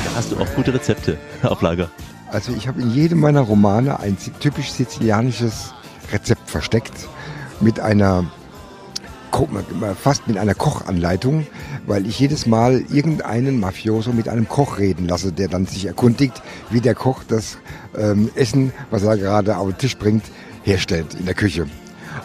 Da 0.04 0.14
hast 0.14 0.32
du 0.32 0.36
auch 0.36 0.54
gute 0.54 0.74
Rezepte 0.74 1.18
auf 1.42 1.62
Lager. 1.62 1.90
Also 2.28 2.52
ich 2.52 2.66
habe 2.66 2.80
in 2.80 2.90
jedem 2.92 3.20
meiner 3.20 3.42
Romane 3.42 4.00
ein 4.00 4.16
typisch 4.40 4.72
sizilianisches 4.72 5.74
Rezept 6.12 6.50
versteckt 6.50 7.08
mit 7.60 7.78
einer 7.78 8.24
fast 10.00 10.28
mit 10.28 10.36
einer 10.36 10.54
Kochanleitung, 10.54 11.46
weil 11.86 12.06
ich 12.06 12.18
jedes 12.18 12.46
Mal 12.46 12.84
irgendeinen 12.92 13.60
Mafioso 13.60 14.12
mit 14.12 14.28
einem 14.28 14.46
Koch 14.46 14.78
reden 14.78 15.08
lasse, 15.08 15.32
der 15.32 15.48
dann 15.48 15.66
sich 15.66 15.86
erkundigt, 15.86 16.42
wie 16.70 16.80
der 16.80 16.94
Koch 16.94 17.24
das 17.26 17.56
ähm, 17.96 18.30
Essen, 18.34 18.72
was 18.90 19.04
er 19.04 19.16
gerade 19.16 19.56
auf 19.56 19.68
den 19.68 19.78
Tisch 19.78 19.96
bringt, 19.96 20.24
herstellt 20.64 21.14
in 21.18 21.24
der 21.24 21.34
Küche. 21.34 21.66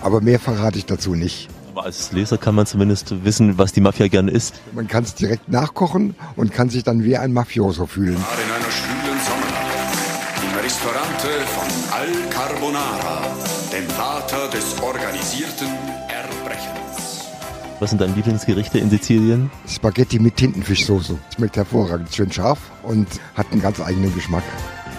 Aber 0.02 0.20
mehr 0.22 0.40
verrate 0.40 0.78
ich 0.78 0.86
dazu 0.86 1.16
nicht. 1.16 1.48
Aber 1.78 1.86
als 1.86 2.12
Leser 2.12 2.40
kann 2.40 2.56
man 2.56 2.66
zumindest 2.66 3.24
wissen, 3.24 3.60
was 3.60 3.72
die 3.72 3.82
Mafia 3.82 4.08
gerne 4.08 4.32
isst. 4.32 4.62
Man 4.74 4.88
kann 4.88 5.04
es 5.04 5.14
direkt 5.14 5.48
nachkochen 5.48 6.16
und 6.36 6.52
kann 6.52 6.72
sich 6.72 6.84
dann 6.84 7.04
wie 7.04 7.16
ein 7.16 7.34
Mafioso 7.34 7.86
fühlen. 7.86 8.16
In 8.16 8.52
einer 8.52 8.72
schwülen 8.72 9.20
Sommernacht 9.24 9.68
im 10.42 10.60
Restaurante 10.60 11.28
von 11.46 11.94
Al 11.94 12.30
Carbonara, 12.32 13.22
dem 13.72 13.88
Vater 13.90 14.50
des 14.50 14.82
organisierten 14.82 15.68
Erbrechens. 16.08 17.28
Was 17.80 17.92
sind 17.92 18.02
deine 18.02 18.16
Lieblingsgerichte 18.16 18.80
in 18.80 18.90
Sizilien? 18.90 19.52
Spaghetti 19.68 20.18
mit 20.18 20.36
Tintenfischsoße. 20.36 21.16
Schmeckt 21.36 21.58
hervorragend, 21.58 22.12
schön 22.12 22.32
scharf 22.32 22.58
und 22.82 23.08
hat 23.36 23.52
einen 23.52 23.62
ganz 23.62 23.80
eigenen 23.80 24.16
Geschmack. 24.16 24.44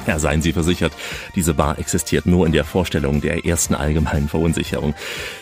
Ja, 0.09 0.19
seien 0.19 0.41
Sie 0.41 0.55
versichert, 0.55 0.95
diese 1.35 1.53
Bar 1.53 1.79
existiert 1.79 2.25
nur 2.25 2.47
in 2.47 2.53
der 2.53 2.65
Vorstellung 2.65 3.21
der 3.21 3.45
ersten 3.45 3.75
allgemeinen 3.75 4.27
Verunsicherung. 4.27 4.95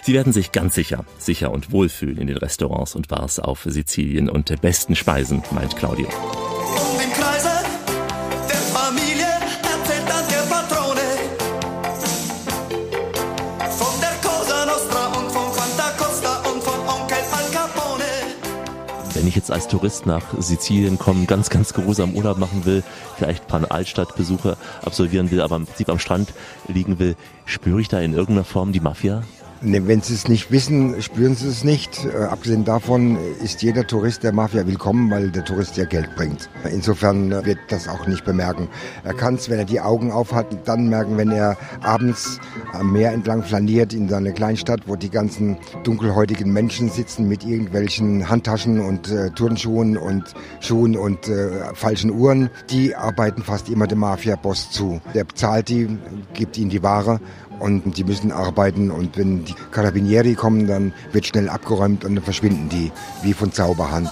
Sie 0.02 0.12
werden 0.12 0.32
sich 0.32 0.50
ganz 0.50 0.74
sicher, 0.74 1.04
sicher 1.18 1.52
und 1.52 1.70
wohlfühlen 1.70 2.18
in 2.18 2.26
den 2.26 2.36
Restaurants 2.36 2.96
und 2.96 3.06
Bars 3.06 3.38
auf 3.38 3.62
Sizilien 3.64 4.28
und 4.28 4.60
besten 4.60 4.96
Speisen, 4.96 5.44
meint 5.52 5.76
Claudio. 5.76 6.08
Wenn 19.26 19.30
ich 19.30 19.34
jetzt 19.34 19.50
als 19.50 19.66
Tourist 19.66 20.06
nach 20.06 20.22
Sizilien 20.38 21.00
komme, 21.00 21.26
ganz, 21.26 21.50
ganz 21.50 21.74
geruhsam 21.74 22.14
Urlaub 22.14 22.38
machen 22.38 22.64
will, 22.64 22.84
vielleicht 23.16 23.42
ein 23.42 23.48
paar 23.48 23.72
Altstadtbesuche 23.72 24.56
absolvieren 24.84 25.32
will, 25.32 25.40
aber 25.40 25.56
im 25.56 25.66
Prinzip 25.66 25.88
am 25.88 25.98
Strand 25.98 26.32
liegen 26.68 27.00
will, 27.00 27.16
spüre 27.44 27.80
ich 27.80 27.88
da 27.88 27.98
in 27.98 28.12
irgendeiner 28.12 28.44
Form 28.44 28.70
die 28.70 28.78
Mafia? 28.78 29.24
Ne, 29.66 29.88
wenn 29.88 30.00
Sie 30.00 30.14
es 30.14 30.28
nicht 30.28 30.52
wissen, 30.52 31.02
spüren 31.02 31.34
Sie 31.34 31.48
es 31.48 31.64
nicht. 31.64 32.04
Äh, 32.04 32.26
abgesehen 32.26 32.64
davon 32.64 33.18
ist 33.42 33.62
jeder 33.62 33.84
Tourist 33.84 34.22
der 34.22 34.30
Mafia 34.30 34.64
willkommen, 34.64 35.10
weil 35.10 35.32
der 35.32 35.44
Tourist 35.44 35.76
ja 35.76 35.84
Geld 35.84 36.14
bringt. 36.14 36.48
Insofern 36.70 37.30
wird 37.44 37.58
das 37.68 37.88
auch 37.88 38.06
nicht 38.06 38.24
bemerken. 38.24 38.68
Er 39.02 39.12
kann 39.12 39.34
es, 39.34 39.50
wenn 39.50 39.58
er 39.58 39.64
die 39.64 39.80
Augen 39.80 40.12
aufhat, 40.12 40.68
dann 40.68 40.88
merken, 40.88 41.16
wenn 41.16 41.32
er 41.32 41.56
abends 41.82 42.38
am 42.74 42.92
Meer 42.92 43.10
entlang 43.10 43.42
flaniert 43.42 43.92
in 43.92 44.08
seine 44.08 44.32
Kleinstadt, 44.32 44.82
wo 44.86 44.94
die 44.94 45.10
ganzen 45.10 45.56
dunkelhäutigen 45.82 46.52
Menschen 46.52 46.88
sitzen 46.88 47.26
mit 47.26 47.44
irgendwelchen 47.44 48.28
Handtaschen 48.28 48.78
und 48.78 49.10
äh, 49.10 49.30
Turnschuhen 49.30 49.96
und 49.96 50.32
Schuhen 50.60 50.96
und 50.96 51.26
äh, 51.26 51.74
falschen 51.74 52.12
Uhren. 52.12 52.50
Die 52.70 52.94
arbeiten 52.94 53.42
fast 53.42 53.68
immer 53.68 53.88
dem 53.88 53.98
Mafia-Boss 53.98 54.70
zu. 54.70 55.00
Der 55.12 55.24
bezahlt 55.24 55.68
die, 55.70 55.88
gibt 56.34 56.56
ihnen 56.56 56.70
die 56.70 56.84
Ware 56.84 57.18
und 57.58 57.96
die 57.96 58.04
müssen 58.04 58.32
arbeiten 58.32 58.90
und 58.90 59.16
wenn 59.16 59.44
die 59.44 59.54
Carabinieri 59.70 60.34
kommen, 60.34 60.66
dann 60.66 60.92
wird 61.12 61.26
schnell 61.26 61.48
abgeräumt 61.48 62.04
und 62.04 62.14
dann 62.14 62.24
verschwinden 62.24 62.68
die 62.68 62.92
wie 63.22 63.32
von 63.32 63.52
Zauberhand. 63.52 64.10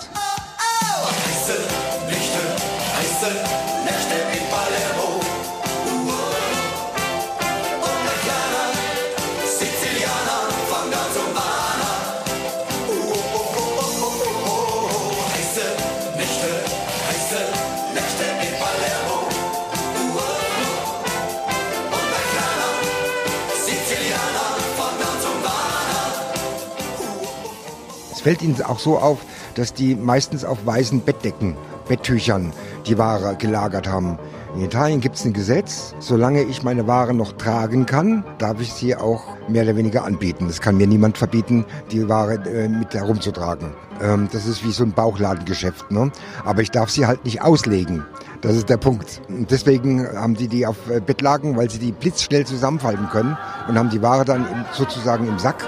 Fällt 28.25 28.43
Ihnen 28.43 28.61
auch 28.63 28.79
so 28.79 28.99
auf, 28.99 29.19
dass 29.55 29.75
die 29.75 29.95
meistens 29.95 30.47
auf 30.47 30.65
weißen 30.65 31.01
Bettdecken, 31.01 31.57
Betttüchern 31.87 32.55
die 32.87 32.97
Ware 32.97 33.37
gelagert 33.37 33.87
haben. 33.87 34.19
In 34.57 34.63
Italien 34.65 35.01
gibt 35.01 35.17
es 35.17 35.25
ein 35.27 35.35
Gesetz, 35.35 35.95
solange 35.99 36.43
ich 36.43 36.63
meine 36.63 36.87
Ware 36.87 37.13
noch 37.13 37.33
tragen 37.33 37.85
kann, 37.85 38.25
darf 38.39 38.61
ich 38.61 38.73
sie 38.73 38.97
auch 38.97 39.25
mehr 39.47 39.65
oder 39.65 39.77
weniger 39.77 40.05
anbieten. 40.05 40.47
Es 40.49 40.63
kann 40.63 40.79
mir 40.79 40.87
niemand 40.87 41.19
verbieten, 41.19 41.67
die 41.91 42.09
Ware 42.09 42.35
äh, 42.35 42.69
mit 42.69 42.95
herumzutragen. 42.95 43.75
Ähm, 44.01 44.29
das 44.33 44.47
ist 44.47 44.65
wie 44.65 44.73
so 44.73 44.85
ein 44.85 44.93
Bauchladengeschäft. 44.93 45.91
Ne? 45.91 46.11
Aber 46.45 46.63
ich 46.63 46.71
darf 46.71 46.89
sie 46.89 47.07
halt 47.07 47.25
nicht 47.25 47.43
auslegen. 47.43 48.05
Das 48.45 48.57
ist 48.57 48.69
der 48.69 48.77
Punkt. 48.77 49.23
Und 49.31 49.51
deswegen 49.51 50.07
haben 50.07 50.35
die 50.35 50.49
die 50.49 50.67
auf 50.67 50.77
äh, 50.91 51.01
Bettlaken, 51.01 51.57
weil 51.57 51.71
sie 51.71 51.79
die 51.79 51.93
blitzschnell 51.93 52.45
zusammenfalten 52.45 53.09
können 53.09 53.39
und 53.69 53.79
haben 53.79 53.89
die 53.89 54.03
Ware 54.03 54.27
dann 54.27 54.47
sozusagen 54.73 55.27
im 55.27 55.39
Sack 55.39 55.65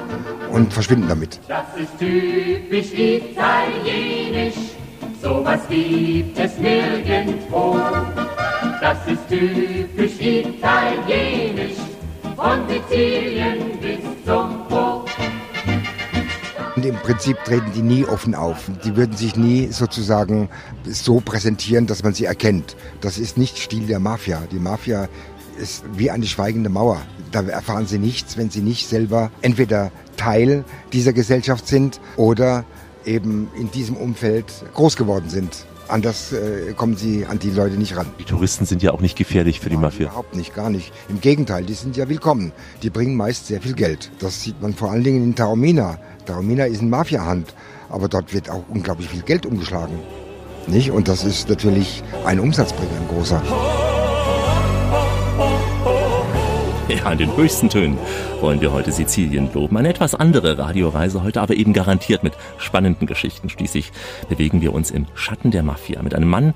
und 0.53 0.75
verschwinden 0.75 1.09
damit. 1.09 1.41
Das 1.49 1.65
ist 1.75 1.99
typisch 1.99 2.93
italienisch, 2.93 4.57
sowas 5.23 5.61
gibt 5.71 6.39
es 6.39 6.59
nirgendwo. 6.59 7.79
Das 8.83 8.99
ist 9.07 9.27
typisch 9.27 10.21
italienisch, 10.21 11.79
von 12.37 12.61
Sizilien 12.69 13.79
bis 13.81 14.01
zum. 14.27 14.46
Und 16.77 16.85
im 16.85 16.97
Prinzip 16.97 17.43
treten 17.45 17.73
die 17.75 17.81
nie 17.81 18.05
offen 18.05 18.35
auf. 18.35 18.71
Die 18.85 18.97
würden 18.97 19.17
sich 19.17 19.35
nie 19.35 19.69
sozusagen 19.73 20.51
so 20.85 21.21
präsentieren, 21.21 21.87
dass 21.87 22.03
man 22.03 22.13
sie 22.13 22.27
erkennt. 22.27 22.77
Das 23.01 23.17
ist 23.17 23.39
nicht 23.39 23.59
Stil 23.59 23.87
der 23.87 23.99
Mafia. 23.99 24.43
Die 24.53 24.59
Mafia 24.59 25.09
ist 25.59 25.85
wie 25.95 26.11
eine 26.11 26.27
schweigende 26.27 26.69
Mauer. 26.69 27.01
Da 27.33 27.43
erfahren 27.43 27.87
sie 27.87 27.99
nichts, 27.99 28.37
wenn 28.37 28.51
sie 28.51 28.61
nicht 28.61 28.89
selber 28.89 29.31
entweder 29.41 29.91
Teil 30.19 30.65
dieser 30.93 31.15
Gesellschaft 31.15 31.67
sind 31.67 31.99
oder 32.17 32.65
eben 33.07 33.49
in 33.59 33.71
diesem 33.71 33.97
Umfeld 33.97 34.47
groß 34.75 34.97
geworden 34.97 35.31
sind. 35.31 35.65
Anders 35.89 36.33
äh, 36.33 36.73
kommen 36.75 36.97
sie 36.97 37.27
an 37.27 37.39
die 37.39 37.51
Leute 37.51 37.77
nicht 37.77 37.97
ran. 37.97 38.07
Die 38.19 38.25
Touristen 38.25 38.67
sind 38.67 38.83
ja 38.83 38.93
auch 38.93 39.01
nicht 39.01 39.17
gefährlich 39.17 39.61
für 39.61 39.71
die 39.71 39.77
Mafia. 39.77 40.07
Überhaupt 40.07 40.35
nicht, 40.35 40.55
gar 40.55 40.71
nicht. 40.71 40.93
Im 41.09 41.21
Gegenteil, 41.21 41.65
die 41.65 41.75
sind 41.75 41.97
ja 41.97 42.09
willkommen. 42.09 42.53
Die 42.83 42.91
bringen 42.91 43.17
meist 43.17 43.47
sehr 43.47 43.61
viel 43.61 43.75
Geld. 43.75 44.11
Das 44.19 44.43
sieht 44.43 44.61
man 44.61 44.75
vor 44.75 44.91
allen 44.91 45.05
Dingen 45.05 45.23
in 45.23 45.35
Taormina. 45.35 45.99
Taormina 46.25 46.65
ist 46.65 46.83
ein 46.83 46.91
Mafia-Hand, 46.91 47.55
aber 47.89 48.09
dort 48.09 48.35
wird 48.35 48.51
auch 48.51 48.65
unglaublich 48.69 49.09
viel 49.09 49.23
Geld 49.23 49.47
umgeschlagen. 49.47 49.99
Nicht? 50.67 50.91
Und 50.91 51.07
das 51.07 51.25
ist 51.25 51.49
natürlich 51.49 52.03
ein 52.25 52.41
Umsatzbringer, 52.41 53.01
ein 53.01 53.09
großer. 53.09 53.86
Ja, 56.97 57.13
in 57.13 57.19
den 57.19 57.37
höchsten 57.37 57.69
Tönen 57.69 57.99
wollen 58.41 58.61
wir 58.61 58.73
heute 58.73 58.91
Sizilien 58.91 59.53
loben. 59.53 59.77
Eine 59.77 59.91
etwas 59.91 60.15
andere 60.15 60.57
Radioreise 60.57 61.23
heute, 61.23 61.43
aber 61.43 61.55
eben 61.55 61.75
garantiert 61.75 62.23
mit 62.23 62.33
spannenden 62.57 63.07
Geschichten. 63.07 63.51
Schließlich 63.51 63.93
bewegen 64.29 64.63
wir 64.63 64.73
uns 64.73 64.91
im 64.91 65.07
Schatten 65.15 65.51
der 65.51 65.63
Mafia 65.63 66.03
mit 66.03 66.15
einem 66.15 66.29
Mann, 66.29 66.55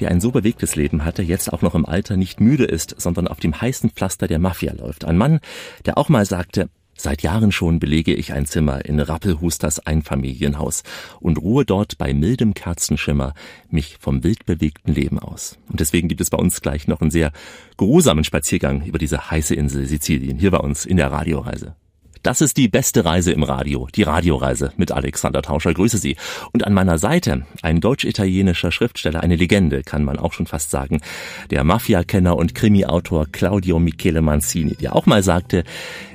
der 0.00 0.10
ein 0.10 0.20
so 0.20 0.30
bewegtes 0.30 0.74
Leben 0.74 1.04
hatte, 1.04 1.22
jetzt 1.22 1.52
auch 1.52 1.60
noch 1.60 1.74
im 1.74 1.84
Alter 1.84 2.16
nicht 2.16 2.40
müde 2.40 2.64
ist, 2.64 2.94
sondern 2.98 3.28
auf 3.28 3.40
dem 3.40 3.60
heißen 3.60 3.90
Pflaster 3.90 4.26
der 4.26 4.38
Mafia 4.38 4.72
läuft. 4.72 5.04
Ein 5.04 5.18
Mann, 5.18 5.40
der 5.84 5.98
auch 5.98 6.08
mal 6.08 6.24
sagte, 6.24 6.70
Seit 6.96 7.22
Jahren 7.22 7.52
schon 7.52 7.80
belege 7.80 8.14
ich 8.14 8.32
ein 8.32 8.46
Zimmer 8.46 8.84
in 8.84 9.00
Rappelhusters 9.00 9.80
Einfamilienhaus 9.80 10.84
und 11.20 11.38
ruhe 11.38 11.64
dort 11.64 11.98
bei 11.98 12.14
mildem 12.14 12.54
Kerzenschimmer 12.54 13.34
mich 13.68 13.96
vom 14.00 14.22
wild 14.22 14.46
bewegten 14.46 14.92
Leben 14.92 15.18
aus. 15.18 15.58
Und 15.68 15.80
deswegen 15.80 16.08
gibt 16.08 16.20
es 16.20 16.30
bei 16.30 16.38
uns 16.38 16.60
gleich 16.60 16.86
noch 16.86 17.00
einen 17.00 17.10
sehr 17.10 17.32
geruhsamen 17.76 18.24
Spaziergang 18.24 18.84
über 18.84 18.98
diese 18.98 19.30
heiße 19.30 19.54
Insel 19.54 19.86
Sizilien 19.86 20.38
hier 20.38 20.52
bei 20.52 20.58
uns 20.58 20.84
in 20.84 20.96
der 20.96 21.10
Radioreise. 21.10 21.74
Das 22.24 22.40
ist 22.40 22.56
die 22.56 22.68
beste 22.68 23.04
Reise 23.04 23.32
im 23.32 23.42
Radio, 23.42 23.86
die 23.94 24.02
Radioreise 24.02 24.72
mit 24.78 24.92
Alexander 24.92 25.42
Tauscher. 25.42 25.74
Grüße 25.74 25.98
Sie. 25.98 26.16
Und 26.54 26.66
an 26.66 26.72
meiner 26.72 26.96
Seite 26.96 27.44
ein 27.60 27.82
deutsch-italienischer 27.82 28.72
Schriftsteller, 28.72 29.22
eine 29.22 29.36
Legende, 29.36 29.82
kann 29.82 30.04
man 30.04 30.18
auch 30.18 30.32
schon 30.32 30.46
fast 30.46 30.70
sagen, 30.70 31.02
der 31.50 31.64
Mafia-Kenner 31.64 32.34
und 32.34 32.54
Krimi-Autor 32.54 33.26
Claudio 33.30 33.78
Michele 33.78 34.22
Manzini, 34.22 34.74
der 34.74 34.96
auch 34.96 35.04
mal 35.04 35.22
sagte, 35.22 35.64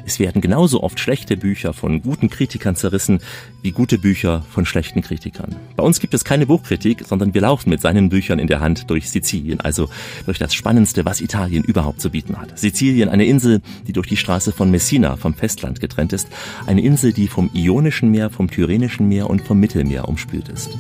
es 0.09 0.19
werden 0.19 0.41
genauso 0.41 0.81
oft 0.81 0.99
schlechte 0.99 1.37
Bücher 1.37 1.71
von 1.71 2.01
guten 2.01 2.31
Kritikern 2.31 2.75
zerrissen, 2.75 3.19
wie 3.61 3.71
gute 3.71 3.99
Bücher 3.99 4.43
von 4.49 4.65
schlechten 4.65 5.01
Kritikern. 5.01 5.55
Bei 5.75 5.83
uns 5.83 5.99
gibt 5.99 6.15
es 6.15 6.23
keine 6.23 6.47
Buchkritik, 6.47 7.05
sondern 7.05 7.35
wir 7.35 7.41
laufen 7.41 7.69
mit 7.69 7.79
seinen 7.79 8.09
Büchern 8.09 8.39
in 8.39 8.47
der 8.47 8.59
Hand 8.59 8.89
durch 8.89 9.07
Sizilien, 9.07 9.61
also 9.61 9.87
durch 10.25 10.39
das 10.39 10.55
Spannendste, 10.55 11.05
was 11.05 11.21
Italien 11.21 11.63
überhaupt 11.63 12.01
zu 12.01 12.09
bieten 12.09 12.37
hat. 12.37 12.57
Sizilien, 12.57 13.07
eine 13.07 13.25
Insel, 13.25 13.61
die 13.85 13.93
durch 13.93 14.07
die 14.07 14.17
Straße 14.17 14.51
von 14.51 14.71
Messina 14.71 15.15
vom 15.15 15.35
Festland 15.35 15.79
getrennt 15.79 16.11
ist, 16.11 16.27
eine 16.65 16.81
Insel, 16.81 17.13
die 17.13 17.27
vom 17.27 17.51
Ionischen 17.53 18.09
Meer, 18.09 18.31
vom 18.31 18.49
Tyrrhenischen 18.49 19.07
Meer 19.07 19.29
und 19.29 19.43
vom 19.43 19.59
Mittelmeer 19.59 20.09
umspült 20.09 20.49
ist. 20.49 20.75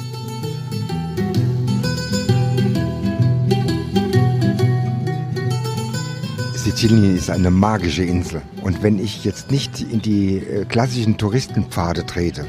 Sizilien 6.69 7.17
ist 7.17 7.31
eine 7.31 7.49
magische 7.49 8.03
Insel. 8.03 8.43
Und 8.61 8.83
wenn 8.83 8.99
ich 8.99 9.25
jetzt 9.25 9.49
nicht 9.49 9.81
in 9.81 10.03
die 10.03 10.37
äh, 10.37 10.65
klassischen 10.65 11.17
Touristenpfade 11.17 12.05
trete, 12.05 12.45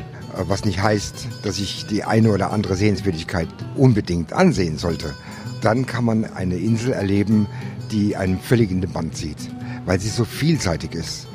was 0.46 0.66
nicht 0.66 0.82
heißt, 0.82 1.26
dass 1.42 1.58
ich 1.58 1.86
die 1.86 2.04
eine 2.04 2.30
oder 2.30 2.52
andere 2.52 2.76
Sehenswürdigkeit 2.76 3.48
unbedingt 3.76 4.34
ansehen 4.34 4.76
sollte, 4.76 5.14
dann 5.62 5.86
kann 5.86 6.04
man 6.04 6.26
eine 6.26 6.56
Insel 6.56 6.92
erleben, 6.92 7.46
die 7.92 8.14
einen 8.14 8.38
völlig 8.38 8.70
in 8.70 8.82
den 8.82 8.92
Band 8.92 9.16
zieht, 9.16 9.38
weil 9.86 9.98
sie 9.98 10.10
so 10.10 10.26
vielseitig 10.26 10.92
ist. 10.92 11.26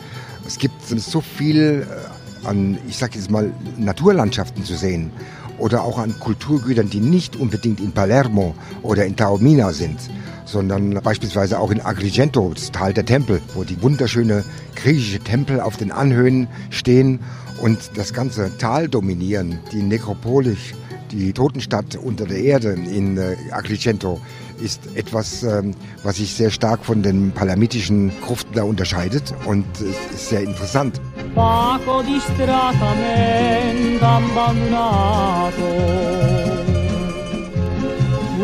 Es 0.46 0.60
gibt 0.60 0.80
so 0.88 1.22
viel 1.22 1.88
äh, 1.90 2.48
an, 2.48 2.78
ich 2.88 2.98
sage 2.98 3.14
jetzt 3.16 3.32
mal, 3.32 3.52
Naturlandschaften 3.80 4.64
zu 4.64 4.76
sehen 4.76 5.12
oder 5.58 5.84
auch 5.84 5.98
an 5.98 6.20
Kulturgütern, 6.20 6.90
die 6.90 7.00
nicht 7.00 7.36
unbedingt 7.36 7.80
in 7.80 7.92
Palermo 7.92 8.56
oder 8.82 9.06
in 9.06 9.16
Taormina 9.16 9.72
sind, 9.72 10.00
sondern 10.46 10.94
beispielsweise 11.04 11.60
auch 11.60 11.72
in 11.72 11.82
Agrigento, 11.82 12.52
das 12.54 12.72
Tal 12.72 12.94
der 12.94 13.06
Tempel, 13.06 13.42
wo 13.54 13.64
die 13.64 13.82
wunderschöne 13.82 14.44
griechische 14.76 15.20
Tempel 15.20 15.60
auf 15.60 15.78
den 15.78 15.92
Anhöhen 15.92 16.48
stehen 16.70 17.20
und 17.62 17.92
das 17.96 18.14
ganze 18.14 18.58
Tal 18.58 18.88
dominieren, 18.88 19.60
die 19.72 19.82
Nekropolis, 19.82 20.74
die 21.12 21.34
Totenstadt 21.34 21.96
unter 21.96 22.26
der 22.26 22.40
Erde 22.40 22.74
in 22.74 23.18
äh, 23.18 23.36
Agrigento 23.52 24.20
ist 24.60 24.82
etwas, 24.96 25.44
ähm, 25.44 25.76
was 26.04 26.18
sich 26.18 26.34
sehr 26.34 26.52
stark 26.52 26.86
von 26.86 27.04
den 27.04 27.32
palamitischen 27.32 28.12
Gruften 28.22 28.62
unterscheidet 28.62 29.34
und 29.46 29.66
ist 29.82 30.30
sehr 30.30 30.42
interessant. 30.42 31.00
Paco 31.34 32.04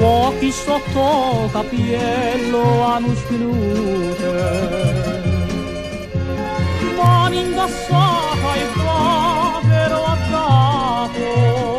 Fuochi 0.01 0.51
sotto 0.51 1.47
capiello 1.53 2.83
a 2.83 2.99
musculute 2.99 4.33
Mani 6.97 7.41
indossata 7.41 8.55
e 8.55 8.65
povero 8.73 10.03
a 10.05 10.17
capo 10.31 11.70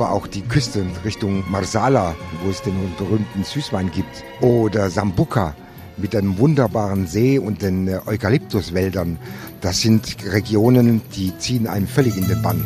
aber 0.00 0.12
auch 0.12 0.26
die 0.26 0.42
Küste 0.42 0.86
Richtung 1.04 1.44
Marsala, 1.50 2.14
wo 2.42 2.50
es 2.50 2.62
den 2.62 2.74
berühmten 2.96 3.44
Süßwein 3.44 3.90
gibt, 3.90 4.24
oder 4.40 4.88
Sambuca, 4.88 5.54
mit 5.98 6.16
einem 6.16 6.38
wunderbaren 6.38 7.06
See 7.06 7.38
und 7.38 7.60
den 7.60 7.86
äh, 7.86 8.00
Eukalyptuswäldern. 8.06 9.18
Das 9.60 9.80
sind 9.80 10.16
Regionen, 10.32 11.02
die 11.14 11.36
ziehen 11.36 11.66
einem 11.66 11.86
völlig 11.86 12.16
in 12.16 12.26
den 12.28 12.40
Bann. 12.40 12.64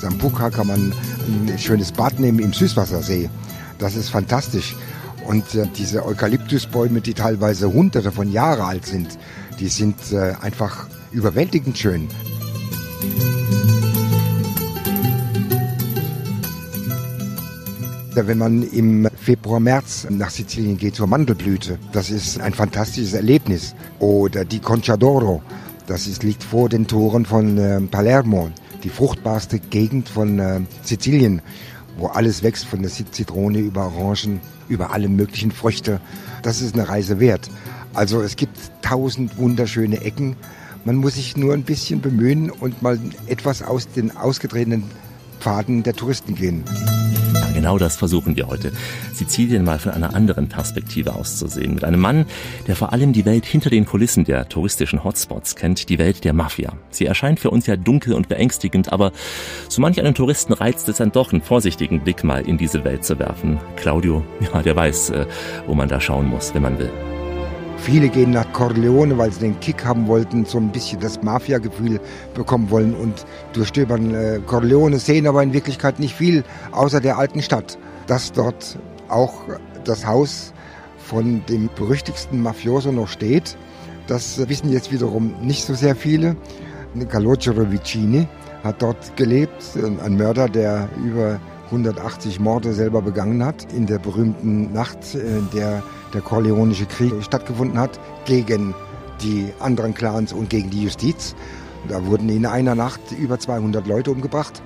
Sambuca 0.00 0.50
kann 0.50 0.66
man 0.66 0.92
ein 1.28 1.58
schönes 1.58 1.92
Bad 1.92 2.18
nehmen 2.18 2.40
im 2.40 2.52
Süßwassersee. 2.52 3.30
Das 3.78 3.94
ist 3.94 4.08
fantastisch. 4.08 4.74
Und 5.28 5.54
äh, 5.54 5.66
diese 5.76 6.06
Eukalyptusbäume, 6.06 7.02
die 7.02 7.12
teilweise 7.12 7.70
hunderte 7.70 8.10
von 8.12 8.32
Jahren 8.32 8.62
alt 8.62 8.86
sind, 8.86 9.18
die 9.60 9.68
sind 9.68 9.94
äh, 10.10 10.32
einfach 10.40 10.88
überwältigend 11.12 11.76
schön. 11.76 12.08
wenn 18.26 18.38
man 18.38 18.64
im 18.64 19.08
Februar, 19.14 19.60
März 19.60 20.08
nach 20.10 20.30
Sizilien 20.30 20.76
geht 20.76 20.96
zur 20.96 21.06
Mandelblüte. 21.06 21.78
Das 21.92 22.10
ist 22.10 22.40
ein 22.40 22.52
fantastisches 22.52 23.12
Erlebnis. 23.12 23.76
Oder 24.00 24.44
die 24.44 24.58
Concha 24.58 24.94
d'Oro. 24.94 25.40
Das 25.86 26.08
ist, 26.08 26.24
liegt 26.24 26.42
vor 26.42 26.68
den 26.68 26.88
Toren 26.88 27.26
von 27.26 27.56
äh, 27.58 27.80
Palermo, 27.82 28.50
die 28.82 28.88
fruchtbarste 28.88 29.60
Gegend 29.60 30.08
von 30.08 30.40
äh, 30.40 30.60
Sizilien, 30.82 31.42
wo 31.98 32.06
alles 32.06 32.42
wächst, 32.42 32.66
von 32.66 32.82
der 32.82 32.90
Zitrone 32.90 33.58
über 33.58 33.86
Orangen, 33.86 34.40
über 34.68 34.92
alle 34.92 35.08
möglichen 35.08 35.50
Früchte. 35.50 36.00
Das 36.42 36.62
ist 36.62 36.74
eine 36.74 36.88
Reise 36.88 37.20
wert. 37.20 37.50
Also 37.94 38.22
es 38.22 38.36
gibt 38.36 38.56
tausend 38.82 39.36
wunderschöne 39.38 40.00
Ecken. 40.00 40.36
Man 40.84 40.96
muss 40.96 41.14
sich 41.14 41.36
nur 41.36 41.54
ein 41.54 41.64
bisschen 41.64 42.00
bemühen 42.00 42.50
und 42.50 42.80
mal 42.82 42.98
etwas 43.26 43.62
aus 43.62 43.88
den 43.88 44.16
ausgetretenen 44.16 44.84
Pfaden 45.40 45.82
der 45.82 45.94
Touristen 45.94 46.34
gehen. 46.34 46.64
Genau 47.68 47.76
das 47.76 47.98
versuchen 47.98 48.34
wir 48.34 48.48
heute. 48.48 48.72
Sizilien 49.12 49.62
mal 49.62 49.78
von 49.78 49.92
einer 49.92 50.14
anderen 50.14 50.48
Perspektive 50.48 51.14
auszusehen. 51.14 51.74
Mit 51.74 51.84
einem 51.84 52.00
Mann, 52.00 52.24
der 52.66 52.76
vor 52.76 52.94
allem 52.94 53.12
die 53.12 53.26
Welt 53.26 53.44
hinter 53.44 53.68
den 53.68 53.84
Kulissen 53.84 54.24
der 54.24 54.48
touristischen 54.48 55.04
Hotspots 55.04 55.54
kennt, 55.54 55.90
die 55.90 55.98
Welt 55.98 56.24
der 56.24 56.32
Mafia. 56.32 56.72
Sie 56.88 57.04
erscheint 57.04 57.40
für 57.40 57.50
uns 57.50 57.66
ja 57.66 57.76
dunkel 57.76 58.14
und 58.14 58.26
beängstigend, 58.26 58.90
aber 58.90 59.12
so 59.68 59.82
manch 59.82 60.00
einen 60.00 60.14
Touristen 60.14 60.54
reizt 60.54 60.88
es 60.88 60.96
dann 60.96 61.12
doch, 61.12 61.30
einen 61.30 61.42
vorsichtigen 61.42 62.00
Blick 62.00 62.24
mal 62.24 62.40
in 62.48 62.56
diese 62.56 62.84
Welt 62.84 63.04
zu 63.04 63.18
werfen. 63.18 63.58
Claudio, 63.76 64.24
ja, 64.40 64.62
der 64.62 64.74
weiß, 64.74 65.10
äh, 65.10 65.26
wo 65.66 65.74
man 65.74 65.90
da 65.90 66.00
schauen 66.00 66.26
muss, 66.26 66.54
wenn 66.54 66.62
man 66.62 66.78
will. 66.78 67.17
Viele 67.78 68.08
gehen 68.08 68.32
nach 68.32 68.52
Corleone, 68.52 69.16
weil 69.16 69.32
sie 69.32 69.40
den 69.40 69.60
Kick 69.60 69.84
haben 69.84 70.08
wollten, 70.08 70.44
so 70.44 70.58
ein 70.58 70.70
bisschen 70.70 71.00
das 71.00 71.22
Mafia-Gefühl 71.22 72.00
bekommen 72.34 72.70
wollen 72.70 72.94
und 72.94 73.24
durchstöbern 73.54 74.14
äh, 74.14 74.40
Corleone, 74.44 74.98
sehen 74.98 75.26
aber 75.26 75.42
in 75.42 75.52
Wirklichkeit 75.52 75.98
nicht 75.98 76.14
viel 76.14 76.44
außer 76.72 77.00
der 77.00 77.18
alten 77.18 77.40
Stadt. 77.40 77.78
Dass 78.06 78.32
dort 78.32 78.78
auch 79.08 79.42
das 79.84 80.06
Haus 80.06 80.52
von 80.98 81.42
dem 81.48 81.70
berüchtigsten 81.76 82.42
Mafioso 82.42 82.92
noch 82.92 83.08
steht, 83.08 83.56
das 84.06 84.48
wissen 84.48 84.70
jetzt 84.72 84.92
wiederum 84.92 85.34
nicht 85.42 85.64
so 85.64 85.74
sehr 85.74 85.94
viele. 85.94 86.36
Calogero 87.08 87.70
Vicini 87.70 88.26
hat 88.64 88.82
dort 88.82 89.16
gelebt, 89.16 89.62
ein 90.04 90.16
Mörder, 90.16 90.48
der 90.48 90.88
über 91.04 91.38
180 91.70 92.40
Morde 92.40 92.72
selber 92.72 93.02
begangen 93.02 93.44
hat 93.44 93.72
in 93.72 93.86
der 93.86 93.98
berühmten 93.98 94.72
Nacht, 94.72 95.14
in 95.14 95.48
der 95.54 95.82
der 96.14 96.20
Corleonische 96.22 96.86
Krieg 96.86 97.12
stattgefunden 97.20 97.78
hat 97.78 98.00
gegen 98.24 98.74
die 99.22 99.52
anderen 99.60 99.94
Clans 99.94 100.32
und 100.32 100.48
gegen 100.50 100.70
die 100.70 100.84
Justiz. 100.84 101.34
Da 101.88 102.04
wurden 102.06 102.28
in 102.28 102.44
einer 102.44 102.74
Nacht 102.74 103.00
über 103.16 103.38
200 103.38 103.86
Leute 103.86 104.10
umgebracht. 104.10 104.60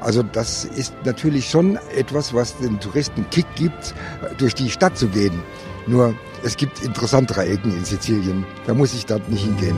Also 0.00 0.22
das 0.22 0.64
ist 0.64 0.92
natürlich 1.04 1.48
schon 1.48 1.78
etwas, 1.96 2.34
was 2.34 2.56
den 2.58 2.78
Touristen 2.78 3.24
Kick 3.30 3.46
gibt, 3.56 3.94
durch 4.36 4.54
die 4.54 4.70
Stadt 4.70 4.98
zu 4.98 5.08
gehen. 5.08 5.42
Nur 5.86 6.14
es 6.44 6.56
gibt 6.56 6.84
interessantere 6.84 7.46
Ecken 7.46 7.72
in 7.72 7.84
Sizilien. 7.84 8.44
Da 8.66 8.74
muss 8.74 8.92
ich 8.94 9.06
dort 9.06 9.28
nicht 9.30 9.44
hingehen. 9.44 9.76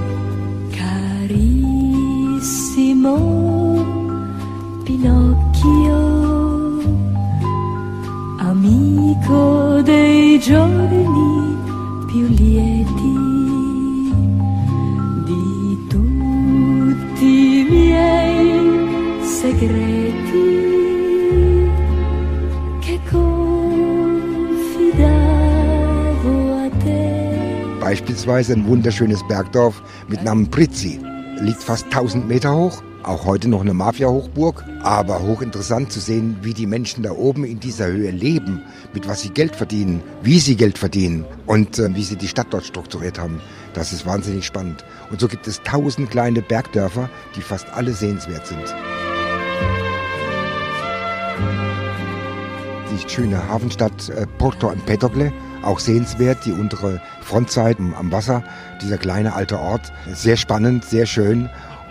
Carissimo 0.77 1.87
Pinocchio 4.85 5.30
amico 8.71 9.83
dei 9.83 10.39
giorni 10.39 11.57
più 12.07 12.27
lieti 12.29 13.19
di 15.25 15.87
tutti 15.89 17.59
i 17.59 17.67
miei 17.69 19.25
segreti 19.25 20.49
che 22.81 23.01
confidavo 23.11 23.59
a 26.65 26.71
te. 26.79 27.79
Beispielsweise 27.81 28.53
ein 28.53 28.65
wunderschönes 28.67 29.23
Bergdorf 29.27 29.83
mit 30.09 30.23
Namen 30.23 30.49
Prizzi. 30.49 31.01
Liegt 31.41 31.63
fast 31.63 31.91
1000 31.91 32.29
Meter 32.29 32.55
hoch 32.55 32.83
auch 33.03 33.25
heute 33.25 33.49
noch 33.49 33.61
eine 33.61 33.75
Mafia-Hochburg, 33.75 34.65
aber 34.83 35.21
hochinteressant 35.23 35.93
zu 35.93 36.01
sehen, 36.01 36.37
wie 36.43 36.55
die 36.55 36.67
Menschen 36.67 37.03
da 37.03 37.13
oben 37.13 37.45
in 37.45 37.61
dieser 37.61 37.87
Höhe 37.87 38.11
leben, 38.11 38.63
mit 38.93 39.09
was 39.09 39.23
sie 39.23 39.31
Geld 39.31 39.57
verdienen, 39.57 40.03
wie 40.23 40.39
sie 40.39 40.57
Geld 40.57 40.79
verdienen 40.79 41.25
und 41.47 41.79
äh, 41.79 41.95
wie 41.95 42.05
sie 42.05 42.17
die 42.17 42.29
Stadt 42.29 42.49
dort 42.51 42.65
strukturiert 42.65 43.19
haben. 43.19 43.41
Das 43.73 43.93
ist 43.93 44.07
wahnsinnig 44.07 44.45
spannend. 44.45 44.85
Und 45.11 45.21
so 45.21 45.29
gibt 45.29 45.47
es 45.47 45.63
tausend 45.63 46.11
kleine 46.11 46.43
Bergdörfer, 46.43 47.09
die 47.37 47.43
fast 47.43 47.69
alle 47.73 47.93
sehenswert 47.93 48.47
sind. 48.47 48.75
Die 52.93 53.09
schöne 53.09 53.49
Hafenstadt 53.49 54.09
äh, 54.11 54.27
Porto 54.39 54.71
Empedocle, 54.71 55.33
auch 55.63 55.79
sehenswert, 55.79 56.45
die 56.45 56.53
untere 56.53 57.01
Frontseite 57.23 57.83
am 57.97 58.11
Wasser, 58.13 58.43
dieser 58.83 58.99
kleine 58.99 59.35
alte 59.35 59.59
Ort. 59.59 59.93
Sehr 60.13 60.37
spannend, 60.37 60.85
sehr 60.85 61.07
schön 61.07 61.49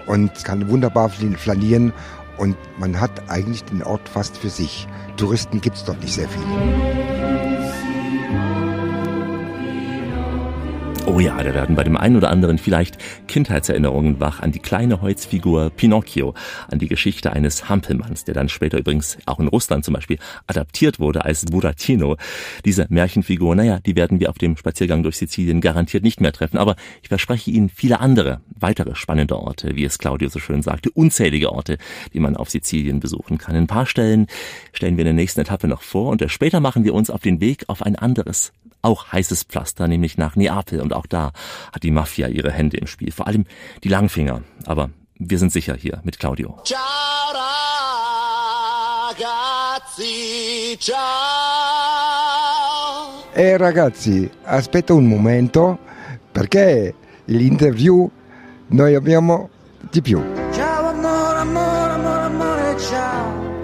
und 0.09 0.43
kann 0.43 0.67
wunderbar 0.69 1.09
flanieren 1.09 1.93
und 2.37 2.57
man 2.79 2.99
hat 2.99 3.29
eigentlich 3.29 3.63
den 3.65 3.83
Ort 3.83 4.09
fast 4.09 4.35
für 4.37 4.49
sich. 4.49 4.87
Touristen 5.17 5.61
gibt 5.61 5.77
es 5.77 5.85
dort 5.85 6.01
nicht 6.01 6.15
sehr 6.15 6.27
viele. 6.27 7.38
Oh 11.09 11.19
ja, 11.19 11.41
da 11.41 11.55
werden 11.55 11.75
bei 11.75 11.83
dem 11.83 11.97
einen 11.97 12.17
oder 12.17 12.29
anderen 12.29 12.59
vielleicht 12.59 12.99
Kindheitserinnerungen 13.27 14.19
wach 14.19 14.41
an 14.41 14.51
die 14.51 14.59
kleine 14.59 15.01
Holzfigur 15.01 15.71
Pinocchio, 15.71 16.35
an 16.69 16.77
die 16.77 16.87
Geschichte 16.87 17.33
eines 17.33 17.67
Hampelmanns, 17.67 18.25
der 18.25 18.35
dann 18.35 18.47
später 18.47 18.77
übrigens 18.77 19.17
auch 19.25 19.39
in 19.39 19.47
Russland 19.47 19.83
zum 19.83 19.95
Beispiel 19.95 20.19
adaptiert 20.45 20.99
wurde 20.99 21.25
als 21.25 21.45
Buratino. 21.45 22.17
Diese 22.63 22.85
Märchenfigur, 22.89 23.55
naja, 23.55 23.79
die 23.83 23.95
werden 23.95 24.19
wir 24.19 24.29
auf 24.29 24.37
dem 24.37 24.55
Spaziergang 24.55 25.01
durch 25.01 25.17
Sizilien 25.17 25.61
garantiert 25.61 26.03
nicht 26.03 26.21
mehr 26.21 26.31
treffen, 26.31 26.57
aber 26.57 26.75
ich 27.01 27.09
verspreche 27.09 27.49
Ihnen 27.49 27.69
viele 27.69 28.01
andere, 28.01 28.41
weitere 28.59 28.93
spannende 28.93 29.35
Orte, 29.35 29.75
wie 29.75 29.85
es 29.85 29.97
Claudio 29.97 30.29
so 30.29 30.37
schön 30.37 30.61
sagte, 30.61 30.91
unzählige 30.91 31.51
Orte, 31.51 31.79
die 32.13 32.19
man 32.19 32.37
auf 32.37 32.51
Sizilien 32.51 32.99
besuchen 32.99 33.39
kann. 33.39 33.55
Ein 33.55 33.65
paar 33.65 33.87
Stellen 33.87 34.27
stellen 34.73 34.95
wir 34.95 35.01
in 35.01 35.07
der 35.07 35.13
nächsten 35.15 35.41
Etappe 35.41 35.67
noch 35.67 35.81
vor 35.81 36.11
und 36.11 36.23
später 36.29 36.59
machen 36.59 36.83
wir 36.83 36.93
uns 36.93 37.09
auf 37.09 37.21
den 37.21 37.41
Weg 37.41 37.63
auf 37.67 37.81
ein 37.81 37.95
anderes, 37.95 38.53
auch 38.81 39.11
heißes 39.11 39.43
Pflaster, 39.43 39.87
nämlich 39.87 40.17
nach 40.17 40.35
Neapel. 40.35 40.81
Und 40.81 40.93
auch 40.93 41.05
da 41.05 41.31
hat 41.73 41.83
die 41.83 41.91
Mafia 41.91 42.27
ihre 42.27 42.51
Hände 42.51 42.77
im 42.77 42.87
Spiel, 42.87 43.11
vor 43.11 43.27
allem 43.27 43.45
die 43.83 43.89
Langfinger. 43.89 44.41
Aber 44.65 44.89
wir 45.15 45.37
sind 45.37 45.51
sicher 45.51 45.75
hier 45.75 46.01
mit 46.03 46.19
Claudio. 46.19 46.57
Ciao 46.63 46.79
ragazzi, 49.09 50.77
ciao. 50.77 50.97
Eh 53.33 53.57
ragazzi, 53.57 54.29
aspetta 54.43 54.93
un 54.93 55.07
momento 55.07 55.77
perché 56.31 56.93
l'interview 57.25 58.09
noi 58.67 58.95
abbiamo 58.95 59.49
di 59.89 60.01
più. 60.01 60.48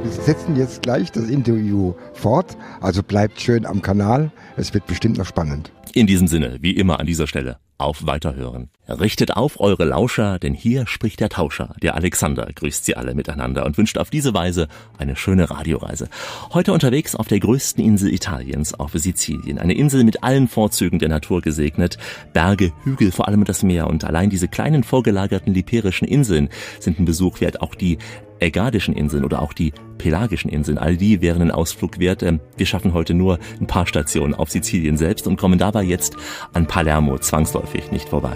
Wir 0.06 0.12
setzen 0.12 0.56
jetzt 0.56 0.84
gleich 0.84 1.12
das 1.12 1.30
Interview 1.30 1.96
fort, 2.14 2.56
also 2.80 3.02
bleibt 3.02 3.42
schön 3.42 3.66
am 3.66 3.82
Kanal. 3.82 4.32
Es 4.56 4.72
wird 4.72 4.86
bestimmt 4.86 5.18
noch 5.18 5.26
spannend. 5.26 5.72
In 5.94 6.06
diesem 6.06 6.28
Sinne, 6.28 6.58
wie 6.62 6.76
immer 6.76 7.00
an 7.00 7.08
dieser 7.08 7.26
Stelle, 7.26 7.58
auf 7.80 8.06
Weiterhören. 8.06 8.70
Richtet 8.88 9.36
auf 9.36 9.60
eure 9.60 9.84
Lauscher, 9.84 10.38
denn 10.38 10.54
hier 10.54 10.86
spricht 10.86 11.20
der 11.20 11.30
Tauscher. 11.30 11.76
Der 11.82 11.96
Alexander 11.96 12.48
grüßt 12.54 12.86
sie 12.86 12.96
alle 12.96 13.16
miteinander 13.16 13.66
und 13.66 13.78
wünscht 13.78 13.98
auf 13.98 14.12
diese 14.12 14.34
Weise 14.34 14.68
eine 14.98 15.16
schöne 15.16 15.50
Radioreise. 15.50 16.08
Heute 16.54 16.72
unterwegs 16.72 17.16
auf 17.16 17.28
der 17.28 17.40
größten 17.40 17.84
Insel 17.84 18.14
Italiens, 18.14 18.76
auf 18.76 18.92
Sizilien. 18.94 19.58
Eine 19.58 19.74
Insel 19.74 20.04
mit 20.04 20.24
allen 20.24 20.48
Vorzügen 20.48 21.00
der 21.00 21.10
Natur 21.10 21.42
gesegnet. 21.42 21.98
Berge, 22.32 22.72
Hügel, 22.84 23.12
vor 23.12 23.28
allem 23.28 23.44
das 23.44 23.64
Meer 23.64 23.88
und 23.88 24.04
allein 24.04 24.30
diese 24.30 24.48
kleinen 24.48 24.84
vorgelagerten 24.84 25.54
liperischen 25.54 26.08
Inseln 26.08 26.50
sind 26.80 27.00
ein 27.00 27.06
Besuch 27.06 27.42
wert. 27.42 27.62
Auch 27.62 27.74
die 27.74 27.98
Ägadischen 28.40 28.94
Inseln 28.96 29.24
oder 29.24 29.42
auch 29.42 29.54
die 29.54 29.74
Pelagischen 29.98 30.50
Inseln, 30.50 30.78
all 30.78 30.98
die 30.98 31.22
wären 31.22 31.42
ein 31.42 31.52
Ausflug 31.52 32.00
wert. 32.00 32.24
Ähm, 32.24 32.40
wir 32.58 32.66
schaffen 32.66 32.94
heute 32.94 33.14
nur 33.14 33.40
ein 33.60 33.68
paar 33.68 33.88
Stationen 33.88 34.34
auf 34.34 34.50
Sizilien 34.50 34.98
selbst 34.98 35.28
und 35.28 35.38
kommen 35.38 35.60
dabei 35.60 35.84
jetzt 35.84 36.16
an 36.54 36.68
Palermo 36.68 37.18
zwangsläufig 37.18 37.92
nicht 37.92 38.10
vorbei. 38.10 38.36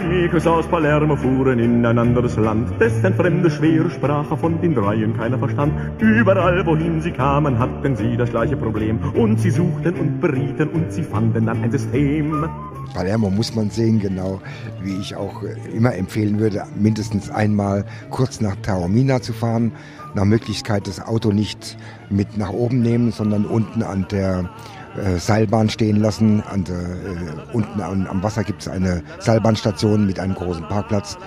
Amigos 0.00 0.46
aus 0.46 0.66
Palermo 0.68 1.16
fuhren 1.16 1.58
in 1.58 1.84
ein 1.84 1.98
anderes 1.98 2.36
Land, 2.36 2.80
dessen 2.80 3.14
fremde, 3.14 3.50
schwere 3.50 3.90
Sprache 3.90 4.36
von 4.36 4.60
den 4.60 4.74
dreien 4.74 5.16
keiner 5.16 5.38
verstand. 5.38 5.72
Überall, 5.98 6.64
wohin 6.64 7.00
sie 7.00 7.10
kamen, 7.10 7.58
hatten 7.58 7.96
sie 7.96 8.16
das 8.16 8.30
gleiche 8.30 8.56
Problem. 8.56 9.00
Und 9.14 9.40
sie 9.40 9.50
suchten 9.50 9.94
und 9.94 10.20
berieten 10.20 10.68
und 10.68 10.92
sie 10.92 11.02
fanden 11.02 11.46
dann 11.46 11.64
ein 11.64 11.72
System. 11.72 12.48
Palermo 12.94 13.30
muss 13.30 13.54
man 13.54 13.70
sehen, 13.70 14.00
genau 14.00 14.40
wie 14.82 14.96
ich 14.96 15.14
auch 15.16 15.42
immer 15.72 15.94
empfehlen 15.94 16.38
würde, 16.38 16.64
mindestens 16.78 17.30
einmal 17.30 17.84
kurz 18.10 18.40
nach 18.40 18.56
Taormina 18.56 19.20
zu 19.20 19.32
fahren. 19.32 19.72
Nach 20.14 20.24
Möglichkeit 20.24 20.86
das 20.86 21.00
Auto 21.00 21.32
nicht 21.32 21.76
mit 22.10 22.38
nach 22.38 22.50
oben 22.50 22.80
nehmen, 22.80 23.12
sondern 23.12 23.44
unten 23.44 23.82
an 23.82 24.06
der 24.10 24.50
äh, 24.96 25.18
Seilbahn 25.18 25.68
stehen 25.68 25.96
lassen. 25.96 26.42
An 26.42 26.64
der, 26.64 26.76
äh, 26.76 27.52
unten 27.52 27.80
an, 27.80 28.06
am 28.06 28.22
Wasser 28.22 28.42
gibt 28.42 28.62
es 28.62 28.68
eine 28.68 29.02
Seilbahnstation 29.20 30.06
mit 30.06 30.18
einem 30.18 30.34
großen 30.34 30.66
Parkplatz. 30.66 31.18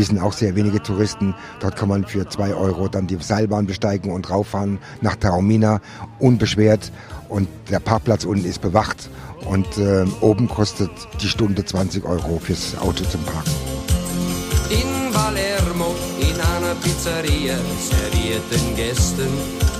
Wir 0.00 0.06
sind 0.06 0.18
auch 0.18 0.32
sehr 0.32 0.56
wenige 0.56 0.82
Touristen. 0.82 1.34
Dort 1.60 1.76
kann 1.76 1.90
man 1.90 2.06
für 2.06 2.26
zwei 2.26 2.54
Euro 2.54 2.88
dann 2.88 3.06
die 3.06 3.18
Seilbahn 3.20 3.66
besteigen 3.66 4.10
und 4.12 4.30
rauffahren 4.30 4.78
nach 5.02 5.14
Taormina 5.14 5.82
unbeschwert. 6.18 6.90
Und 7.28 7.48
der 7.70 7.80
Parkplatz 7.80 8.24
unten 8.24 8.46
ist 8.46 8.62
bewacht 8.62 9.10
und 9.44 9.66
äh, 9.76 10.06
oben 10.22 10.48
kostet 10.48 10.90
die 11.20 11.28
Stunde 11.28 11.66
20 11.66 12.06
Euro 12.06 12.38
fürs 12.38 12.78
Auto 12.78 13.04
zum 13.04 13.20
Parken. 13.24 13.50
In 14.70 15.12
Palermo, 15.12 15.94
in 16.18 16.40
einer 16.40 16.74
Pizzeria, 16.76 17.56
servierten 17.78 18.76
Gästen 18.76 19.28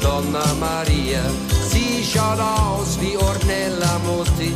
Donna 0.02 0.44
Maria. 0.60 1.22
Sie 1.70 2.04
schaut 2.04 2.40
aus 2.40 2.98
wie 3.00 3.16
Ornella 3.16 3.98
Mutti 4.04 4.52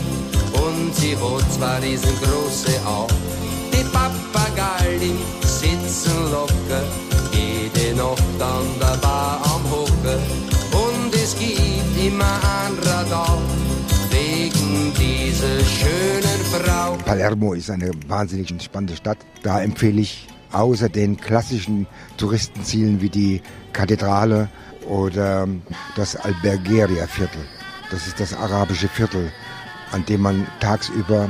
und 0.53 0.95
sie 0.95 1.17
hat 1.17 1.53
zwei 1.55 1.79
riesengroße 1.79 2.87
Augen. 2.87 3.15
Die 3.85 3.91
Papagalli 3.91 5.15
sitzen 5.43 6.31
locker, 6.31 6.83
jede 7.33 7.95
Nacht 7.97 8.41
an 8.41 8.65
der 8.81 8.97
Bar 8.99 9.41
am 9.45 9.71
Hocker. 9.71 10.19
Und 10.73 11.15
es 11.15 11.37
gibt 11.39 12.07
immer 12.07 12.25
ein 12.25 12.79
Radar 12.83 13.39
wegen 14.11 14.93
dieser 14.95 15.65
schönen 15.65 16.41
Frau. 16.51 16.97
Palermo 17.05 17.53
ist 17.53 17.71
eine 17.71 17.91
wahnsinnig 18.09 18.55
spannende 18.63 18.97
Stadt. 18.97 19.19
Da 19.43 19.61
empfehle 19.61 20.01
ich 20.01 20.29
außer 20.53 20.89
den 20.89 21.19
klassischen 21.19 21.87
Touristenzielen 22.17 23.03
wie 23.03 23.11
die 23.11 23.43
Kathedrale 23.73 24.49
oder 24.89 25.47
das 25.97 26.17
Albergeria-Viertel. 26.17 27.41
Das 27.91 28.07
ist 28.07 28.19
das 28.19 28.33
arabische 28.35 28.89
Viertel, 28.89 29.31
an 29.93 30.07
dem 30.07 30.23
man 30.23 30.47
tagsüber 30.61 31.29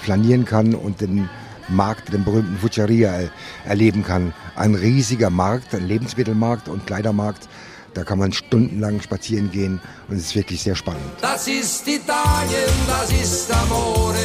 flanieren 0.00 0.44
kann 0.44 0.74
und 0.74 1.00
den 1.00 1.28
Markt, 1.68 2.12
den 2.12 2.24
berühmten 2.24 2.56
Fuceria 2.58 3.30
erleben 3.64 4.04
kann. 4.04 4.32
Ein 4.56 4.74
riesiger 4.74 5.30
Markt, 5.30 5.74
ein 5.74 5.86
Lebensmittelmarkt 5.86 6.68
und 6.68 6.86
Kleidermarkt. 6.86 7.48
Da 7.94 8.04
kann 8.04 8.18
man 8.18 8.32
stundenlang 8.32 9.00
spazieren 9.02 9.50
gehen 9.50 9.80
und 10.08 10.16
es 10.16 10.26
ist 10.26 10.34
wirklich 10.34 10.62
sehr 10.62 10.74
spannend. 10.74 11.02
Das 11.20 11.46
ist 11.46 11.86
Italien, 11.86 12.72
das 12.86 13.12
ist 13.12 13.52
Amore, 13.52 14.16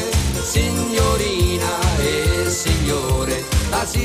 Signorina 0.42 1.80
e 2.02 2.50
Signore. 2.50 3.57
Das. 3.72 3.98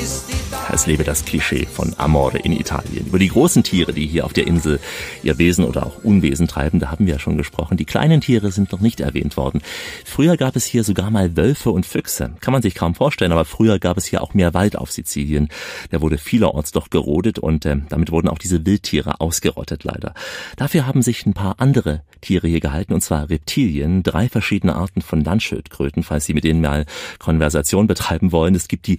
Es 0.73 0.87
lebe 0.87 1.05
das 1.05 1.25
Klischee 1.25 1.67
von 1.67 1.95
Amore 1.99 2.39
in 2.39 2.53
Italien. 2.53 3.07
Über 3.07 3.19
die 3.19 3.29
großen 3.29 3.63
Tiere, 3.63 3.93
die 3.93 4.07
hier 4.07 4.25
auf 4.25 4.33
der 4.33 4.47
Insel 4.47 4.81
ihr 5.23 5.37
Wesen 5.39 5.65
oder 5.65 5.87
auch 5.87 6.03
Unwesen 6.03 6.49
treiben, 6.49 6.81
da 6.81 6.91
haben 6.91 7.07
wir 7.07 7.15
ja 7.15 7.19
schon 7.19 7.37
gesprochen. 7.37 7.77
Die 7.77 7.85
kleinen 7.85 8.21
Tiere 8.21 8.51
sind 8.53 8.73
noch 8.73 8.81
nicht 8.81 9.01
erwähnt 9.01 9.37
worden. 9.37 9.61
Früher 10.05 10.37
gab 10.37 10.57
es 10.57 10.65
hier 10.65 10.83
sogar 10.83 11.11
mal 11.11 11.37
Wölfe 11.37 11.71
und 11.71 11.85
Füchse. 11.85 12.35
Kann 12.41 12.53
man 12.53 12.63
sich 12.63 12.75
kaum 12.75 12.95
vorstellen, 12.95 13.33
aber 13.33 13.45
früher 13.45 13.79
gab 13.79 13.99
es 13.99 14.07
hier 14.07 14.23
auch 14.23 14.35
mehr 14.35 14.55
Wald 14.55 14.77
auf 14.77 14.91
Sizilien. 14.91 15.49
Der 15.91 16.01
wurde 16.01 16.17
vielerorts 16.17 16.73
doch 16.73 16.89
gerodet 16.89 17.39
und 17.39 17.67
äh, 17.67 17.77
damit 17.89 18.11
wurden 18.11 18.29
auch 18.29 18.39
diese 18.39 18.65
Wildtiere 18.65 19.21
ausgerottet 19.21 19.85
leider. 19.85 20.15
Dafür 20.57 20.87
haben 20.87 21.03
sich 21.03 21.27
ein 21.27 21.35
paar 21.35 21.57
andere 21.59 22.03
Tiere 22.23 22.49
hier 22.49 22.61
gehalten, 22.61 22.95
und 22.95 23.03
zwar 23.03 23.29
Reptilien, 23.29 24.03
drei 24.03 24.29
verschiedene 24.29 24.75
Arten 24.75 25.03
von 25.03 25.23
Landschildkröten, 25.23 26.03
falls 26.03 26.25
Sie 26.25 26.35
mit 26.35 26.45
denen 26.45 26.61
mal 26.61 26.87
Konversation 27.19 27.87
betreiben 27.87 28.33
wollen. 28.33 28.55
Es 28.55 28.69
gibt 28.69 28.87
die 28.87 28.99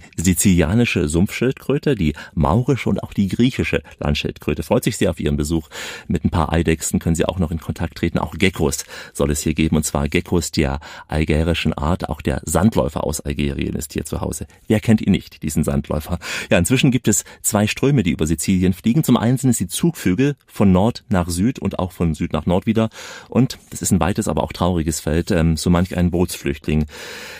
sizilianische 0.54 1.08
Sumpfschildkröte, 1.08 1.96
die 1.96 2.14
maurische 2.34 2.88
und 2.88 3.02
auch 3.02 3.12
die 3.12 3.26
griechische 3.28 3.82
Landschildkröte. 3.98 4.62
Freut 4.62 4.84
sich 4.84 4.96
sehr 4.96 5.10
auf 5.10 5.18
Ihren 5.18 5.36
Besuch. 5.36 5.68
Mit 6.06 6.24
ein 6.24 6.30
paar 6.30 6.52
Eidechsen 6.52 7.00
können 7.00 7.16
Sie 7.16 7.24
auch 7.24 7.40
noch 7.40 7.50
in 7.50 7.58
Kontakt 7.58 7.96
treten. 7.96 8.18
Auch 8.18 8.34
Geckos 8.34 8.84
soll 9.12 9.32
es 9.32 9.40
hier 9.40 9.54
geben, 9.54 9.76
und 9.76 9.84
zwar 9.84 10.08
Geckos 10.08 10.52
der 10.52 10.78
algerischen 11.08 11.72
Art. 11.72 12.08
Auch 12.08 12.20
der 12.20 12.40
Sandläufer 12.44 13.02
aus 13.02 13.20
Algerien 13.20 13.74
ist 13.74 13.92
hier 13.92 14.04
zu 14.04 14.20
Hause. 14.20 14.46
Wer 14.68 14.78
kennt 14.78 15.00
ihn 15.00 15.10
nicht, 15.10 15.42
diesen 15.42 15.64
Sandläufer? 15.64 16.18
Ja, 16.50 16.58
inzwischen 16.58 16.92
gibt 16.92 17.08
es 17.08 17.24
zwei 17.42 17.66
Ströme, 17.66 18.04
die 18.04 18.12
über 18.12 18.26
Sizilien 18.26 18.74
fliegen. 18.74 19.02
Zum 19.02 19.16
einen 19.16 19.38
sind 19.38 19.50
es 19.50 19.58
die 19.58 19.68
Zugvögel 19.68 20.36
von 20.46 20.70
Nord 20.70 21.04
nach 21.08 21.28
Süd 21.28 21.58
und 21.58 21.80
auch 21.80 21.90
von 21.90 22.14
Süd 22.14 22.32
nach 22.32 22.46
Nord 22.46 22.66
wieder. 22.66 22.90
Und 23.28 23.58
das 23.70 23.82
ist 23.82 23.90
ein 23.90 24.00
weites, 24.00 24.28
aber 24.28 24.44
auch 24.44 24.52
trauriges 24.52 25.00
Feld. 25.00 25.32
Ähm, 25.32 25.56
so 25.56 25.68
manch 25.68 25.96
ein 25.96 26.12
Bootsflüchtling, 26.12 26.86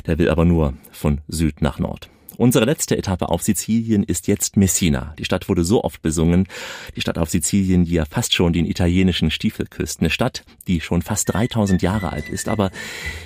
der 0.07 0.19
will 0.19 0.29
aber 0.31 0.45
nur 0.45 0.75
von 0.91 1.21
Süd 1.29 1.63
nach 1.63 1.79
Nord. 1.79 2.11
Unsere 2.37 2.65
letzte 2.65 2.97
Etappe 2.97 3.29
auf 3.29 3.43
Sizilien 3.43 4.03
ist 4.03 4.27
jetzt 4.27 4.57
Messina. 4.57 5.15
Die 5.19 5.25
Stadt 5.25 5.49
wurde 5.49 5.65
so 5.65 5.85
oft 5.85 6.03
besungen. 6.03 6.49
Die 6.97 7.01
Stadt 7.01 7.19
auf 7.19 7.31
Sizilien, 7.31 7.85
die 7.85 7.93
ja 7.93 8.05
fast 8.05 8.35
schon 8.35 8.53
den 8.53 8.67
italienischen 8.67 9.31
Stiefel 9.31 9.67
küsst. 9.67 10.01
Eine 10.01 10.11
Stadt, 10.11 10.45
die 10.67 10.81
schon 10.81 11.03
fast 11.03 11.33
3000 11.33 11.83
Jahre 11.83 12.13
alt 12.13 12.29
ist, 12.29 12.49
aber 12.49 12.71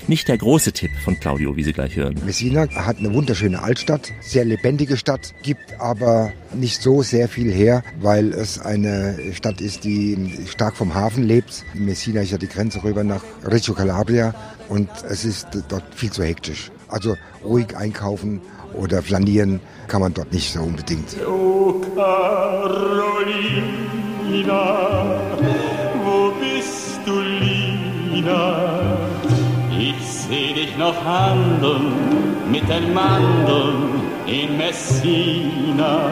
nicht 0.08 0.28
der 0.28 0.36
große 0.36 0.72
Tipp 0.72 0.90
von 1.04 1.18
Claudio, 1.18 1.56
wie 1.56 1.62
Sie 1.62 1.72
gleich 1.72 1.96
hören. 1.96 2.16
Messina 2.24 2.68
hat 2.70 2.98
eine 2.98 3.14
wunderschöne 3.14 3.62
Altstadt, 3.62 4.12
sehr 4.20 4.44
lebendige 4.44 4.96
Stadt, 4.96 5.34
gibt 5.42 5.80
aber 5.80 6.32
nicht 6.54 6.82
so 6.82 7.02
sehr 7.02 7.28
viel 7.28 7.50
her, 7.50 7.82
weil 8.00 8.32
es 8.32 8.58
eine 8.58 9.18
Stadt 9.32 9.60
ist, 9.60 9.84
die 9.84 10.38
stark 10.46 10.76
vom 10.76 10.94
Hafen 10.94 11.24
lebt. 11.24 11.64
Messina 11.74 12.20
ist 12.20 12.32
ja 12.32 12.38
die 12.38 12.48
Grenze 12.48 12.82
rüber 12.84 13.04
nach 13.04 13.22
Reggio 13.44 13.74
Calabria 13.74 14.34
und 14.68 14.88
es 15.08 15.24
ist 15.24 15.48
dort 15.68 15.94
viel 15.94 16.10
zu 16.10 16.22
hektisch. 16.22 16.70
Also 16.88 17.16
ruhig 17.44 17.76
einkaufen 17.76 18.40
oder 18.78 19.02
flanieren 19.02 19.60
kann 19.86 20.00
man 20.00 20.14
dort 20.14 20.32
nicht 20.32 20.52
so 20.52 20.60
unbedingt. 20.60 21.16
Oh 21.26 21.80
Carolina, 21.94 23.50
wo 26.04 26.32
bist 26.40 27.00
du, 27.04 27.20
Lina? 27.20 28.96
Ich 29.78 29.94
seh 30.06 30.52
dich 30.54 30.76
noch 30.78 31.04
handeln 31.04 31.92
mit 32.50 32.68
den 32.68 32.94
Mandeln 32.94 34.00
in 34.26 34.56
Messina. 34.56 36.10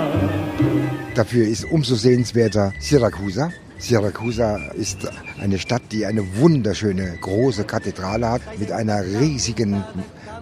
Dafür 1.15 1.47
ist 1.47 1.65
umso 1.65 1.95
sehenswerter 1.95 2.73
Syrakusa. 2.79 3.51
Syrakusa 3.79 4.57
ist 4.75 5.09
eine 5.41 5.59
Stadt, 5.59 5.83
die 5.93 6.07
eine 6.07 6.23
wunderschöne 6.37 7.19
große 7.21 7.65
Kathedrale 7.65 8.31
hat 8.31 8.43
mit 8.59 8.73
einer 8.73 9.03
riesigen 9.03 9.85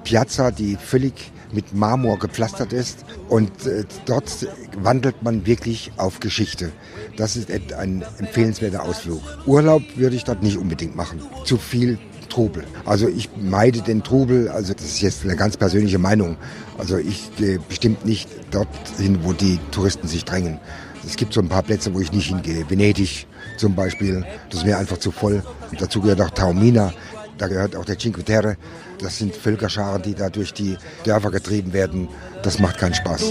Piazza, 0.05 0.51
die 0.51 0.77
völlig 0.77 1.33
mit 1.53 1.75
Marmor 1.75 2.19
gepflastert 2.19 2.73
ist. 2.73 3.05
Und 3.29 3.67
äh, 3.67 3.85
dort 4.07 4.47
wandelt 4.77 5.23
man 5.23 5.47
wirklich 5.47 5.93
auf 5.97 6.21
Geschichte. 6.21 6.73
Das 7.17 7.37
ist 7.37 7.51
ein 7.51 8.05
empfehlenswerter 8.19 8.83
Ausflug. 8.83 9.23
Urlaub 9.47 9.83
würde 9.97 10.17
ich 10.17 10.25
dort 10.25 10.43
nicht 10.43 10.59
unbedingt 10.59 10.97
machen. 10.97 11.21
Zu 11.45 11.57
viel 11.57 11.99
Trubel. 12.29 12.65
Also 12.85 13.09
ich 13.09 13.31
meide 13.37 13.81
den 13.81 14.03
Trubel, 14.03 14.49
also 14.49 14.75
das 14.75 14.87
ist 14.87 15.01
jetzt 15.01 15.25
eine 15.25 15.37
ganz 15.37 15.57
persönliche 15.57 15.99
Meinung. 15.99 16.37
Also 16.79 16.99
ich 16.99 17.31
gehe 17.37 17.61
bestimmt 17.61 18.05
nicht 18.05 18.29
dorthin, 18.51 19.21
wo 19.23 19.33
die 19.33 19.61
Touristen 19.71 20.09
sich 20.09 20.25
drängen. 20.25 20.59
Es 21.07 21.17
gibt 21.17 21.35
so 21.35 21.41
ein 21.41 21.49
paar 21.49 21.63
Plätze, 21.63 21.95
wo 21.95 22.01
ich 22.01 22.13
nicht 22.13 22.29
hingehe. 22.29 22.69
Venedig 22.69 23.27
zum 23.57 23.75
Beispiel, 23.75 24.25
das 24.51 24.65
mir 24.65 24.79
einfach 24.79 24.99
zu 24.99 25.13
voll. 25.13 25.45
Und 25.71 25.81
dazu 25.81 26.01
gehört 26.01 26.21
auch 26.23 26.31
Taormina, 26.31 26.93
da 27.39 27.49
gehört 27.49 27.77
auch 27.77 27.85
der 27.85 27.99
Cinque 27.99 28.25
Terre. 28.25 28.57
Das 29.01 29.19
sind 29.19 29.35
Völkerscharen, 29.35 30.03
die 30.03 30.15
da 30.15 30.31
durch 30.31 30.53
die 30.53 30.77
Dörfer 31.05 31.31
getrieben 31.31 31.73
werden. 31.73 32.09
Das 32.43 32.59
macht 32.59 32.79
keinen 32.79 32.95
Spaß. 32.95 33.23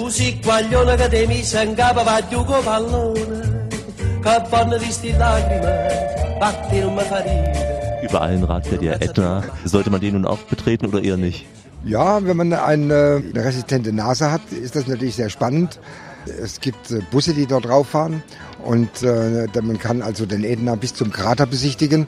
Überall 8.03 8.43
ragt 8.43 8.71
ja 8.71 8.77
der 8.77 9.01
Ätna. 9.01 9.43
Sollte 9.65 9.89
man 9.89 10.01
den 10.01 10.13
nun 10.13 10.25
auch 10.25 10.39
betreten 10.39 10.87
oder 10.87 11.01
eher 11.01 11.17
nicht? 11.17 11.45
Ja, 11.85 12.25
wenn 12.25 12.37
man 12.37 12.53
eine, 12.53 13.23
eine 13.33 13.45
resistente 13.45 13.91
Nase 13.91 14.31
hat, 14.31 14.41
ist 14.51 14.75
das 14.75 14.87
natürlich 14.87 15.15
sehr 15.15 15.29
spannend. 15.29 15.79
Es 16.25 16.61
gibt 16.61 16.91
äh, 16.91 17.01
Busse, 17.11 17.33
die 17.33 17.45
dort 17.45 17.67
rauffahren 17.67 18.23
und 18.63 19.03
äh, 19.03 19.47
man 19.61 19.77
kann 19.77 20.01
also 20.01 20.25
den 20.25 20.45
Ätna 20.45 20.75
bis 20.75 20.93
zum 20.93 21.11
Krater 21.11 21.45
besichtigen. 21.45 22.05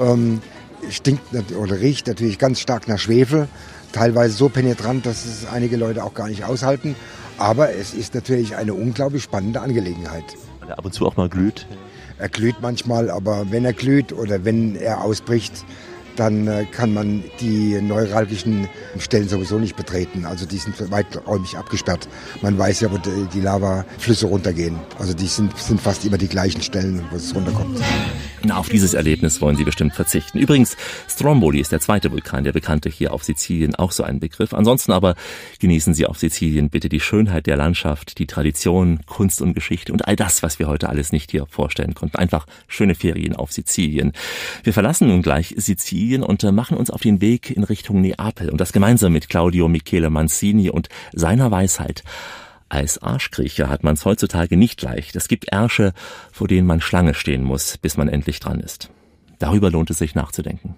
Ähm, 0.00 0.40
stinkt 0.88 1.22
oder 1.56 1.80
riecht 1.80 2.06
natürlich 2.06 2.38
ganz 2.38 2.60
stark 2.60 2.88
nach 2.88 2.98
Schwefel, 2.98 3.48
teilweise 3.92 4.34
so 4.34 4.48
penetrant, 4.48 5.06
dass 5.06 5.24
es 5.24 5.46
einige 5.46 5.76
Leute 5.76 6.04
auch 6.04 6.14
gar 6.14 6.28
nicht 6.28 6.44
aushalten. 6.44 6.96
Aber 7.38 7.74
es 7.74 7.94
ist 7.94 8.14
natürlich 8.14 8.56
eine 8.56 8.74
unglaublich 8.74 9.22
spannende 9.22 9.60
Angelegenheit. 9.60 10.24
Weil 10.60 10.70
er 10.70 10.78
ab 10.78 10.84
und 10.84 10.92
zu 10.92 11.06
auch 11.06 11.16
mal 11.16 11.28
glüht. 11.28 11.66
Er 12.18 12.28
glüht 12.28 12.56
manchmal, 12.60 13.10
aber 13.10 13.50
wenn 13.50 13.64
er 13.64 13.72
glüht 13.72 14.12
oder 14.12 14.44
wenn 14.44 14.76
er 14.76 15.02
ausbricht, 15.02 15.64
dann 16.16 16.46
äh, 16.46 16.66
kann 16.66 16.92
man 16.92 17.24
die 17.40 17.80
neuralgischen 17.80 18.68
Stellen 18.98 19.28
sowieso 19.28 19.58
nicht 19.58 19.74
betreten. 19.74 20.26
Also 20.26 20.44
die 20.44 20.58
sind 20.58 20.90
weiträumig 20.90 21.56
abgesperrt. 21.56 22.08
Man 22.42 22.58
weiß 22.58 22.80
ja, 22.80 22.92
wo 22.92 22.98
die 22.98 23.40
Lavaflüsse 23.40 24.26
runtergehen. 24.26 24.78
Also 24.98 25.14
die 25.14 25.26
sind, 25.26 25.56
sind 25.56 25.80
fast 25.80 26.04
immer 26.04 26.18
die 26.18 26.28
gleichen 26.28 26.60
Stellen, 26.60 27.02
wo 27.10 27.16
es 27.16 27.34
runterkommt. 27.34 27.80
Na, 28.42 28.56
auf 28.56 28.70
dieses 28.70 28.94
Erlebnis 28.94 29.42
wollen 29.42 29.56
Sie 29.56 29.64
bestimmt 29.64 29.94
verzichten. 29.94 30.38
Übrigens, 30.38 30.76
Stromboli 31.08 31.60
ist 31.60 31.72
der 31.72 31.80
zweite 31.80 32.10
Vulkan, 32.10 32.42
der 32.42 32.52
bekannte 32.52 32.88
hier 32.88 33.12
auf 33.12 33.22
Sizilien, 33.22 33.74
auch 33.74 33.92
so 33.92 34.02
ein 34.02 34.18
Begriff. 34.18 34.54
Ansonsten 34.54 34.92
aber 34.92 35.14
genießen 35.58 35.92
Sie 35.92 36.06
auf 36.06 36.18
Sizilien 36.18 36.70
bitte 36.70 36.88
die 36.88 37.00
Schönheit 37.00 37.46
der 37.46 37.58
Landschaft, 37.58 38.18
die 38.18 38.26
Tradition, 38.26 39.00
Kunst 39.04 39.42
und 39.42 39.52
Geschichte 39.52 39.92
und 39.92 40.08
all 40.08 40.16
das, 40.16 40.42
was 40.42 40.58
wir 40.58 40.68
heute 40.68 40.88
alles 40.88 41.12
nicht 41.12 41.30
hier 41.32 41.44
vorstellen 41.50 41.94
konnten. 41.94 42.16
Einfach 42.16 42.46
schöne 42.66 42.94
Ferien 42.94 43.36
auf 43.36 43.52
Sizilien. 43.52 44.12
Wir 44.64 44.72
verlassen 44.72 45.08
nun 45.08 45.20
gleich 45.20 45.54
Sizilien 45.58 46.22
und 46.22 46.42
äh, 46.42 46.50
machen 46.50 46.78
uns 46.78 46.90
auf 46.90 47.02
den 47.02 47.20
Weg 47.20 47.50
in 47.50 47.64
Richtung 47.64 48.00
Neapel 48.00 48.48
und 48.48 48.60
das 48.60 48.72
gemeinsam 48.72 49.12
mit 49.12 49.28
Claudio 49.28 49.68
Michele 49.68 50.08
Mancini 50.08 50.70
und 50.70 50.88
seiner 51.12 51.50
Weisheit. 51.50 52.04
Als 52.70 53.02
Arschkriecher 53.02 53.68
hat 53.68 53.82
man 53.82 53.94
es 53.94 54.04
heutzutage 54.04 54.56
nicht 54.56 54.80
leicht. 54.80 55.16
Es 55.16 55.26
gibt 55.26 55.52
Ärsche, 55.52 55.92
vor 56.32 56.46
denen 56.46 56.68
man 56.68 56.80
Schlange 56.80 57.14
stehen 57.14 57.42
muss, 57.42 57.76
bis 57.76 57.96
man 57.96 58.08
endlich 58.08 58.38
dran 58.38 58.60
ist. 58.60 58.90
Darüber 59.40 59.70
lohnt 59.70 59.90
es 59.90 59.98
sich 59.98 60.14
nachzudenken. 60.14 60.76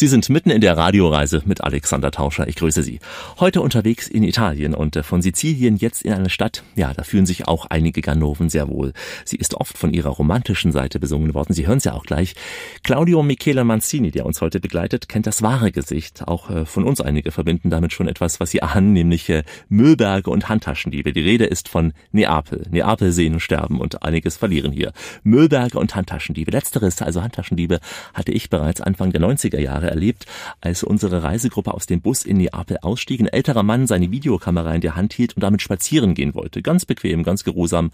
Sie 0.00 0.06
sind 0.06 0.30
mitten 0.30 0.48
in 0.48 0.62
der 0.62 0.78
Radioreise 0.78 1.42
mit 1.44 1.62
Alexander 1.62 2.10
Tauscher. 2.10 2.48
Ich 2.48 2.56
grüße 2.56 2.82
Sie. 2.82 3.00
Heute 3.38 3.60
unterwegs 3.60 4.08
in 4.08 4.22
Italien 4.22 4.74
und 4.74 4.96
äh, 4.96 5.02
von 5.02 5.20
Sizilien 5.20 5.76
jetzt 5.76 6.00
in 6.00 6.14
eine 6.14 6.30
Stadt. 6.30 6.62
Ja, 6.74 6.94
da 6.94 7.02
fühlen 7.02 7.26
sich 7.26 7.46
auch 7.46 7.66
einige 7.66 8.00
Ganoven 8.00 8.48
sehr 8.48 8.68
wohl. 8.68 8.94
Sie 9.26 9.36
ist 9.36 9.52
oft 9.52 9.76
von 9.76 9.92
ihrer 9.92 10.08
romantischen 10.08 10.72
Seite 10.72 11.00
besungen 11.00 11.34
worden. 11.34 11.52
Sie 11.52 11.66
hören 11.66 11.76
es 11.76 11.84
ja 11.84 11.92
auch 11.92 12.04
gleich. 12.04 12.34
Claudio 12.82 13.22
Michele 13.22 13.62
Manzini, 13.62 14.10
der 14.10 14.24
uns 14.24 14.40
heute 14.40 14.58
begleitet, 14.58 15.06
kennt 15.10 15.26
das 15.26 15.42
wahre 15.42 15.70
Gesicht. 15.70 16.26
Auch 16.26 16.48
äh, 16.48 16.64
von 16.64 16.84
uns 16.84 17.02
einige 17.02 17.30
verbinden 17.30 17.68
damit 17.68 17.92
schon 17.92 18.08
etwas, 18.08 18.40
was 18.40 18.52
Sie 18.52 18.62
ahnen, 18.62 18.94
nämlich 18.94 19.28
äh, 19.28 19.42
Müllberge 19.68 20.30
und 20.30 20.48
Handtaschendiebe. 20.48 21.12
Die 21.12 21.20
Rede 21.20 21.44
ist 21.44 21.68
von 21.68 21.92
Neapel. 22.10 22.66
Neapel 22.70 23.12
sehen 23.12 23.38
sterben 23.38 23.78
und 23.78 24.02
einiges 24.02 24.38
verlieren 24.38 24.72
hier. 24.72 24.94
Müllberge 25.24 25.78
und 25.78 25.94
Handtaschendiebe. 25.94 26.52
Letzteres, 26.52 27.02
also 27.02 27.20
Handtaschendiebe, 27.20 27.80
hatte 28.14 28.32
ich 28.32 28.48
bereits 28.48 28.80
Anfang 28.80 29.12
der 29.12 29.20
90er 29.20 29.58
Jahre 29.58 29.89
erlebt, 29.90 30.26
als 30.62 30.82
unsere 30.82 31.22
Reisegruppe 31.22 31.74
aus 31.74 31.86
dem 31.86 32.00
Bus 32.00 32.24
in 32.24 32.38
Neapel 32.38 32.78
ausstieg. 32.80 33.20
Ein 33.20 33.26
älterer 33.26 33.62
Mann 33.62 33.86
seine 33.86 34.10
Videokamera 34.10 34.74
in 34.74 34.80
der 34.80 34.96
Hand 34.96 35.12
hielt 35.12 35.34
und 35.34 35.42
damit 35.42 35.60
spazieren 35.60 36.14
gehen 36.14 36.34
wollte. 36.34 36.62
Ganz 36.62 36.86
bequem, 36.86 37.22
ganz 37.22 37.44
geruhsam. 37.44 37.90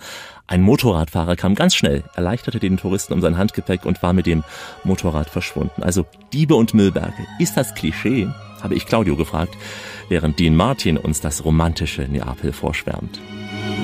Ein 0.46 0.62
Motorradfahrer 0.62 1.34
kam 1.34 1.54
ganz 1.54 1.74
schnell, 1.74 2.04
erleichterte 2.14 2.60
den 2.60 2.76
Touristen 2.76 3.12
um 3.12 3.20
sein 3.20 3.36
Handgepäck 3.36 3.84
und 3.84 4.02
war 4.02 4.12
mit 4.12 4.26
dem 4.26 4.44
Motorrad 4.84 5.28
verschwunden. 5.28 5.82
Also 5.82 6.06
Diebe 6.32 6.54
und 6.54 6.74
Müllberge. 6.74 7.26
Ist 7.38 7.56
das 7.56 7.74
Klischee? 7.74 8.28
habe 8.62 8.74
ich 8.74 8.86
Claudio 8.86 9.16
gefragt, 9.16 9.56
während 10.08 10.38
Dean 10.38 10.56
Martin 10.56 10.96
uns 10.96 11.20
das 11.20 11.44
romantische 11.44 12.02
Neapel 12.02 12.52
vorschwärmt. 12.52 13.20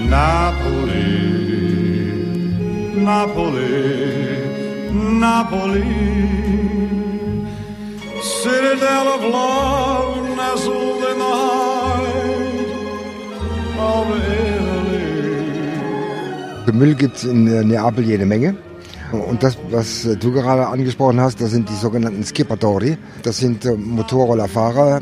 Napoli, 0.08 0.92
Napoli, 2.96 3.62
Napoli. 4.92 6.71
Citadel 8.52 9.06
of 9.16 9.22
love 9.38 10.16
nestled 10.36 11.02
in 11.10 11.18
the 11.22 11.30
heart 11.40 12.08
of 13.78 14.04
Italy. 14.16 15.02
Müll 16.72 16.94
gibt 16.94 17.16
es 17.16 17.24
in 17.24 17.46
äh, 17.46 17.64
Neapel 17.64 18.04
jede 18.04 18.26
Menge. 18.26 18.54
Und 19.12 19.42
das, 19.42 19.58
was 19.70 20.06
äh, 20.06 20.16
du 20.16 20.32
gerade 20.32 20.66
angesprochen 20.66 21.20
hast, 21.20 21.40
das 21.40 21.50
sind 21.50 21.68
die 21.68 21.74
sogenannten 21.74 22.24
Skipatori. 22.24 22.96
Das 23.22 23.38
sind 23.38 23.64
äh, 23.64 23.72
Motorrollerfahrer. 23.72 25.00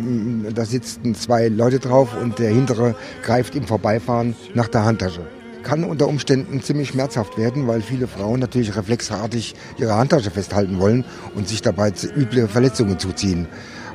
Da 0.55 0.64
sitzen 0.64 1.14
zwei 1.14 1.48
Leute 1.48 1.78
drauf 1.78 2.09
und 2.20 2.38
der 2.38 2.51
hintere 2.51 2.94
greift 3.22 3.55
im 3.57 3.64
Vorbeifahren 3.64 4.34
nach 4.55 4.68
der 4.68 4.84
Handtasche 4.84 5.39
kann 5.63 5.85
unter 5.85 6.09
Umständen 6.09 6.63
ziemlich 6.63 6.91
schmerzhaft 6.91 7.39
werden, 7.39 7.67
weil 7.67 7.83
viele 7.83 8.07
Frauen 8.07 8.41
natürlich 8.41 8.77
reflexartig 8.77 9.55
ihre 9.79 9.95
Handtasche 9.95 10.31
festhalten 10.31 10.79
wollen 10.79 11.05
und 11.35 11.49
sich 11.49 11.63
dabei 11.63 11.93
üble 12.17 12.49
Verletzungen 12.49 12.99
zuziehen. 12.99 13.49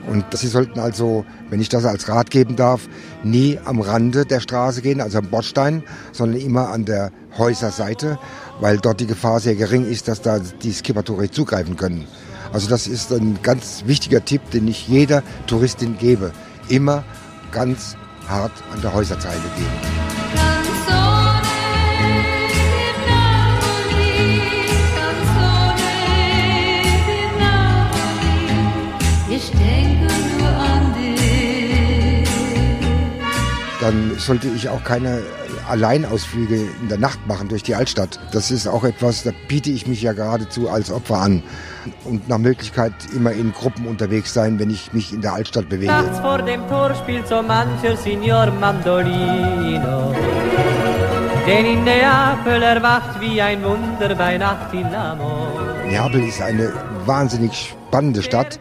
Und 0.07 0.25
sie 0.37 0.47
sollten 0.47 0.79
also, 0.79 1.25
wenn 1.49 1.59
ich 1.59 1.69
das 1.69 1.85
als 1.85 2.07
Rat 2.09 2.29
geben 2.29 2.55
darf, 2.55 2.87
nie 3.23 3.59
am 3.65 3.81
Rande 3.81 4.25
der 4.25 4.39
Straße 4.39 4.81
gehen, 4.81 5.01
also 5.01 5.17
am 5.17 5.29
Bordstein, 5.29 5.83
sondern 6.11 6.39
immer 6.39 6.69
an 6.69 6.85
der 6.85 7.11
Häuserseite, 7.37 8.19
weil 8.59 8.77
dort 8.77 8.99
die 8.99 9.07
Gefahr 9.07 9.39
sehr 9.39 9.55
gering 9.55 9.85
ist, 9.85 10.07
dass 10.07 10.21
da 10.21 10.39
die 10.39 10.73
Skipatori 10.73 11.31
zugreifen 11.31 11.75
können. 11.75 12.05
Also 12.53 12.69
das 12.69 12.87
ist 12.87 13.11
ein 13.11 13.39
ganz 13.41 13.83
wichtiger 13.87 14.23
Tipp, 14.23 14.49
den 14.51 14.67
ich 14.67 14.87
jeder 14.87 15.23
Touristin 15.47 15.97
gebe. 15.97 16.31
Immer 16.69 17.03
ganz 17.51 17.97
hart 18.27 18.53
an 18.71 18.81
der 18.81 18.93
Häuserzeile 18.93 19.41
gehen. 19.57 20.04
Dann 33.85 34.17
sollte 34.17 34.47
ich 34.47 34.67
auch 34.67 34.83
keine 34.83 35.21
Alleinausflüge 35.69 36.55
in 36.81 36.89
der 36.89 36.97
Nacht 36.97 37.27
machen 37.27 37.49
durch 37.49 37.61
die 37.61 37.75
Altstadt. 37.75 38.19
Das 38.31 38.49
ist 38.49 38.65
auch 38.67 38.83
etwas, 38.83 39.21
da 39.21 39.29
biete 39.47 39.69
ich 39.69 39.85
mich 39.85 40.01
ja 40.01 40.13
geradezu 40.13 40.69
als 40.69 40.91
Opfer 40.91 41.17
an. 41.17 41.43
Und 42.03 42.27
nach 42.27 42.39
Möglichkeit 42.39 42.93
immer 43.15 43.31
in 43.31 43.53
Gruppen 43.53 43.85
unterwegs 43.85 44.33
sein, 44.33 44.57
wenn 44.57 44.71
ich 44.71 44.91
mich 44.93 45.13
in 45.13 45.21
der 45.21 45.33
Altstadt 45.33 45.69
bewege. 45.69 45.91
Nachts 45.91 46.19
vor 46.19 46.41
dem 46.41 46.67
Tor 46.67 46.95
spielt 46.95 47.27
so 47.27 47.43
mancher 47.43 47.95
Signor 47.95 48.47
Mandolino. 48.59 50.15
Denn 51.45 51.65
in 51.65 51.83
Neapel 51.83 52.63
erwacht 52.63 53.21
wie 53.21 53.39
ein 53.39 53.63
Wunder 53.63 54.15
bei 54.15 54.39
Nacht 54.39 54.73
in 54.73 54.87
Amor. 54.95 55.47
Neapel 55.87 56.23
ist 56.23 56.41
eine 56.41 56.73
wahnsinnig 57.05 57.75
spannende 57.87 58.23
Stadt, 58.23 58.59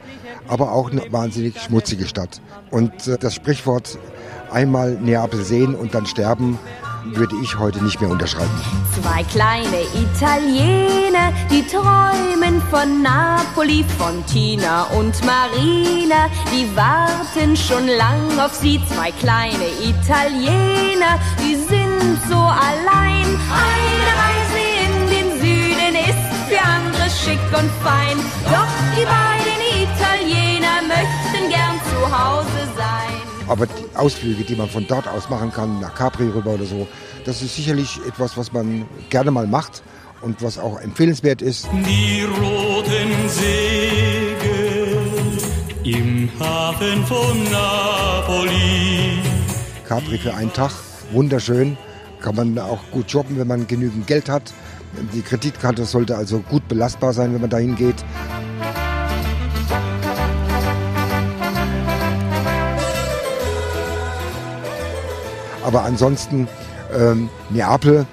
aber 0.49 0.73
auch 0.73 0.91
eine 0.91 1.03
wahnsinnig 1.13 1.61
schmutzige 1.61 2.07
Stadt. 2.07 2.41
Und 2.71 3.07
äh, 3.07 3.19
das 3.19 3.35
Sprichwort 3.35 3.99
einmal 4.51 4.93
Neapel 4.93 5.43
sehen 5.45 5.75
und 5.75 5.95
dann 5.95 6.07
sterben, 6.07 6.59
würde 7.13 7.37
ich 7.43 7.59
heute 7.59 7.83
nicht 7.85 8.01
mehr 8.01 8.11
unterschreiben. 8.11 8.51
Zwei 9.01 9.23
kleine 9.25 9.83
Italiener, 9.95 11.33
die 11.51 11.63
träumen 11.67 12.63
von 12.71 13.03
Napoli, 13.03 13.85
von 13.99 14.25
Tina 14.27 14.85
und 14.85 15.15
Marina. 15.25 16.29
Die 16.51 16.75
warten 16.75 17.57
schon 17.57 17.87
lang 17.87 18.39
auf 18.39 18.55
sie, 18.55 18.81
zwei 18.95 19.11
kleine 19.13 19.69
Italiener, 19.83 21.19
die 21.41 21.57
sind 21.57 22.19
so 22.29 22.37
allein. 22.37 23.27
Eine 23.53 24.11
Reise 24.23 24.61
in 24.85 25.11
den 25.11 25.41
Süden 25.41 25.95
ist 25.95 26.49
für 26.49 26.61
andere 26.63 27.11
schick 27.11 27.41
und 27.53 27.71
fein. 27.83 28.17
Doch 28.45 28.69
die 28.97 29.05
beiden 29.05 29.44
zu 31.95 32.19
Hause 32.19 32.69
sein. 32.77 33.49
Aber 33.49 33.67
die 33.67 33.97
Ausflüge, 33.97 34.45
die 34.45 34.57
man 34.57 34.69
von 34.69 34.87
dort 34.87 35.07
aus 35.07 35.29
machen 35.29 35.53
kann, 35.53 35.81
nach 35.81 35.95
Capri 35.95 36.29
rüber 36.29 36.53
oder 36.55 36.65
so, 36.65 36.89
das 37.25 37.43
ist 37.43 37.55
sicherlich 37.55 38.01
etwas, 38.07 38.37
was 38.37 38.53
man 38.53 38.87
gerne 39.11 39.31
mal 39.31 39.47
macht 39.47 39.83
und 40.23 40.43
was 40.43 40.59
auch 40.59 40.81
empfehlenswert 40.81 41.43
ist. 41.43 41.69
Die 41.87 42.23
roten 42.23 43.29
Segel 43.29 44.65
im 45.85 46.31
Hafen 46.41 47.05
von 47.07 47.45
Napoli. 47.51 49.21
Capri 49.87 50.19
für 50.19 50.35
einen 50.35 50.53
Tag, 50.53 50.73
wunderschön. 51.13 51.77
Kann 52.21 52.37
man 52.37 52.59
auch 52.59 52.81
gut 52.91 53.11
shoppen, 53.11 53.39
wenn 53.39 53.47
man 53.47 53.67
genügend 53.67 54.07
Geld 54.07 54.31
hat. 54.31 54.55
Die 55.13 55.21
Kreditkarte 55.21 55.85
sollte 55.85 56.17
also 56.17 56.39
gut 56.39 56.67
belastbar 56.69 57.13
sein, 57.13 57.35
wenn 57.35 57.43
man 57.43 57.51
dahin 57.51 57.77
geht. 57.77 57.97
Aber 65.65 65.83
ansonsten, 65.83 66.47
ähm, 66.97 67.29
Neapel 67.51 68.07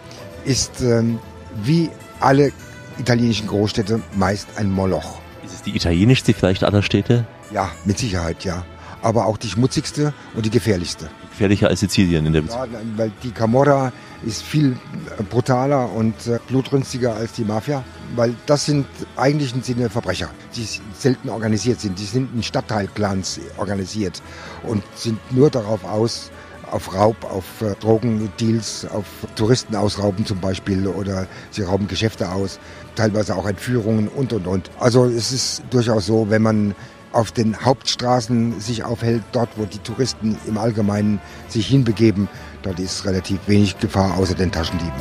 ist 0.45 0.82
ähm, 0.82 1.20
wie 1.64 1.89
alle 2.20 2.52
italienischen 2.97 3.47
Großstädte 3.47 4.02
meist 4.16 4.47
ein 4.56 4.72
Moloch. 4.72 5.20
Ist 5.45 5.54
es 5.54 5.62
die 5.64 5.76
italienischste 5.76 6.34
vielleicht 6.34 6.64
aller 6.64 6.82
Städte? 6.82 7.26
Ja, 7.52 7.70
mit 7.86 7.97
Sicherheit, 7.97 8.43
ja. 8.45 8.66
Aber 9.02 9.26
auch 9.26 9.38
die 9.38 9.49
schmutzigste 9.49 10.14
und 10.36 10.45
die 10.45 10.49
gefährlichste. 10.49 11.10
Gefährlicher 11.32 11.68
als 11.68 11.80
Sizilien 11.80 12.26
in 12.26 12.34
der 12.34 12.41
Beziehung. 12.41 12.72
Ja, 12.72 12.80
weil 12.95 13.12
die 13.24 13.32
Camorra 13.32 13.91
ist 14.24 14.43
viel 14.43 14.78
äh, 15.18 15.24
brutaler 15.24 15.91
und 15.91 16.28
äh, 16.28 16.39
blutrünstiger 16.47 17.16
als 17.16 17.34
die 17.34 17.43
Mafia, 17.43 17.84
weil 18.16 18.36
das 18.45 18.66
sind 18.66 18.86
eigentlich 19.16 19.54
im 19.56 19.64
Sinne 19.64 19.89
Verbrecher, 19.89 20.30
die 20.56 20.68
selten 20.93 21.30
organisiert 21.30 21.82
sind. 21.82 21.97
Die 21.97 22.06
sind 22.06 22.34
in 22.36 22.43
Stadtteilclans 22.43 23.39
organisiert 23.58 24.22
und 24.64 24.84
sind 24.95 25.20
nur 25.32 25.49
darauf 25.49 25.84
aus, 25.84 26.32
auf 26.72 26.93
Raub, 26.93 27.24
auf 27.24 27.61
äh, 27.61 27.76
Drogendeals, 27.80 28.86
auf 28.86 29.05
Touristen 29.36 29.76
ausrauben 29.76 30.26
zum 30.26 30.39
Beispiel 30.39 30.88
oder 30.88 31.28
sie 31.51 31.63
rauben 31.63 31.88
Geschäfte 31.88 32.32
aus, 32.32 32.59
teilweise 32.95 33.36
auch 33.36 33.45
Entführungen 33.45 34.07
und 34.07 34.34
und 34.34 34.47
und. 34.47 34.72
Also 34.80 35.05
es 35.05 35.32
ist 35.32 35.63
durchaus 35.69 36.05
so, 36.05 36.30
wenn 36.30 36.41
man 36.41 36.76
auf 37.11 37.32
den 37.32 37.65
Hauptstraßen 37.65 38.59
sich 38.59 38.84
aufhält, 38.84 39.24
dort 39.34 39.49
wo 39.57 39.65
die 39.65 39.80
Touristen 39.80 40.38
im 40.47 40.57
Allgemeinen 40.57 41.19
sich 41.49 41.67
hinbegeben, 41.67 42.30
dort 42.61 42.80
ist 42.80 43.05
relativ 43.05 43.39
wenig 43.47 43.78
Gefahr 43.80 44.17
außer 44.17 44.36
den 44.36 44.51
Taschendieben. 44.51 44.93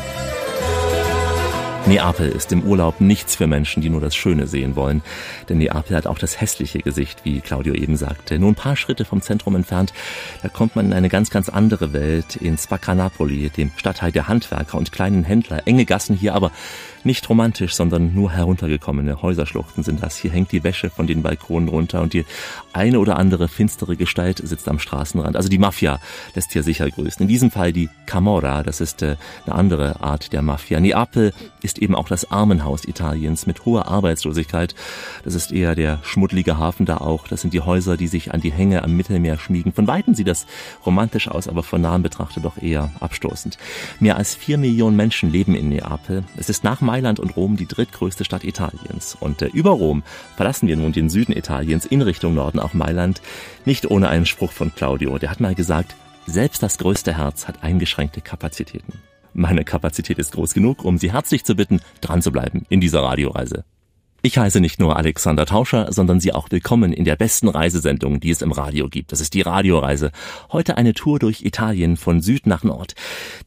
Neapel 1.87 2.29
ist 2.29 2.53
im 2.53 2.63
Urlaub 2.63 3.01
nichts 3.01 3.35
für 3.35 3.47
Menschen, 3.47 3.83
die 3.83 3.89
nur 3.89 4.01
das 4.01 4.15
Schöne 4.15 4.47
sehen 4.47 4.77
wollen. 4.77 5.03
Denn 5.49 5.59
Neapel 5.59 5.97
hat 5.97 6.07
auch 6.07 6.19
das 6.19 6.41
hässliche 6.41 6.81
Gesicht, 6.81 7.25
wie 7.25 7.41
Claudio 7.41 7.75
eben 7.75 7.97
sagte. 7.97 8.39
Nur 8.39 8.53
ein 8.53 8.55
paar 8.55 8.77
Schritte 8.77 9.05
vom 9.05 9.23
Zentrum 9.23 9.57
entfernt, 9.57 9.93
da 10.43 10.49
kommt 10.49 10.77
man 10.77 10.87
in 10.87 10.93
eine 10.93 11.09
ganz, 11.09 11.31
ganz 11.31 11.49
andere 11.49 11.93
Welt, 11.93 12.37
in 12.37 12.59
Spaccanapoli, 12.59 13.51
dem 13.51 13.73
Stadtteil 13.77 14.13
der 14.13 14.29
Handwerker 14.29 14.79
und 14.79 14.93
kleinen 14.93 15.25
Händler. 15.25 15.67
Enge 15.67 15.85
Gassen 15.87 16.15
hier, 16.15 16.35
aber 16.35 16.53
nicht 17.05 17.29
romantisch, 17.29 17.75
sondern 17.75 18.15
nur 18.15 18.33
heruntergekommene 18.33 19.23
Häuserschluchten 19.23 19.83
sind 19.83 20.03
das. 20.03 20.17
Hier 20.17 20.31
hängt 20.31 20.53
die 20.53 20.65
Wäsche 20.65 20.91
von 20.91 21.07
den 21.07 21.23
Balkonen 21.23 21.69
runter 21.69 22.01
und 22.03 22.13
die 22.13 22.25
eine 22.73 23.01
oder 23.01 23.17
andere 23.17 23.49
finstere 23.49 23.97
Gestalt 23.97 24.39
sitzt 24.39 24.69
am 24.69 24.79
Straßenrand. 24.79 25.37
Also 25.37 25.49
die 25.49 25.59
Mafia 25.59 25.99
lässt 26.35 26.53
hier 26.53 26.63
sicher 26.63 26.91
grüßen. 26.91 27.23
In 27.23 27.29
diesem 27.29 27.51
Fall 27.51 27.73
die 27.73 27.89
Camorra, 28.07 28.63
das 28.63 28.81
ist 28.81 29.03
äh, 29.03 29.17
eine 29.47 29.55
andere 29.55 30.01
Art 30.01 30.33
der 30.33 30.43
Mafia. 30.43 30.81
Neapel 30.81 31.33
ist 31.63 31.79
eben 31.79 31.95
auch 31.95 32.09
das 32.09 32.31
Armenhaus 32.31 32.85
Italiens 32.85 33.47
mit 33.47 33.65
hoher 33.65 33.87
Arbeitslosigkeit. 33.89 34.75
Das 35.25 35.35
ist 35.35 35.53
eher 35.53 35.75
der 35.75 36.01
schmuddlige 36.03 36.59
Hafen 36.59 36.87
da 36.87 36.99
auch. 36.99 37.29
Das 37.29 37.41
sind 37.41 37.55
die 37.55 37.61
Häuser, 37.61 37.97
die 37.97 38.09
sich 38.09 38.33
an 38.33 38.41
die 38.41 38.53
Hänge 38.53 38.83
am 38.83 38.97
Mittelmeer 38.97 39.39
schmiegen. 39.39 39.73
Von 39.73 39.87
Weitem 39.87 40.15
sieht 40.15 40.29
das 40.29 40.47
romantisch 40.85 41.29
aus, 41.29 41.49
aber 41.49 41.63
von 41.63 41.81
nahem 41.81 42.03
betrachtet 42.03 42.45
doch 42.45 42.61
eher 42.61 42.91
abstoßend. 43.01 43.59
Mehr 44.01 44.17
als 44.17 44.35
vier 44.35 44.59
Millionen 44.59 44.97
Menschen 44.97 45.31
leben 45.31 45.55
in 45.55 45.69
Neapel. 45.69 46.25
Es 46.37 46.49
ist 46.49 46.65
nach 46.65 46.81
Mailand 46.91 47.21
und 47.21 47.37
Rom 47.37 47.57
die 47.57 47.69
drittgrößte 47.69 48.25
Stadt 48.25 48.43
Italiens. 48.43 49.17
Und 49.21 49.43
äh, 49.43 49.47
über 49.47 49.71
Rom 49.71 50.03
verlassen 50.35 50.67
wir 50.67 50.77
nun 50.77 50.91
den 50.91 51.09
Süden 51.09 51.31
Italiens 51.31 51.87
in 51.87 52.03
Richtung 52.03 52.35
Norden, 52.35 52.59
auch 52.59 52.75
Mailand, 52.75 53.23
nicht 53.65 53.89
ohne 53.89 54.09
einen 54.09 54.27
Spruch 54.27 54.51
von 54.51 54.75
Claudio. 54.75 55.17
Der 55.19 55.31
hat 55.31 55.39
mal 55.39 55.55
gesagt, 55.55 55.95
selbst 56.27 56.65
das 56.65 56.79
größte 56.79 57.17
Herz 57.17 57.47
hat 57.47 57.63
eingeschränkte 57.63 58.23
Kapazitäten. 58.23 58.95
Meine 59.35 59.65
Kapazität 59.65 60.19
ist 60.19 60.33
groß 60.33 60.53
genug, 60.53 60.85
um 60.85 60.99
Sie 60.99 61.13
herzlich 61.13 61.45
zu 61.45 61.55
bitten, 61.55 61.81
dran 62.01 62.23
zu 62.23 62.33
bleiben 62.33 62.67
in 62.69 62.81
dieser 62.81 63.05
Radioreise. 63.05 63.65
Ich 64.23 64.37
heiße 64.37 64.61
nicht 64.61 64.79
nur 64.79 64.99
Alexander 64.99 65.47
Tauscher, 65.47 65.91
sondern 65.95 66.21
Sie 66.21 66.35
auch 66.35 66.51
willkommen 66.51 66.93
in 66.93 67.07
der 67.07 67.17
besten 67.17 67.49
Reisesendung, 67.49 68.21
die 68.21 68.29
es 68.29 68.43
im 68.43 68.53
Radio 68.53 68.91
gibt. 68.91 69.13
Das 69.13 69.21
ist 69.23 69.33
die 69.33 69.41
Radioreise. 69.41 70.13
Heute 70.53 70.77
eine 70.77 70.93
Tour 70.93 71.19
durch 71.19 71.41
Italien 71.43 71.97
von 71.97 72.21
Süd 72.21 72.47
nach 72.47 72.63
Nord. 72.63 72.95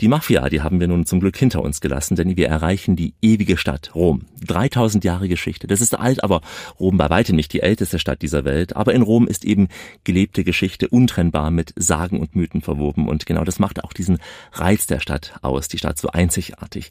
Die 0.01 0.07
Mafia, 0.07 0.49
die 0.49 0.61
haben 0.61 0.79
wir 0.79 0.87
nun 0.87 1.05
zum 1.05 1.19
Glück 1.19 1.37
hinter 1.37 1.61
uns 1.61 1.79
gelassen, 1.79 2.15
denn 2.15 2.37
wir 2.37 2.47
erreichen 2.47 2.95
die 2.95 3.13
ewige 3.21 3.57
Stadt 3.57 3.91
Rom. 3.93 4.21
3000 4.47 5.03
Jahre 5.03 5.27
Geschichte. 5.27 5.67
Das 5.67 5.79
ist 5.79 5.93
alt, 5.93 6.23
aber 6.23 6.41
Rom 6.79 6.97
bei 6.97 7.07
weitem 7.07 7.35
nicht 7.35 7.53
die 7.53 7.61
älteste 7.61 7.99
Stadt 7.99 8.23
dieser 8.23 8.43
Welt. 8.43 8.75
Aber 8.75 8.95
in 8.95 9.03
Rom 9.03 9.27
ist 9.27 9.45
eben 9.45 9.67
gelebte 10.03 10.43
Geschichte 10.43 10.87
untrennbar 10.87 11.51
mit 11.51 11.73
Sagen 11.75 12.19
und 12.19 12.35
Mythen 12.35 12.61
verwoben. 12.61 13.07
Und 13.07 13.27
genau 13.27 13.43
das 13.43 13.59
macht 13.59 13.83
auch 13.83 13.93
diesen 13.93 14.17
Reiz 14.53 14.87
der 14.87 14.99
Stadt 14.99 15.33
aus. 15.43 15.67
Die 15.67 15.77
Stadt 15.77 15.99
so 15.99 16.09
einzigartig. 16.09 16.89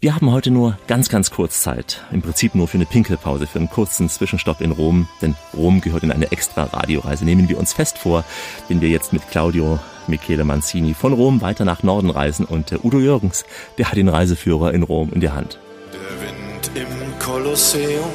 Wir 0.00 0.16
haben 0.16 0.32
heute 0.32 0.50
nur 0.50 0.76
ganz, 0.88 1.08
ganz 1.08 1.30
kurz 1.30 1.62
Zeit. 1.62 2.02
Im 2.10 2.20
Prinzip 2.20 2.56
nur 2.56 2.66
für 2.66 2.78
eine 2.78 2.86
Pinkelpause, 3.12 3.46
für 3.46 3.58
einen 3.58 3.70
kurzen 3.70 4.08
Zwischenstopp 4.08 4.60
in 4.60 4.72
Rom. 4.72 5.08
Denn 5.20 5.34
Rom 5.54 5.80
gehört 5.80 6.02
in 6.02 6.12
eine 6.12 6.30
extra 6.32 6.64
Radioreise. 6.64 7.24
Nehmen 7.24 7.48
wir 7.48 7.58
uns 7.58 7.72
fest 7.72 7.98
vor, 7.98 8.24
wenn 8.68 8.80
wir 8.80 8.88
jetzt 8.88 9.12
mit 9.12 9.28
Claudio 9.30 9.78
Michele 10.06 10.44
Manzini 10.44 10.94
von 10.94 11.12
Rom 11.12 11.40
weiter 11.40 11.64
nach 11.64 11.82
Norden 11.82 12.10
reisen. 12.10 12.44
Und 12.44 12.72
Udo 12.82 12.98
Jürgens, 12.98 13.44
der 13.78 13.88
hat 13.88 13.96
den 13.96 14.08
Reiseführer 14.08 14.72
in 14.72 14.82
Rom 14.82 15.10
in 15.12 15.20
der 15.20 15.34
Hand. 15.34 15.58
Der 15.92 16.00
Wind 16.26 16.70
im 16.74 17.18
Kolosseum 17.18 18.10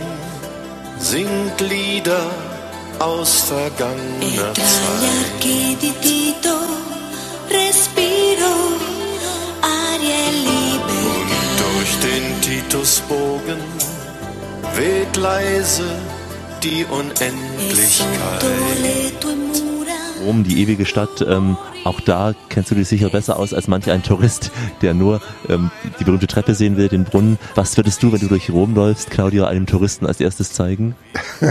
singt 1.00 1.62
Lieder 1.62 2.32
aus 3.00 3.42
vergangener 3.42 4.54
Zeit. 4.54 4.66
e 5.44 5.76
libertà 6.40 6.58
Durch 11.58 11.94
den 12.00 12.42
Titusbogen 12.42 13.97
weht 14.78 15.18
leise 15.18 15.90
die 16.64 16.86
Unendlichkeit. 16.86 18.44
Rom, 20.26 20.44
die 20.44 20.62
ewige 20.62 20.86
Stadt, 20.86 21.26
ähm, 21.28 21.58
auch 21.84 22.02
da 22.02 22.34
kennst 22.50 22.72
du 22.72 22.76
dich 22.76 22.88
sicher 22.88 23.10
besser 23.10 23.38
aus 23.38 23.54
als 23.54 23.68
manch 23.68 23.90
ein 23.90 24.04
Tourist, 24.04 24.52
der 24.82 24.94
nur 24.94 25.22
ähm, 25.50 25.72
die 26.00 26.04
berühmte 26.04 26.28
Treppe 26.28 26.54
sehen 26.54 26.78
will, 26.78 26.88
den 26.88 27.04
Brunnen. 27.04 27.38
Was 27.56 27.78
würdest 27.78 28.02
du, 28.04 28.12
wenn 28.12 28.20
du 28.20 28.28
durch 28.28 28.50
Rom 28.50 28.76
läufst, 28.76 29.12
Claudia, 29.12 29.48
einem 29.48 29.66
Touristen 29.66 30.06
als 30.06 30.20
erstes 30.20 30.54
zeigen? 30.54 30.96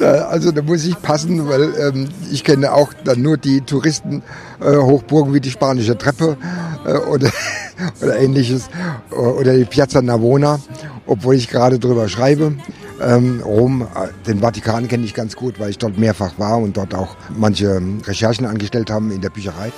Also 0.00 0.50
da 0.50 0.60
muss 0.62 0.84
ich 0.84 1.00
passen, 1.00 1.48
weil 1.48 1.72
ähm, 1.78 2.08
ich 2.32 2.42
kenne 2.42 2.72
auch 2.72 2.92
dann 3.04 3.22
nur 3.22 3.36
die 3.36 3.60
Touristen 3.60 4.22
äh, 4.60 4.72
wie 4.72 5.40
die 5.40 5.50
Spanische 5.50 5.96
Treppe 5.96 6.36
äh, 6.84 6.94
oder, 6.94 7.30
oder 8.02 8.18
ähnliches 8.18 8.68
äh, 9.12 9.14
oder 9.14 9.56
die 9.56 9.66
Piazza 9.66 10.02
Navona, 10.02 10.58
obwohl 11.06 11.36
ich 11.36 11.48
gerade 11.48 11.78
drüber 11.78 12.08
schreibe. 12.08 12.56
Ähm, 13.00 13.40
Rom, 13.42 13.82
äh, 13.82 14.08
den 14.26 14.40
Vatikan 14.40 14.86
kenne 14.86 15.04
ich 15.04 15.14
ganz 15.14 15.34
gut, 15.34 15.58
weil 15.58 15.70
ich 15.70 15.78
dort 15.78 15.96
mehrfach 15.96 16.38
war 16.38 16.58
und 16.58 16.76
dort 16.76 16.94
auch 16.94 17.16
manche 17.34 17.76
ähm, 17.76 18.02
Recherchen 18.04 18.44
angestellt 18.44 18.90
haben 18.90 19.10
in 19.10 19.22
der 19.22 19.30
Bücherei. 19.30 19.72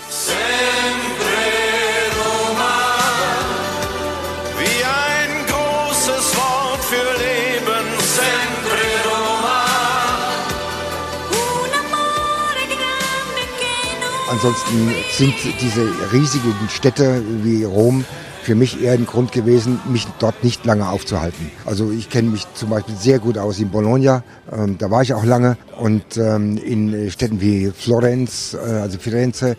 Ansonsten 14.28 14.90
sind 15.12 15.34
diese 15.60 15.86
riesigen 16.12 16.54
Städte 16.68 17.22
wie 17.44 17.62
Rom 17.62 18.04
für 18.43 18.55
mich 18.55 18.82
eher 18.82 18.93
ein 18.93 19.07
Grund 19.07 19.32
gewesen, 19.32 19.80
mich 19.86 20.07
dort 20.18 20.43
nicht 20.45 20.64
lange 20.64 20.88
aufzuhalten. 20.88 21.51
Also 21.64 21.90
ich 21.90 22.11
kenne 22.11 22.30
mich 22.30 22.47
zum 22.55 22.70
Beispiel 22.70 22.97
sehr 22.97 23.18
gut 23.18 23.38
aus 23.38 23.59
in 23.59 23.70
Bologna, 23.70 24.22
ähm, 24.53 24.76
da 24.78 24.90
war 24.90 25.03
ich 25.03 25.14
auch 25.14 25.24
lange, 25.24 25.57
und 25.78 26.16
ähm, 26.16 26.59
in 26.59 27.11
Städten 27.11 27.40
wie 27.40 27.70
Florenz, 27.70 28.55
äh, 28.55 28.59
also 28.59 28.99
Firenze 28.99 29.57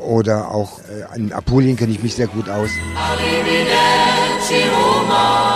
Oder 0.00 0.50
auch 0.50 0.80
äh, 0.80 1.16
in 1.16 1.32
Apulien 1.32 1.76
kenne 1.76 1.92
ich 1.92 2.02
mich 2.02 2.14
sehr 2.14 2.26
gut 2.26 2.48
aus. 2.48 2.68
Arrivederci 2.96 4.64
Roma. 4.74 5.54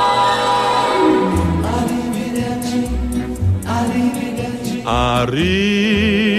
Arrivederci 4.84 6.37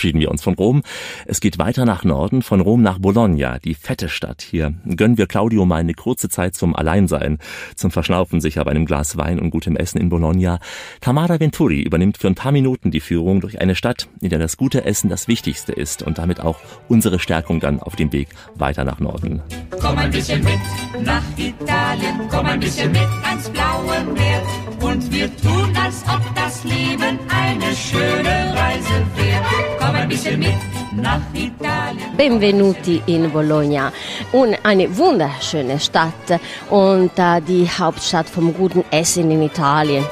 verabschieden 0.00 0.20
wir 0.20 0.30
uns 0.30 0.42
von 0.42 0.54
Rom. 0.54 0.82
Es 1.26 1.40
geht 1.40 1.58
weiter 1.58 1.84
nach 1.84 2.04
Norden, 2.04 2.40
von 2.40 2.62
Rom 2.62 2.80
nach 2.80 2.98
Bologna, 2.98 3.58
die 3.58 3.74
fette 3.74 4.08
Stadt. 4.08 4.40
Hier 4.40 4.72
gönnen 4.86 5.18
wir 5.18 5.26
Claudio 5.26 5.66
mal 5.66 5.76
eine 5.80 5.92
kurze 5.92 6.30
Zeit 6.30 6.54
zum 6.54 6.74
Alleinsein, 6.74 7.36
zum 7.76 7.90
Verschnaufen 7.90 8.40
sicher 8.40 8.64
bei 8.64 8.70
einem 8.70 8.86
Glas 8.86 9.18
Wein 9.18 9.38
und 9.38 9.50
gutem 9.50 9.76
Essen 9.76 10.00
in 10.00 10.08
Bologna. 10.08 10.58
Tamara 11.02 11.38
Venturi 11.38 11.82
übernimmt 11.82 12.16
für 12.16 12.28
ein 12.28 12.34
paar 12.34 12.52
Minuten 12.52 12.90
die 12.90 13.00
Führung 13.00 13.42
durch 13.42 13.60
eine 13.60 13.74
Stadt, 13.74 14.08
in 14.22 14.30
der 14.30 14.38
das 14.38 14.56
gute 14.56 14.86
Essen 14.86 15.10
das 15.10 15.28
Wichtigste 15.28 15.72
ist 15.72 16.02
und 16.02 16.16
damit 16.16 16.40
auch 16.40 16.60
unsere 16.88 17.18
Stärkung 17.18 17.60
dann 17.60 17.78
auf 17.78 17.94
dem 17.94 18.10
Weg 18.10 18.28
weiter 18.54 18.84
nach 18.84 19.00
Norden. 19.00 19.42
Komm 19.82 19.98
ein 19.98 20.10
bisschen 20.10 20.42
mit 20.42 21.04
nach 21.04 21.24
Italien, 21.36 22.20
komm 22.30 22.46
ein 22.46 22.60
bisschen 22.60 22.90
mit 22.90 23.08
ans 23.22 23.50
blaue 23.50 24.02
Meer. 24.14 24.59
Und 24.90 25.12
wir 25.12 25.28
tun, 25.36 25.72
als 25.76 26.02
ob 26.08 26.22
das 26.34 26.64
Leben 26.64 27.18
eine 27.28 27.76
schöne 27.76 28.52
Reise 28.56 29.06
wäre. 29.14 29.44
Komm 29.78 29.94
ein 29.94 30.08
bisschen 30.08 30.40
mit 30.40 30.54
nach 30.96 31.20
Italien. 31.32 32.16
Benvenuti 32.16 33.00
in 33.06 33.30
Bologna, 33.30 33.92
Un, 34.32 34.56
eine 34.64 34.96
wunderschöne 34.96 35.78
Stadt 35.78 36.40
und 36.70 37.12
äh, 37.16 37.40
die 37.40 37.68
Hauptstadt 37.68 38.28
vom 38.28 38.52
guten 38.52 38.84
Essen 38.90 39.30
in 39.30 39.42
Italien. 39.42 40.04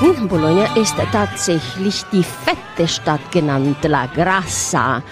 Hm, 0.00 0.26
Bologna 0.26 0.74
ist 0.74 0.94
tatsächlich 1.12 2.02
die 2.10 2.24
fette 2.24 2.88
Stadt 2.88 3.30
genannt, 3.30 3.76
La 3.82 4.06
Grassa, 4.06 5.02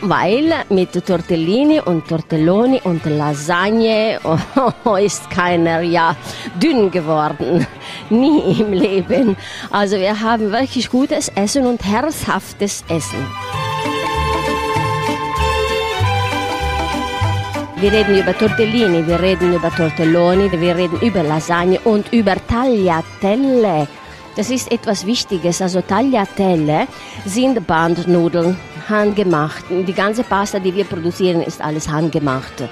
weil 0.00 0.52
mit 0.68 0.92
Tortellini 1.06 1.80
und 1.80 2.06
Tortelloni 2.08 2.80
und 2.84 3.04
Lasagne 3.04 4.18
oh, 4.84 4.96
ist 4.96 5.30
keiner 5.30 5.80
ja 5.80 6.16
dünn 6.60 6.90
geworden. 6.90 7.66
Nie 8.10 8.60
im 8.60 8.72
Leben. 8.72 9.36
Also 9.70 9.96
wir 9.96 10.20
haben 10.20 10.52
wirklich 10.52 10.90
gutes 10.90 11.28
Essen 11.34 11.66
und 11.66 11.84
herzhaftes 11.84 12.84
Essen. 12.88 13.26
Wir 17.78 17.92
reden 17.92 18.18
über 18.18 18.36
Tortellini, 18.36 19.06
wir 19.06 19.20
reden 19.20 19.52
über 19.52 19.70
Tortelloni, 19.70 20.50
wir 20.50 20.76
reden 20.76 20.98
über 21.00 21.22
Lasagne 21.22 21.78
und 21.80 22.10
über 22.10 22.34
Tagliatelle. 22.48 23.86
Das 24.34 24.48
ist 24.48 24.72
etwas 24.72 25.04
Wichtiges. 25.04 25.60
Also 25.60 25.82
Tagliatelle 25.82 26.86
sind 27.26 27.66
Bandnudeln, 27.66 28.56
handgemacht. 28.88 29.64
Die 29.70 29.92
ganze 29.92 30.22
Pasta, 30.22 30.58
die 30.58 30.74
wir 30.74 30.84
produzieren, 30.84 31.42
ist 31.42 31.60
alles 31.60 31.88
handgemacht. 31.88 32.64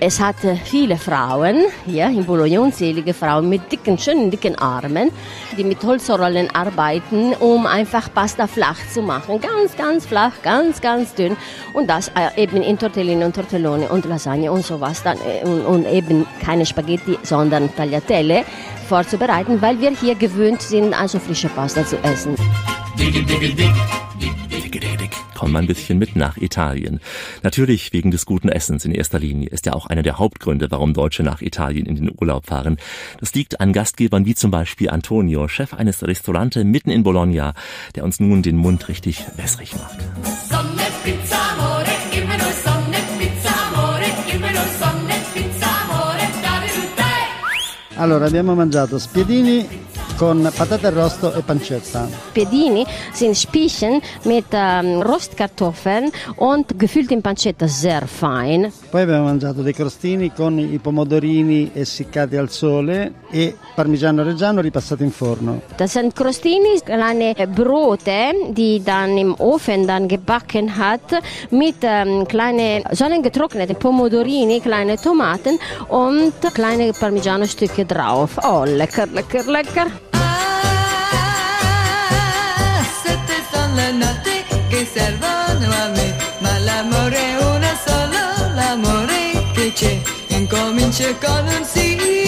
Es 0.00 0.20
hat 0.20 0.36
viele 0.64 0.96
Frauen 0.96 1.64
hier 1.86 2.06
in 2.06 2.24
Bologna, 2.24 2.60
unzählige 2.60 3.14
Frauen 3.14 3.48
mit 3.48 3.70
dicken, 3.70 3.98
schönen, 3.98 4.30
dicken 4.30 4.56
Armen, 4.56 5.10
die 5.56 5.64
mit 5.64 5.82
Holzrollen 5.82 6.50
arbeiten, 6.54 7.34
um 7.34 7.66
einfach 7.66 8.12
Pasta 8.12 8.46
flach 8.46 8.78
zu 8.92 9.02
machen. 9.02 9.40
Ganz, 9.40 9.76
ganz 9.76 10.06
flach, 10.06 10.32
ganz, 10.42 10.80
ganz 10.80 11.14
dünn. 11.14 11.36
Und 11.74 11.88
das 11.88 12.08
äh, 12.08 12.42
eben 12.42 12.62
in 12.62 12.78
Tortellini 12.78 13.24
und 13.24 13.34
Tortelloni 13.34 13.86
und 13.86 14.04
Lasagne 14.06 14.50
und 14.50 14.64
sowas. 14.64 15.02
Dann, 15.02 15.18
äh, 15.18 15.46
und, 15.46 15.64
und 15.66 15.86
eben 15.86 16.26
keine 16.42 16.66
Spaghetti, 16.66 17.18
sondern 17.22 17.74
Tagliatelle 17.74 18.44
vorzubereiten, 18.88 19.60
weil 19.60 19.80
wir 19.80 19.90
hier 19.90 20.14
gewöhnt 20.14 20.62
sind, 20.62 20.98
also 20.98 21.18
frische 21.18 21.48
Pasta 21.48 21.84
zu 21.86 21.96
essen. 22.02 22.36
Komm 25.34 25.52
mal 25.52 25.60
ein 25.60 25.66
bisschen 25.66 25.98
mit 25.98 26.16
nach 26.16 26.36
Italien. 26.36 27.00
Natürlich 27.42 27.92
wegen 27.92 28.10
des 28.10 28.26
guten 28.26 28.48
Essens 28.48 28.84
in 28.84 28.92
erster 28.92 29.18
Linie 29.18 29.48
ist 29.48 29.66
ja 29.66 29.72
auch 29.72 29.86
einer 29.86 30.02
der 30.02 30.18
Hauptgründe, 30.18 30.70
warum 30.70 30.94
Deutsche 30.94 31.22
nach 31.22 31.42
Italien 31.42 31.86
in 31.86 31.96
den 31.96 32.10
Urlaub 32.20 32.46
fahren. 32.46 32.76
Das 33.20 33.34
liegt 33.34 33.60
an 33.60 33.72
Gastgebern 33.72 34.26
wie 34.26 34.34
zum 34.34 34.50
Beispiel 34.50 34.90
Antonio, 34.90 35.48
Chef 35.48 35.74
eines 35.74 36.02
Restaurante 36.02 36.64
mitten 36.64 36.90
in 36.90 37.02
Bologna, 37.02 37.54
der 37.94 38.04
uns 38.04 38.20
nun 38.20 38.42
den 38.42 38.56
Mund 38.56 38.88
richtig 38.88 39.24
wässrig 39.36 39.74
macht. 39.74 39.98
Allora, 47.96 48.26
abbiamo 48.26 48.54
mangiato 48.54 48.98
spiedini 48.98 49.66
con 50.16 50.50
patate 50.54 50.86
arrosto 50.86 51.32
e 51.34 51.42
pancetta. 51.42 52.08
Pedini 52.32 52.84
sind 53.12 53.36
Spiechen 53.36 54.00
mit 54.24 54.46
ähm, 54.52 55.02
Rostkartoffeln 55.02 56.10
und 56.36 56.78
gefüllt 56.78 57.10
in 57.10 57.22
Pancetta, 57.22 57.66
sehr 57.66 58.06
fein. 58.06 58.72
Poi 58.90 59.02
abbiamo 59.02 59.24
mangiato 59.24 59.62
dei 59.62 59.72
crostini 59.72 60.32
con 60.32 60.58
i 60.58 60.78
pomodorini 60.78 61.70
essiccati 61.74 62.36
al 62.36 62.50
sole 62.50 63.12
e 63.30 63.56
parmigiano 63.74 64.22
reggiano 64.22 64.60
ripassati 64.60 65.02
in 65.02 65.10
forno. 65.10 65.62
Das 65.76 65.92
sind 65.92 66.14
Crostini, 66.14 66.80
kleine 66.84 67.34
Brote, 67.48 68.32
die 68.50 68.82
dann 68.82 69.18
im 69.18 69.34
Ofen 69.38 69.86
dann 69.86 70.06
gebacken 70.08 70.76
hat, 70.76 71.20
mit 71.50 71.76
ähm, 71.82 72.26
kleine 72.26 72.82
sonnengetrocknete 72.92 73.74
Pomodorini, 73.74 74.60
kleine 74.60 74.96
Tomaten 74.96 75.58
und 75.88 76.32
kleine 76.54 76.92
Parmigiano-Stücke 76.92 77.84
drauf. 77.84 78.38
Oh, 78.42 78.64
lecker, 78.64 79.06
lecker, 79.06 79.42
lecker. 79.50 79.86
Le 83.74 83.90
notti 83.90 84.44
che 84.68 84.86
servono 84.86 85.68
a 85.68 85.88
me, 85.88 86.16
ma 86.38 86.58
l'amore 86.58 87.16
è 87.16 87.36
una 87.42 87.76
sola, 87.84 88.52
l'amore 88.54 89.50
che 89.52 89.72
c'è, 89.72 90.00
incomincia 90.28 91.12
con 91.16 91.44
un 91.46 91.64
sì. 91.64 92.23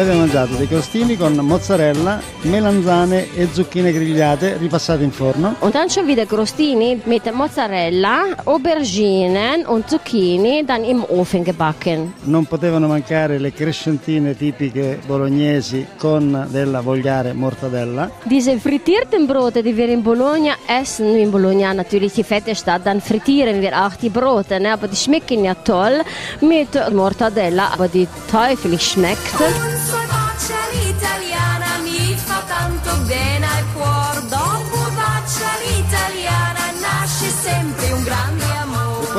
Poi 0.00 0.08
abbiamo 0.08 0.26
mangiato 0.26 0.56
dei 0.56 0.66
crostini 0.66 1.14
con 1.14 1.34
mozzarella, 1.34 2.22
melanzane 2.44 3.34
e 3.34 3.52
zucchine 3.52 3.92
grigliate 3.92 4.56
ripassate 4.56 5.02
in 5.02 5.10
forno. 5.10 5.56
Und 5.58 5.74
dann 5.74 5.90
schon 5.90 6.06
wieder 6.06 6.24
Crostini 6.24 6.98
mit 7.04 7.30
Mozzarella, 7.34 8.34
Auberginen 8.44 9.66
und 9.66 9.90
Zucchini 9.90 10.64
dann 10.64 10.84
im 10.84 11.04
Ofen 11.06 11.44
gebacken. 11.44 12.14
Non 12.22 12.46
potevano 12.46 12.86
mancare 12.86 13.38
le 13.38 13.52
crescentine 13.52 14.34
tipiche 14.34 15.00
bolognesi 15.06 15.86
con 15.98 16.46
della 16.48 16.80
vogliare 16.80 17.34
mortadella. 17.34 18.10
Diese 18.24 18.58
frittierten 18.58 19.26
Brote, 19.26 19.62
die 19.62 19.76
wir 19.76 19.90
in 19.90 20.02
Bologna 20.02 20.54
essen, 20.66 21.14
in 21.18 21.30
Bologna 21.30 21.74
natürlich 21.74 22.14
die 22.14 22.24
fette 22.24 22.54
Stadt, 22.54 22.86
dann 22.86 23.02
frittieren 23.02 23.60
wir 23.60 23.76
auch 23.84 23.96
die 23.96 24.08
Brote, 24.08 24.60
ne? 24.60 24.72
aber 24.72 24.88
die 24.88 24.96
schmecken 24.96 25.44
ja 25.44 25.54
toll 25.54 26.00
mit 26.40 26.70
Mortadella, 26.90 27.72
aber 27.74 27.88
die 27.88 28.08
teufelig 28.30 28.80
schmeckt. 28.80 29.34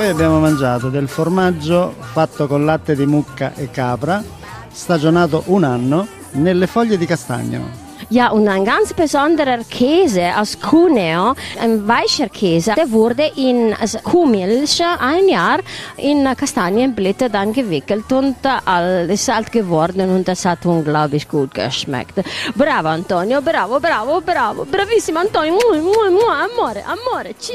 Poi 0.02 0.10
abbiamo 0.10 0.40
mangiato 0.40 0.90
del 0.90 1.08
formaggio 1.08 1.94
fatto 2.00 2.48
con 2.48 2.66
latte 2.66 2.96
di 2.96 3.06
mucca 3.06 3.54
e 3.54 3.70
capra, 3.70 4.24
stagionato 4.68 5.44
un 5.46 5.64
anno 5.64 6.08
nelle 6.32 6.66
foglie 6.66 6.98
di 6.98 7.06
castagno. 7.06 7.91
Ja, 8.12 8.30
und 8.32 8.46
ein 8.50 8.66
ganz 8.66 8.94
besonderer 8.94 9.60
Käse 9.70 10.34
aus 10.38 10.60
Cuneo, 10.60 11.34
ein 11.62 11.88
weicher 11.88 12.28
Käse, 12.28 12.74
der 12.76 12.92
wurde 12.92 13.32
in 13.38 13.74
Kuhmilch 14.04 14.84
ein 15.00 15.30
Jahr 15.30 15.60
in 15.96 16.26
Kastanienblätter 16.36 17.30
dann 17.30 17.54
gewickelt 17.54 18.12
und 18.12 18.36
äh, 18.44 18.50
alles 18.66 19.30
alt 19.30 19.50
geworden 19.50 20.10
und 20.14 20.28
das 20.28 20.44
hat 20.44 20.66
unglaublich 20.66 21.26
gut 21.30 21.54
geschmeckt. 21.54 22.20
Bravo 22.54 22.90
Antonio, 22.90 23.42
bravo, 23.42 23.80
bravo, 23.80 24.20
bravo, 24.20 24.66
bravissimo 24.66 25.20
Antonio, 25.20 25.54
mua, 25.54 25.80
mua, 25.80 26.10
mua, 26.12 26.34
amore, 26.44 26.84
amore, 26.84 27.34
ci... 27.40 27.54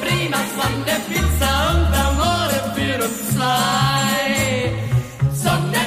Prima 0.00 0.38
Sonne, 0.56 0.96
Pizza 1.08 1.52
und 1.70 1.92
Amore 2.06 2.58
für 2.74 3.04
uns 3.04 3.18
zwei. 3.34 4.72
Sonne, 5.32 5.79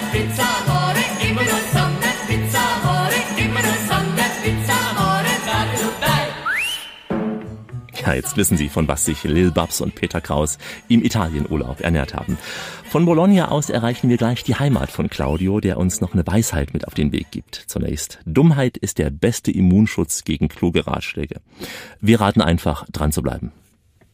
Ja, 8.06 8.14
jetzt 8.14 8.36
wissen 8.36 8.58
Sie, 8.58 8.68
von 8.68 8.88
was 8.90 9.06
sich 9.06 9.24
Lil 9.24 9.52
Babs 9.52 9.80
und 9.80 9.96
Peter 9.96 10.20
Kraus 10.20 10.58
im 10.90 11.06
Italienurlaub 11.06 11.80
ernährt 11.80 12.14
haben. 12.14 12.38
Von 12.90 13.06
Bologna 13.06 13.48
aus 13.48 13.70
erreichen 13.70 14.10
wir 14.10 14.18
gleich 14.18 14.44
die 14.44 14.56
Heimat 14.56 14.92
von 14.92 15.10
Claudio, 15.10 15.62
der 15.62 15.78
uns 15.78 16.02
noch 16.02 16.14
eine 16.14 16.28
Weisheit 16.28 16.74
mit 16.74 16.86
auf 16.86 16.96
den 16.96 17.14
Weg 17.14 17.32
gibt. 17.32 17.56
Zunächst, 17.68 18.20
Dummheit 18.26 18.76
ist 18.76 18.98
der 18.98 19.10
beste 19.10 19.52
Immunschutz 19.52 20.26
gegen 20.26 20.50
kluge 20.50 20.86
Ratschläge. 20.86 21.38
Wir 22.02 22.20
raten 22.20 22.42
einfach, 22.42 22.86
dran 22.92 23.14
zu 23.14 23.22
bleiben. 23.22 23.54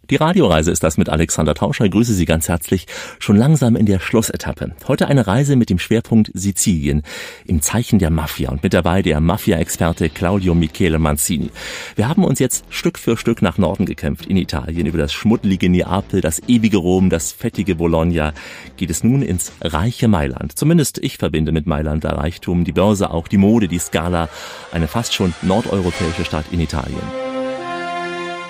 Die 0.09 0.15
Radioreise 0.15 0.71
ist 0.71 0.83
das 0.83 0.97
mit 0.97 1.07
Alexander 1.07 1.53
Tauscher. 1.53 1.85
Ich 1.85 1.91
grüße 1.91 2.13
Sie 2.13 2.25
ganz 2.25 2.49
herzlich. 2.49 2.87
Schon 3.19 3.35
langsam 3.35 3.75
in 3.75 3.85
der 3.85 3.99
Schlussetappe. 3.99 4.75
Heute 4.87 5.07
eine 5.07 5.27
Reise 5.27 5.55
mit 5.55 5.69
dem 5.69 5.77
Schwerpunkt 5.77 6.31
Sizilien 6.33 7.03
im 7.45 7.61
Zeichen 7.61 7.99
der 7.99 8.09
Mafia 8.09 8.49
und 8.49 8.63
mit 8.63 8.73
dabei 8.73 9.03
der 9.03 9.19
Mafia-Experte 9.19 10.09
Claudio 10.09 10.55
Michele 10.55 10.97
Manzini. 10.97 11.51
Wir 11.95 12.07
haben 12.07 12.23
uns 12.23 12.39
jetzt 12.39 12.65
Stück 12.69 12.97
für 12.97 13.17
Stück 13.17 13.43
nach 13.43 13.59
Norden 13.59 13.85
gekämpft 13.85 14.25
in 14.25 14.37
Italien. 14.37 14.87
Über 14.87 14.97
das 14.97 15.13
schmuddelige 15.13 15.69
Neapel, 15.69 16.21
das 16.21 16.41
ewige 16.47 16.77
Rom, 16.77 17.11
das 17.11 17.31
fettige 17.31 17.75
Bologna 17.75 18.33
geht 18.77 18.89
es 18.89 19.03
nun 19.03 19.21
ins 19.21 19.51
reiche 19.61 20.07
Mailand. 20.07 20.57
Zumindest 20.57 20.97
ich 20.97 21.17
verbinde 21.17 21.51
mit 21.51 21.67
Mailand 21.67 22.03
der 22.03 22.13
Reichtum, 22.13 22.63
die 22.63 22.71
Börse 22.71 23.11
auch, 23.11 23.27
die 23.27 23.37
Mode, 23.37 23.67
die 23.67 23.79
Skala, 23.79 24.27
eine 24.71 24.87
fast 24.87 25.13
schon 25.13 25.35
nordeuropäische 25.43 26.25
Stadt 26.25 26.45
in 26.51 26.61
Italien. 26.61 27.28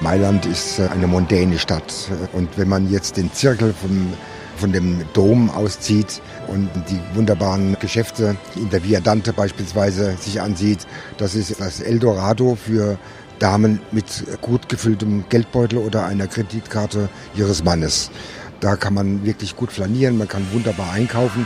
Mailand 0.02 0.45
ist 0.45 0.80
äh, 0.80 0.88
eine 0.88 1.08
mondäne 1.08 1.60
Stadt. 1.60 2.10
Und 2.34 2.58
wenn 2.58 2.70
man 2.70 2.89
jetzt 2.89 3.18
den 3.18 3.32
Zirkel 3.34 3.74
von, 3.74 4.14
von 4.58 4.72
dem 4.72 5.02
Dom 5.14 5.50
auszieht 5.50 6.22
und 6.47 6.70
die 6.89 7.00
wunderbaren 7.16 7.78
Geschäfte 7.80 8.38
in 8.56 8.70
der 8.70 8.84
Via 8.84 9.02
Dante 9.02 9.34
beispielsweise 9.34 10.16
sich 10.20 10.41
ansieht, 10.41 10.88
das 11.18 11.36
ist 11.36 11.60
das 11.60 11.82
Eldorado 11.82 12.56
für 12.56 12.97
Damen 13.39 13.80
mit 13.91 14.26
gut 14.41 14.70
gefülltem 14.70 15.26
Geldbeutel 15.30 15.80
oder 15.80 16.06
einer 16.06 16.28
Kreditkarte 16.28 17.10
ihres 17.36 17.64
Mannes. 17.64 18.12
Da 18.60 18.76
kann 18.76 18.93
man 18.93 19.26
wirklich 19.26 19.56
gut 19.56 19.72
flanieren, 19.72 20.18
man 20.18 20.28
kann 20.28 20.45
wunderbar 20.52 20.91
einkaufen. 20.91 21.45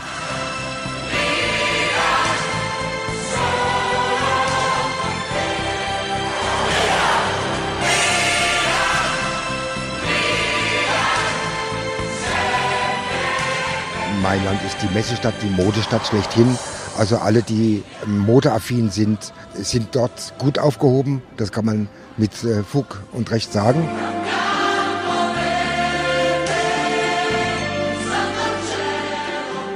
Mailand 14.34 14.60
ist 14.66 14.82
die 14.82 14.92
Messestadt, 14.92 15.34
die 15.42 15.62
Modestadt 15.62 16.04
schlechthin. 16.08 16.58
Also 16.98 17.18
alle, 17.18 17.42
die 17.42 17.84
modeaffin 18.04 18.90
sind, 18.90 19.32
sind 19.52 19.94
dort 19.94 20.34
gut 20.38 20.58
aufgehoben. 20.58 21.22
Das 21.36 21.52
kann 21.52 21.64
man 21.64 21.88
mit 22.16 22.42
äh, 22.42 22.64
Fug 22.64 23.00
und 23.12 23.30
Recht 23.30 23.52
sagen. 23.52 23.88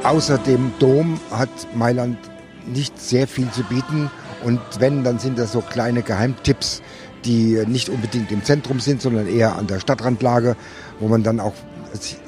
Außer 0.03 0.39
dem 0.39 0.73
Dom 0.81 1.21
hat 1.31 1.51
Mailand 1.77 2.19
nicht 2.67 3.01
sehr 3.01 3.29
viel 3.29 3.49
zu 3.53 3.63
bieten. 3.63 4.11
Und 4.43 4.61
wenn, 4.81 5.05
dann 5.05 5.21
sind 5.21 5.39
das 5.39 5.53
so 5.53 5.61
kleine 5.61 6.03
Geheimtipps, 6.03 6.83
die 7.25 7.63
nicht 7.69 7.91
unbedingt 7.91 8.33
im 8.33 8.43
Zentrum 8.43 8.81
sind, 8.81 9.03
sondern 9.03 9.29
eher 9.29 9.55
an 9.55 9.69
der 9.69 9.79
Stadtrandlage, 9.79 10.57
wo 10.99 11.07
man 11.07 11.23
dann 11.23 11.39
auch 11.39 11.55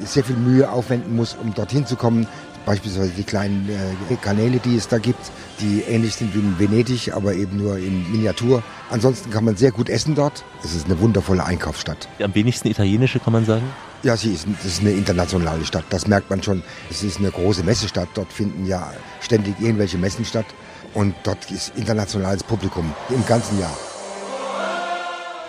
sehr 0.05 0.25
viel 0.25 0.37
Mühe 0.37 0.71
aufwenden 0.71 1.17
muss, 1.17 1.37
um 1.41 1.55
dorthin 1.55 1.87
zu 1.87 1.97
kommen. 1.97 2.27
Beispielsweise 2.67 3.11
die 3.17 3.25
kleinen 3.25 3.69
äh, 3.69 4.17
Kanäle, 4.17 4.59
die 4.59 4.77
es 4.77 4.87
da 4.87 4.99
gibt, 4.99 5.31
die 5.61 5.83
ähnlich 5.89 6.15
sind 6.15 6.35
wie 6.35 6.41
in 6.41 6.59
Venedig, 6.59 7.13
aber 7.13 7.35
eben 7.35 7.57
nur 7.57 7.79
in 7.79 8.11
Miniatur. 8.13 8.63
Ansonsten 8.91 9.31
kann 9.31 9.45
man 9.45 9.57
sehr 9.57 9.73
gut 9.73 9.89
essen 9.89 10.15
dort. 10.15 10.45
Es 10.63 10.75
ist 10.75 10.85
eine 10.85 11.01
wundervolle 11.01 11.45
Einkaufsstadt. 11.45 12.09
Am 12.23 12.35
wenigsten 12.35 12.69
italienische 12.69 13.19
kann 13.19 13.33
man 13.33 13.47
sagen? 13.47 13.65
Ja, 14.03 14.17
sie 14.17 14.33
ist, 14.33 14.47
das 14.63 14.73
ist 14.73 14.81
eine 14.81 14.93
internationale 14.93 15.65
Stadt. 15.65 15.85
Das 15.91 16.07
merkt 16.07 16.31
man 16.31 16.43
schon. 16.43 16.63
Es 16.91 17.03
ist 17.03 17.19
eine 17.19 17.31
große 17.31 17.65
Messestadt. 17.65 18.09
Dort 18.15 18.33
finden 18.33 18.67
ja 18.67 18.93
ständig 19.21 19.55
irgendwelche 19.61 19.99
Messen 19.99 20.25
statt. 20.25 20.47
Und 20.95 21.15
dort 21.23 21.51
ist 21.51 21.73
internationales 21.77 22.43
Publikum 22.43 22.93
im 23.09 23.25
ganzen 23.27 23.59
Jahr. 23.59 23.77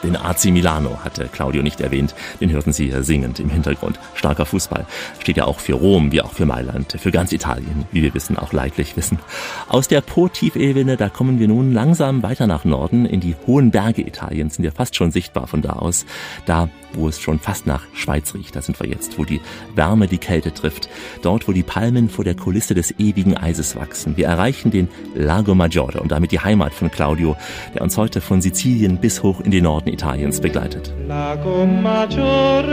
Den 0.03 0.15
AC 0.15 0.45
Milano 0.45 0.99
hatte 1.03 1.27
Claudio 1.27 1.61
nicht 1.61 1.81
erwähnt, 1.81 2.15
den 2.39 2.51
hörten 2.51 2.73
Sie 2.73 2.89
hier 2.89 3.03
singend 3.03 3.39
im 3.39 3.49
Hintergrund. 3.49 3.99
Starker 4.15 4.45
Fußball 4.45 4.85
steht 5.19 5.37
ja 5.37 5.45
auch 5.45 5.59
für 5.59 5.73
Rom, 5.73 6.11
wie 6.11 6.21
auch 6.21 6.33
für 6.33 6.45
Mailand, 6.45 6.97
für 6.99 7.11
ganz 7.11 7.31
Italien, 7.31 7.85
wie 7.91 8.01
wir 8.01 8.13
wissen, 8.13 8.37
auch 8.37 8.53
leidlich 8.53 8.97
wissen. 8.97 9.19
Aus 9.67 9.87
der 9.87 10.01
Po-Tiefebene, 10.01 10.97
da 10.97 11.09
kommen 11.09 11.39
wir 11.39 11.47
nun 11.47 11.73
langsam 11.73 12.23
weiter 12.23 12.47
nach 12.47 12.65
Norden 12.65 13.05
in 13.05 13.19
die 13.19 13.35
hohen 13.45 13.71
Berge 13.71 14.01
Italiens, 14.01 14.55
sind 14.55 14.65
ja 14.65 14.71
fast 14.71 14.95
schon 14.95 15.11
sichtbar 15.11 15.47
von 15.47 15.61
da 15.61 15.73
aus. 15.73 16.05
Da 16.45 16.69
wo 16.93 17.07
es 17.07 17.19
schon 17.19 17.39
fast 17.39 17.67
nach 17.67 17.83
Schweiz 17.93 18.33
riecht. 18.33 18.55
Da 18.55 18.61
sind 18.61 18.79
wir 18.79 18.87
jetzt, 18.89 19.17
wo 19.17 19.25
die 19.25 19.41
Wärme 19.75 20.07
die 20.07 20.17
Kälte 20.17 20.53
trifft. 20.53 20.89
Dort, 21.21 21.47
wo 21.47 21.51
die 21.51 21.63
Palmen 21.63 22.09
vor 22.09 22.23
der 22.23 22.35
Kulisse 22.35 22.73
des 22.73 22.99
ewigen 22.99 23.37
Eises 23.37 23.75
wachsen. 23.75 24.17
Wir 24.17 24.27
erreichen 24.27 24.71
den 24.71 24.87
Lago 25.15 25.55
Maggiore 25.55 25.99
und 26.01 26.11
damit 26.11 26.31
die 26.31 26.39
Heimat 26.39 26.73
von 26.73 26.91
Claudio, 26.91 27.35
der 27.73 27.81
uns 27.81 27.97
heute 27.97 28.21
von 28.21 28.41
Sizilien 28.41 28.97
bis 28.97 29.23
hoch 29.23 29.41
in 29.41 29.51
den 29.51 29.63
Norden 29.63 29.89
Italiens 29.89 30.41
begleitet. 30.41 30.93
Lago 31.07 31.65
Maggiore 31.65 32.71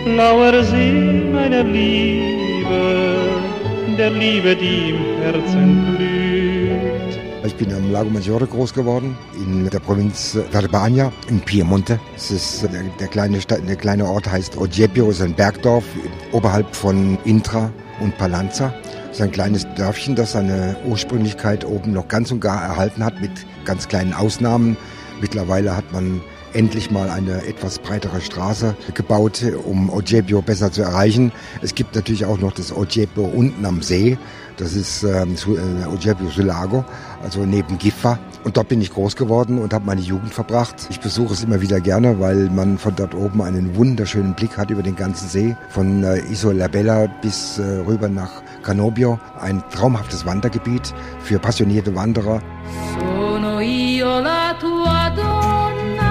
blauer 0.05 0.63
See 0.63 0.91
meiner 1.31 1.63
Liebe, 1.63 2.79
der 3.97 4.11
Liebe, 4.11 4.55
die 4.55 4.89
im 4.91 5.21
Herzen 5.21 5.95
blüht. 5.95 6.28
Ich 7.45 7.55
bin 7.55 7.73
am 7.73 7.89
Lago 7.89 8.09
Maggiore 8.09 8.45
groß 8.45 8.73
geworden, 8.73 9.17
in 9.35 9.69
der 9.69 9.79
Provinz 9.79 10.37
Verbania, 10.51 11.11
in 11.29 11.39
Piemonte. 11.39 11.97
Es 12.15 12.31
ist 12.31 12.63
der, 12.63 12.83
der, 12.99 13.07
kleine 13.07 13.39
Stadt, 13.39 13.61
der 13.65 13.77
kleine 13.77 14.05
Ort 14.05 14.29
heißt 14.29 14.57
Ogebbio, 14.57 15.09
ist 15.09 15.21
ein 15.21 15.33
Bergdorf 15.33 15.85
oberhalb 16.33 16.75
von 16.75 17.17
Intra 17.23 17.71
und 18.01 18.17
Palanza. 18.17 18.73
Es 19.09 19.17
ist 19.17 19.21
ein 19.21 19.31
kleines 19.31 19.65
Dörfchen, 19.75 20.15
das 20.15 20.33
seine 20.33 20.75
Ursprünglichkeit 20.85 21.63
oben 21.63 21.93
noch 21.93 22.09
ganz 22.09 22.29
und 22.29 22.41
gar 22.41 22.61
erhalten 22.61 23.05
hat, 23.05 23.21
mit 23.21 23.31
ganz 23.63 23.87
kleinen 23.87 24.13
Ausnahmen. 24.13 24.75
Mittlerweile 25.21 25.77
hat 25.77 25.93
man 25.93 26.21
endlich 26.53 26.91
mal 26.91 27.09
eine 27.09 27.45
etwas 27.45 27.79
breitere 27.79 28.21
Straße 28.21 28.75
gebaut, 28.93 29.43
um 29.65 29.89
Ogebbio 29.89 30.41
besser 30.41 30.71
zu 30.71 30.81
erreichen. 30.81 31.31
Es 31.61 31.75
gibt 31.75 31.95
natürlich 31.95 32.25
auch 32.25 32.39
noch 32.39 32.51
das 32.51 32.75
Ogebbio 32.75 33.23
unten 33.25 33.65
am 33.65 33.81
See. 33.81 34.17
Das 34.57 34.73
ist 34.73 35.03
ähm, 35.03 35.35
äh, 35.35 35.87
Ogebbio 35.87 36.29
sul 36.29 36.51
also 37.23 37.45
neben 37.45 37.77
Giffa. 37.77 38.17
Und 38.43 38.57
dort 38.57 38.69
bin 38.69 38.81
ich 38.81 38.91
groß 38.91 39.15
geworden 39.15 39.59
und 39.59 39.73
habe 39.73 39.85
meine 39.85 40.01
Jugend 40.01 40.33
verbracht. 40.33 40.87
Ich 40.89 40.99
besuche 40.99 41.33
es 41.33 41.43
immer 41.43 41.61
wieder 41.61 41.79
gerne, 41.81 42.19
weil 42.19 42.49
man 42.49 42.77
von 42.77 42.95
dort 42.95 43.13
oben 43.13 43.41
einen 43.41 43.75
wunderschönen 43.75 44.33
Blick 44.33 44.57
hat 44.57 44.69
über 44.71 44.81
den 44.81 44.95
ganzen 44.95 45.27
See. 45.27 45.55
Von 45.69 46.03
äh, 46.03 46.19
Isola 46.31 46.67
Bella 46.67 47.07
bis 47.21 47.59
äh, 47.59 47.63
rüber 47.85 48.07
nach 48.07 48.41
Canobio. 48.63 49.19
Ein 49.39 49.61
traumhaftes 49.71 50.25
Wandergebiet 50.25 50.93
für 51.21 51.37
passionierte 51.39 51.93
Wanderer. 51.95 52.41
Sono 52.97 53.59
io 53.59 54.19
la 54.21 54.55
tua 54.59 55.11
donna, 55.15 56.07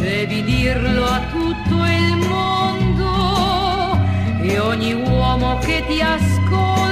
devi 0.00 0.42
dirlo 0.44 1.04
a 1.04 1.20
tutto 1.30 1.84
il 1.84 2.16
mondo 2.28 3.98
e 4.42 4.58
ogni 4.60 4.94
uomo 4.94 5.58
che 5.58 5.84
ti 5.88 6.00
ascolta. 6.00 6.83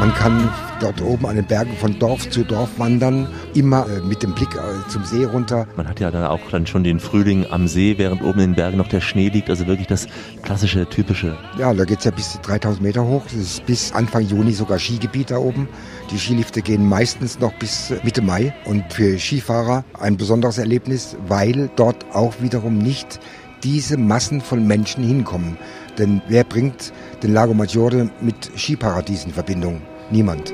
Man 0.00 0.14
kann 0.16 0.50
dort 0.80 1.00
oben 1.00 1.24
an 1.26 1.36
den 1.36 1.46
Bergen 1.46 1.74
von 1.76 1.98
Dorf 1.98 2.28
zu 2.28 2.44
Dorf 2.44 2.78
wandern, 2.78 3.26
immer 3.54 3.86
äh, 3.88 4.00
mit 4.00 4.22
dem 4.22 4.34
Blick 4.34 4.54
äh, 4.54 4.88
zum 4.90 5.02
See 5.04 5.24
runter. 5.24 5.66
Man 5.76 5.88
hat 5.88 5.98
ja 5.98 6.10
dann 6.10 6.26
auch 6.26 6.40
dann 6.50 6.66
schon 6.66 6.84
den 6.84 7.00
Frühling 7.00 7.46
am 7.48 7.68
See, 7.68 7.96
während 7.96 8.22
oben 8.22 8.40
in 8.40 8.50
den 8.50 8.54
Bergen 8.54 8.76
noch 8.76 8.88
der 8.88 9.00
Schnee 9.00 9.30
liegt, 9.30 9.48
also 9.48 9.66
wirklich 9.66 9.86
das 9.86 10.06
klassische, 10.42 10.86
typische. 10.86 11.38
Ja, 11.58 11.72
da 11.72 11.84
geht's 11.84 12.04
ja 12.04 12.10
bis 12.10 12.38
3000 12.42 12.82
Meter 12.82 13.02
hoch. 13.06 13.22
Das 13.24 13.34
ist 13.34 13.64
bis 13.64 13.92
Anfang 13.92 14.26
Juni 14.26 14.52
sogar 14.52 14.78
Skigebiet 14.78 15.30
da 15.30 15.38
oben. 15.38 15.68
Die 16.10 16.18
Skilifte 16.18 16.60
gehen 16.60 16.86
meistens 16.86 17.40
noch 17.40 17.54
bis 17.54 17.92
Mitte 18.02 18.20
Mai 18.20 18.52
und 18.66 18.92
für 18.92 19.18
Skifahrer 19.18 19.84
ein 19.98 20.18
besonderes 20.18 20.58
Erlebnis, 20.58 21.16
weil 21.28 21.70
dort 21.76 22.04
auch 22.12 22.34
wiederum 22.42 22.76
nicht 22.76 23.20
diese 23.62 23.96
Massen 23.96 24.42
von 24.42 24.66
Menschen 24.66 25.02
hinkommen. 25.02 25.56
Denn 25.98 26.20
wer 26.28 26.44
bringt 26.44 26.92
den 27.22 27.32
Lago 27.32 27.54
Maggiore 27.54 28.10
mit 28.20 28.50
Skiparadies 28.56 29.24
in 29.24 29.32
Verbindung? 29.32 29.80
Niemand. 30.10 30.52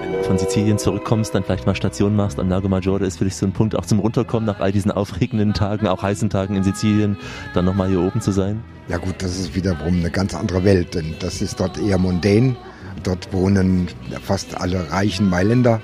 Wenn 0.00 0.12
du 0.12 0.22
von 0.22 0.38
Sizilien 0.38 0.78
zurückkommst, 0.78 1.34
dann 1.34 1.44
vielleicht 1.44 1.66
mal 1.66 1.74
Station 1.74 2.16
machst 2.16 2.38
am 2.38 2.48
Lago 2.48 2.68
Maggiore, 2.68 3.04
ist 3.04 3.18
für 3.18 3.24
dich 3.24 3.36
so 3.36 3.44
ein 3.44 3.52
Punkt 3.52 3.76
auch 3.76 3.84
zum 3.84 3.98
Runterkommen 3.98 4.46
nach 4.46 4.60
all 4.60 4.72
diesen 4.72 4.90
aufregenden 4.90 5.52
Tagen, 5.52 5.86
auch 5.86 6.02
heißen 6.02 6.30
Tagen 6.30 6.56
in 6.56 6.64
Sizilien, 6.64 7.18
dann 7.52 7.66
nochmal 7.66 7.88
hier 7.88 8.00
oben 8.00 8.22
zu 8.22 8.32
sein? 8.32 8.64
Ja 8.88 8.96
gut, 8.96 9.16
das 9.18 9.38
ist 9.38 9.54
wiederum 9.54 9.98
eine 10.00 10.10
ganz 10.10 10.34
andere 10.34 10.64
Welt, 10.64 10.94
denn 10.94 11.14
das 11.20 11.42
ist 11.42 11.60
dort 11.60 11.78
eher 11.78 11.98
mondän. 11.98 12.56
Dort 13.02 13.32
wohnen 13.32 13.88
fast 14.22 14.58
alle 14.58 14.90
reichen 14.90 15.28
Mailänder, 15.28 15.80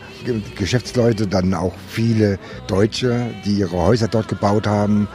Geschäftsleute, 0.56 1.26
dann 1.26 1.52
auch 1.54 1.74
viele 1.88 2.38
Deutsche, 2.66 3.26
die 3.44 3.54
ihre 3.54 3.76
Häuser 3.76 4.08
dort 4.08 4.28
gebaut 4.28 4.66
haben, 4.66 5.08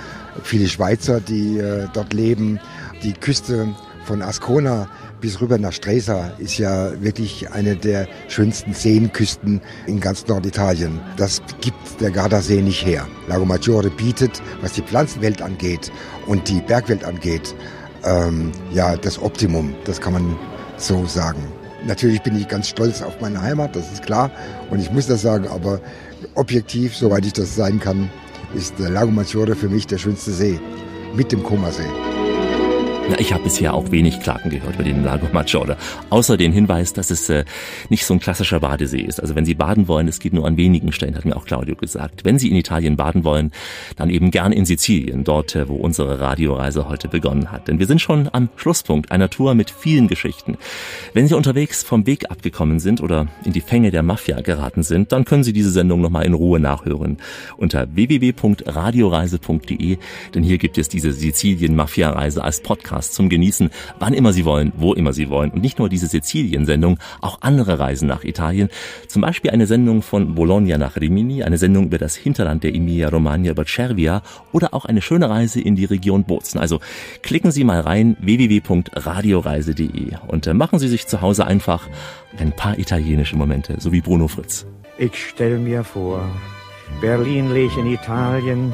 viele 0.44 0.68
Schweizer, 0.68 1.20
die 1.20 1.58
äh, 1.58 1.88
dort 1.94 2.14
leben. 2.14 2.60
Die 3.04 3.14
Küste 3.14 3.68
von 4.06 4.22
Ascona 4.22 4.88
bis 5.22 5.42
rüber 5.42 5.58
nach 5.58 5.74
Stresa 5.74 6.32
ist 6.38 6.58
ja 6.58 7.02
wirklich 7.02 7.52
eine 7.52 7.76
der 7.76 8.08
schönsten 8.28 8.74
Seenküsten 8.74 9.62
in 9.88 10.00
ganz 10.00 10.28
Norditalien. 10.28 11.00
Das 11.18 11.42
gibt 11.62 12.00
der 12.00 12.12
Gardasee 12.12 12.62
nicht 12.62 12.86
her. 12.86 13.08
Lago 13.28 13.46
Maggiore 13.46 13.90
bietet, 13.90 14.42
was 14.62 14.74
die 14.74 14.82
Pflanzenwelt 14.82 15.42
angeht 15.42 15.92
und 16.28 16.48
die 16.48 16.62
Bergwelt 16.62 17.04
angeht, 17.04 17.56
ähm, 18.04 18.52
ja 18.72 18.96
das 18.98 19.22
Optimum, 19.22 19.74
das 19.86 20.00
kann 20.00 20.14
man 20.14 20.38
so 20.78 21.06
sagen. 21.06 21.42
Natürlich 21.88 22.22
bin 22.22 22.36
ich 22.40 22.48
ganz 22.48 22.68
stolz 22.70 23.02
auf 23.02 23.22
meine 23.22 23.42
Heimat, 23.42 23.76
das 23.76 23.92
ist 23.92 24.04
klar. 24.04 24.32
Und 24.70 24.80
ich 24.80 24.92
muss 24.92 25.08
das 25.08 25.22
sagen, 25.22 25.48
aber 25.48 25.80
objektiv, 26.34 26.96
soweit 26.96 27.26
ich 27.26 27.34
das 27.34 27.56
sein 27.56 27.80
kann, 27.80 28.10
ist 28.56 28.80
der 28.80 28.90
Lago 28.90 29.12
Maggiore 29.12 29.56
für 29.56 29.70
mich 29.70 29.86
der 29.86 29.98
schönste 29.98 30.32
See 30.32 30.60
mit 31.16 31.32
dem 31.32 31.44
Comasee. 31.44 32.15
Na, 33.08 33.20
ich 33.20 33.34
habe 33.34 33.44
bisher 33.44 33.76
auch 33.76 33.92
wenig 33.92 34.20
Klagen 34.20 34.50
gehört 34.50 34.74
über 34.76 34.84
den 34.84 35.04
Lago 35.04 35.28
Maggiore. 35.32 35.78
Außer 36.10 36.38
den 36.38 36.52
Hinweis, 36.52 36.92
dass 36.92 37.12
es 37.12 37.30
äh, 37.30 37.46
nicht 37.90 38.04
so 38.04 38.16
ein 38.16 38.20
klassischer 38.20 38.62
Badesee 38.62 39.02
ist. 39.02 39.20
Also 39.20 39.36
wenn 39.36 39.46
Sie 39.46 39.54
baden 39.54 39.88
wollen, 39.88 40.08
es 40.08 40.18
geht 40.20 40.34
nur 40.34 40.48
an 40.48 40.58
wenigen 40.58 40.92
Stellen, 40.92 41.16
hat 41.16 41.24
mir 41.24 41.36
auch 41.36 41.46
Claudio 41.46 41.76
gesagt. 41.76 42.26
Wenn 42.26 42.40
Sie 42.40 42.50
in 42.50 42.56
Italien 42.56 42.96
baden 42.96 43.24
wollen, 43.24 43.52
dann 43.96 44.10
eben 44.10 44.32
gern 44.32 44.52
in 44.52 44.66
Sizilien, 44.66 45.24
dort, 45.24 45.56
äh, 45.56 45.70
wo 45.70 45.76
unsere 45.76 46.20
Radioreise 46.20 46.90
heute 46.90 47.08
begonnen 47.08 47.52
hat. 47.52 47.68
Denn 47.68 47.78
wir 47.78 47.86
sind 47.86 48.02
schon 48.02 48.28
am 48.32 48.50
Schlusspunkt 48.56 49.12
einer 49.12 49.30
Tour 49.30 49.54
mit 49.54 49.70
vielen 49.70 50.08
Geschichten. 50.08 50.58
Wenn 51.14 51.28
Sie 51.28 51.36
unterwegs 51.36 51.84
vom 51.84 52.08
Weg 52.08 52.32
abgekommen 52.32 52.80
sind 52.80 53.02
oder 53.02 53.28
in 53.44 53.54
die 53.54 53.62
Fänge 53.62 53.92
der 53.92 54.02
Mafia 54.02 54.42
geraten 54.42 54.82
sind, 54.82 55.12
dann 55.12 55.26
können 55.26 55.44
Sie 55.44 55.54
diese 55.54 55.70
Sendung 55.70 56.02
nochmal 56.02 56.26
in 56.26 56.34
Ruhe 56.34 56.60
nachhören 56.60 57.18
unter 57.58 57.86
www.radioreise.de, 57.96 60.00
denn 60.34 60.44
hier 60.44 60.58
gibt 60.58 60.80
es 60.80 60.90
diese 60.90 61.14
Sizilien-Mafia-Reise 61.14 62.44
als 62.44 62.62
Podcast 62.62 62.95
zum 63.02 63.30
Genießen, 63.30 63.70
wann 64.00 64.14
immer 64.14 64.34
Sie 64.34 64.46
wollen, 64.46 64.72
wo 64.78 64.94
immer 64.94 65.14
Sie 65.14 65.30
wollen. 65.30 65.52
Und 65.52 65.62
nicht 65.62 65.80
nur 65.80 65.90
diese 65.90 66.08
Sizilien-Sendung, 66.08 67.00
auch 67.22 67.40
andere 67.42 67.80
Reisen 67.80 68.08
nach 68.08 68.24
Italien. 68.24 68.70
Zum 69.08 69.22
Beispiel 69.22 69.52
eine 69.52 69.68
Sendung 69.68 70.02
von 70.02 70.36
Bologna 70.36 70.78
nach 70.78 70.96
Rimini, 70.96 71.44
eine 71.44 71.58
Sendung 71.58 71.86
über 71.86 71.98
das 71.98 72.16
Hinterland 72.16 72.64
der 72.64 72.74
Emilia-Romagna 72.74 73.52
über 73.52 73.66
Cervia 73.66 74.22
oder 74.52 74.74
auch 74.74 74.86
eine 74.86 75.02
schöne 75.02 75.30
Reise 75.30 75.62
in 75.62 75.76
die 75.76 75.86
Region 75.86 76.24
Bozen. 76.24 76.60
Also 76.60 76.80
klicken 77.22 77.52
Sie 77.52 77.64
mal 77.64 77.82
rein 77.82 78.18
www.radioreise.de 78.20 80.14
und 80.28 80.48
äh, 80.48 80.54
machen 80.54 80.80
Sie 80.80 80.88
sich 80.88 81.08
zu 81.08 81.22
Hause 81.22 81.46
einfach 81.46 81.88
ein 82.38 82.52
paar 82.52 82.78
italienische 82.80 83.36
Momente, 83.36 83.76
so 83.80 83.92
wie 83.92 84.02
Bruno 84.02 84.28
Fritz. 84.28 84.66
Ich 84.98 85.30
stell 85.30 85.60
mir 85.60 85.84
vor, 85.84 86.26
Berlin 87.02 87.54
liegt 87.54 87.78
in 87.78 87.88
Italien, 87.88 88.74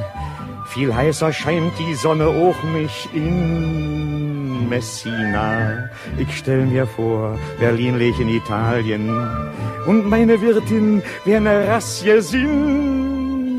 viel 0.68 0.94
heißer 0.94 1.34
scheint 1.34 1.74
die 1.80 1.96
Sonne 1.96 2.28
auch 2.28 2.64
mich 2.64 3.10
in 3.14 4.11
Messina. 4.71 5.91
Ich 6.19 6.37
stell 6.37 6.67
mir 6.67 6.87
vor, 6.87 7.39
Berlin 7.59 7.99
liegt 7.99 8.21
in 8.21 8.29
Italien 8.29 9.11
und 9.87 10.09
meine 10.09 10.41
Wirtin 10.41 11.03
wär 11.25 11.41
ne 11.41 11.67
Rassie 11.69 12.21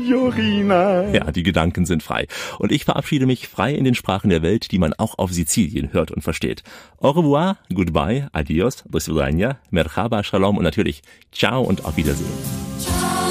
Signorina. 0.08 1.10
Ja, 1.12 1.30
die 1.30 1.42
Gedanken 1.42 1.86
sind 1.86 2.02
frei. 2.02 2.26
Und 2.58 2.72
ich 2.72 2.84
verabschiede 2.84 3.26
mich 3.26 3.48
frei 3.48 3.74
in 3.74 3.84
den 3.84 3.94
Sprachen 3.94 4.30
der 4.30 4.42
Welt, 4.42 4.72
die 4.72 4.78
man 4.78 4.94
auch 4.94 5.18
auf 5.18 5.32
Sizilien 5.32 5.92
hört 5.92 6.10
und 6.10 6.22
versteht. 6.22 6.62
Au 6.98 7.10
revoir, 7.10 7.58
goodbye, 7.72 8.28
adios, 8.32 8.84
do 8.88 8.98
свидания, 8.98 9.58
merhaba, 9.70 10.22
shalom 10.22 10.56
und 10.56 10.64
natürlich 10.64 11.02
ciao 11.32 11.62
und 11.62 11.84
auf 11.84 11.96
Wiedersehen. 11.96 12.32
Ciao, 12.78 13.21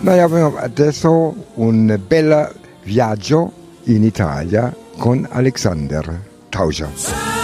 Noi 0.00 0.18
abbiamo 0.18 0.56
adesso 0.56 1.32
un 1.54 2.00
bel 2.04 2.52
viaggio 2.82 3.52
in 3.84 4.02
Italia 4.02 4.74
con 4.98 5.24
Alexander 5.30 6.20
Tauscher. 6.48 7.39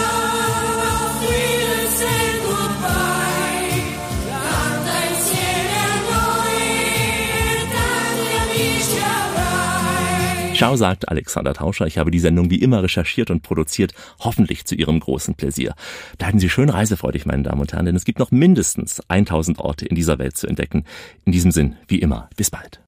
Ciao, 10.57 10.75
sagt 10.75 11.11
Alexander 11.11 11.53
Tauscher. 11.53 11.87
Ich 11.87 11.99
habe 11.99 12.11
die 12.11 12.19
Sendung 12.19 12.49
wie 12.49 12.63
immer 12.63 12.83
recherchiert 12.83 13.31
und 13.31 13.43
produziert, 13.43 13.93
hoffentlich 14.21 14.65
zu 14.65 14.75
Ihrem 14.75 15.01
großen 15.01 15.35
Pläsier. 15.35 15.75
Bleiben 16.17 16.39
Sie 16.39 16.49
schön 16.49 16.71
reisefreudig, 16.71 17.27
meine 17.27 17.43
Damen 17.43 17.61
und 17.61 17.75
Herren, 17.75 17.85
denn 17.85 17.95
es 17.95 18.07
gibt 18.07 18.19
noch 18.19 18.31
mindestens 18.31 19.03
1000 19.09 19.59
Orte 19.59 19.85
in 19.85 19.95
dieser 19.95 20.19
Welt 20.19 20.39
zu 20.39 20.47
entdecken. 20.47 20.85
In 21.27 21.33
diesem 21.33 21.51
Sinn, 21.51 21.77
wie 21.89 21.99
immer, 21.99 22.31
bis 22.37 22.51
bald. 22.51 22.81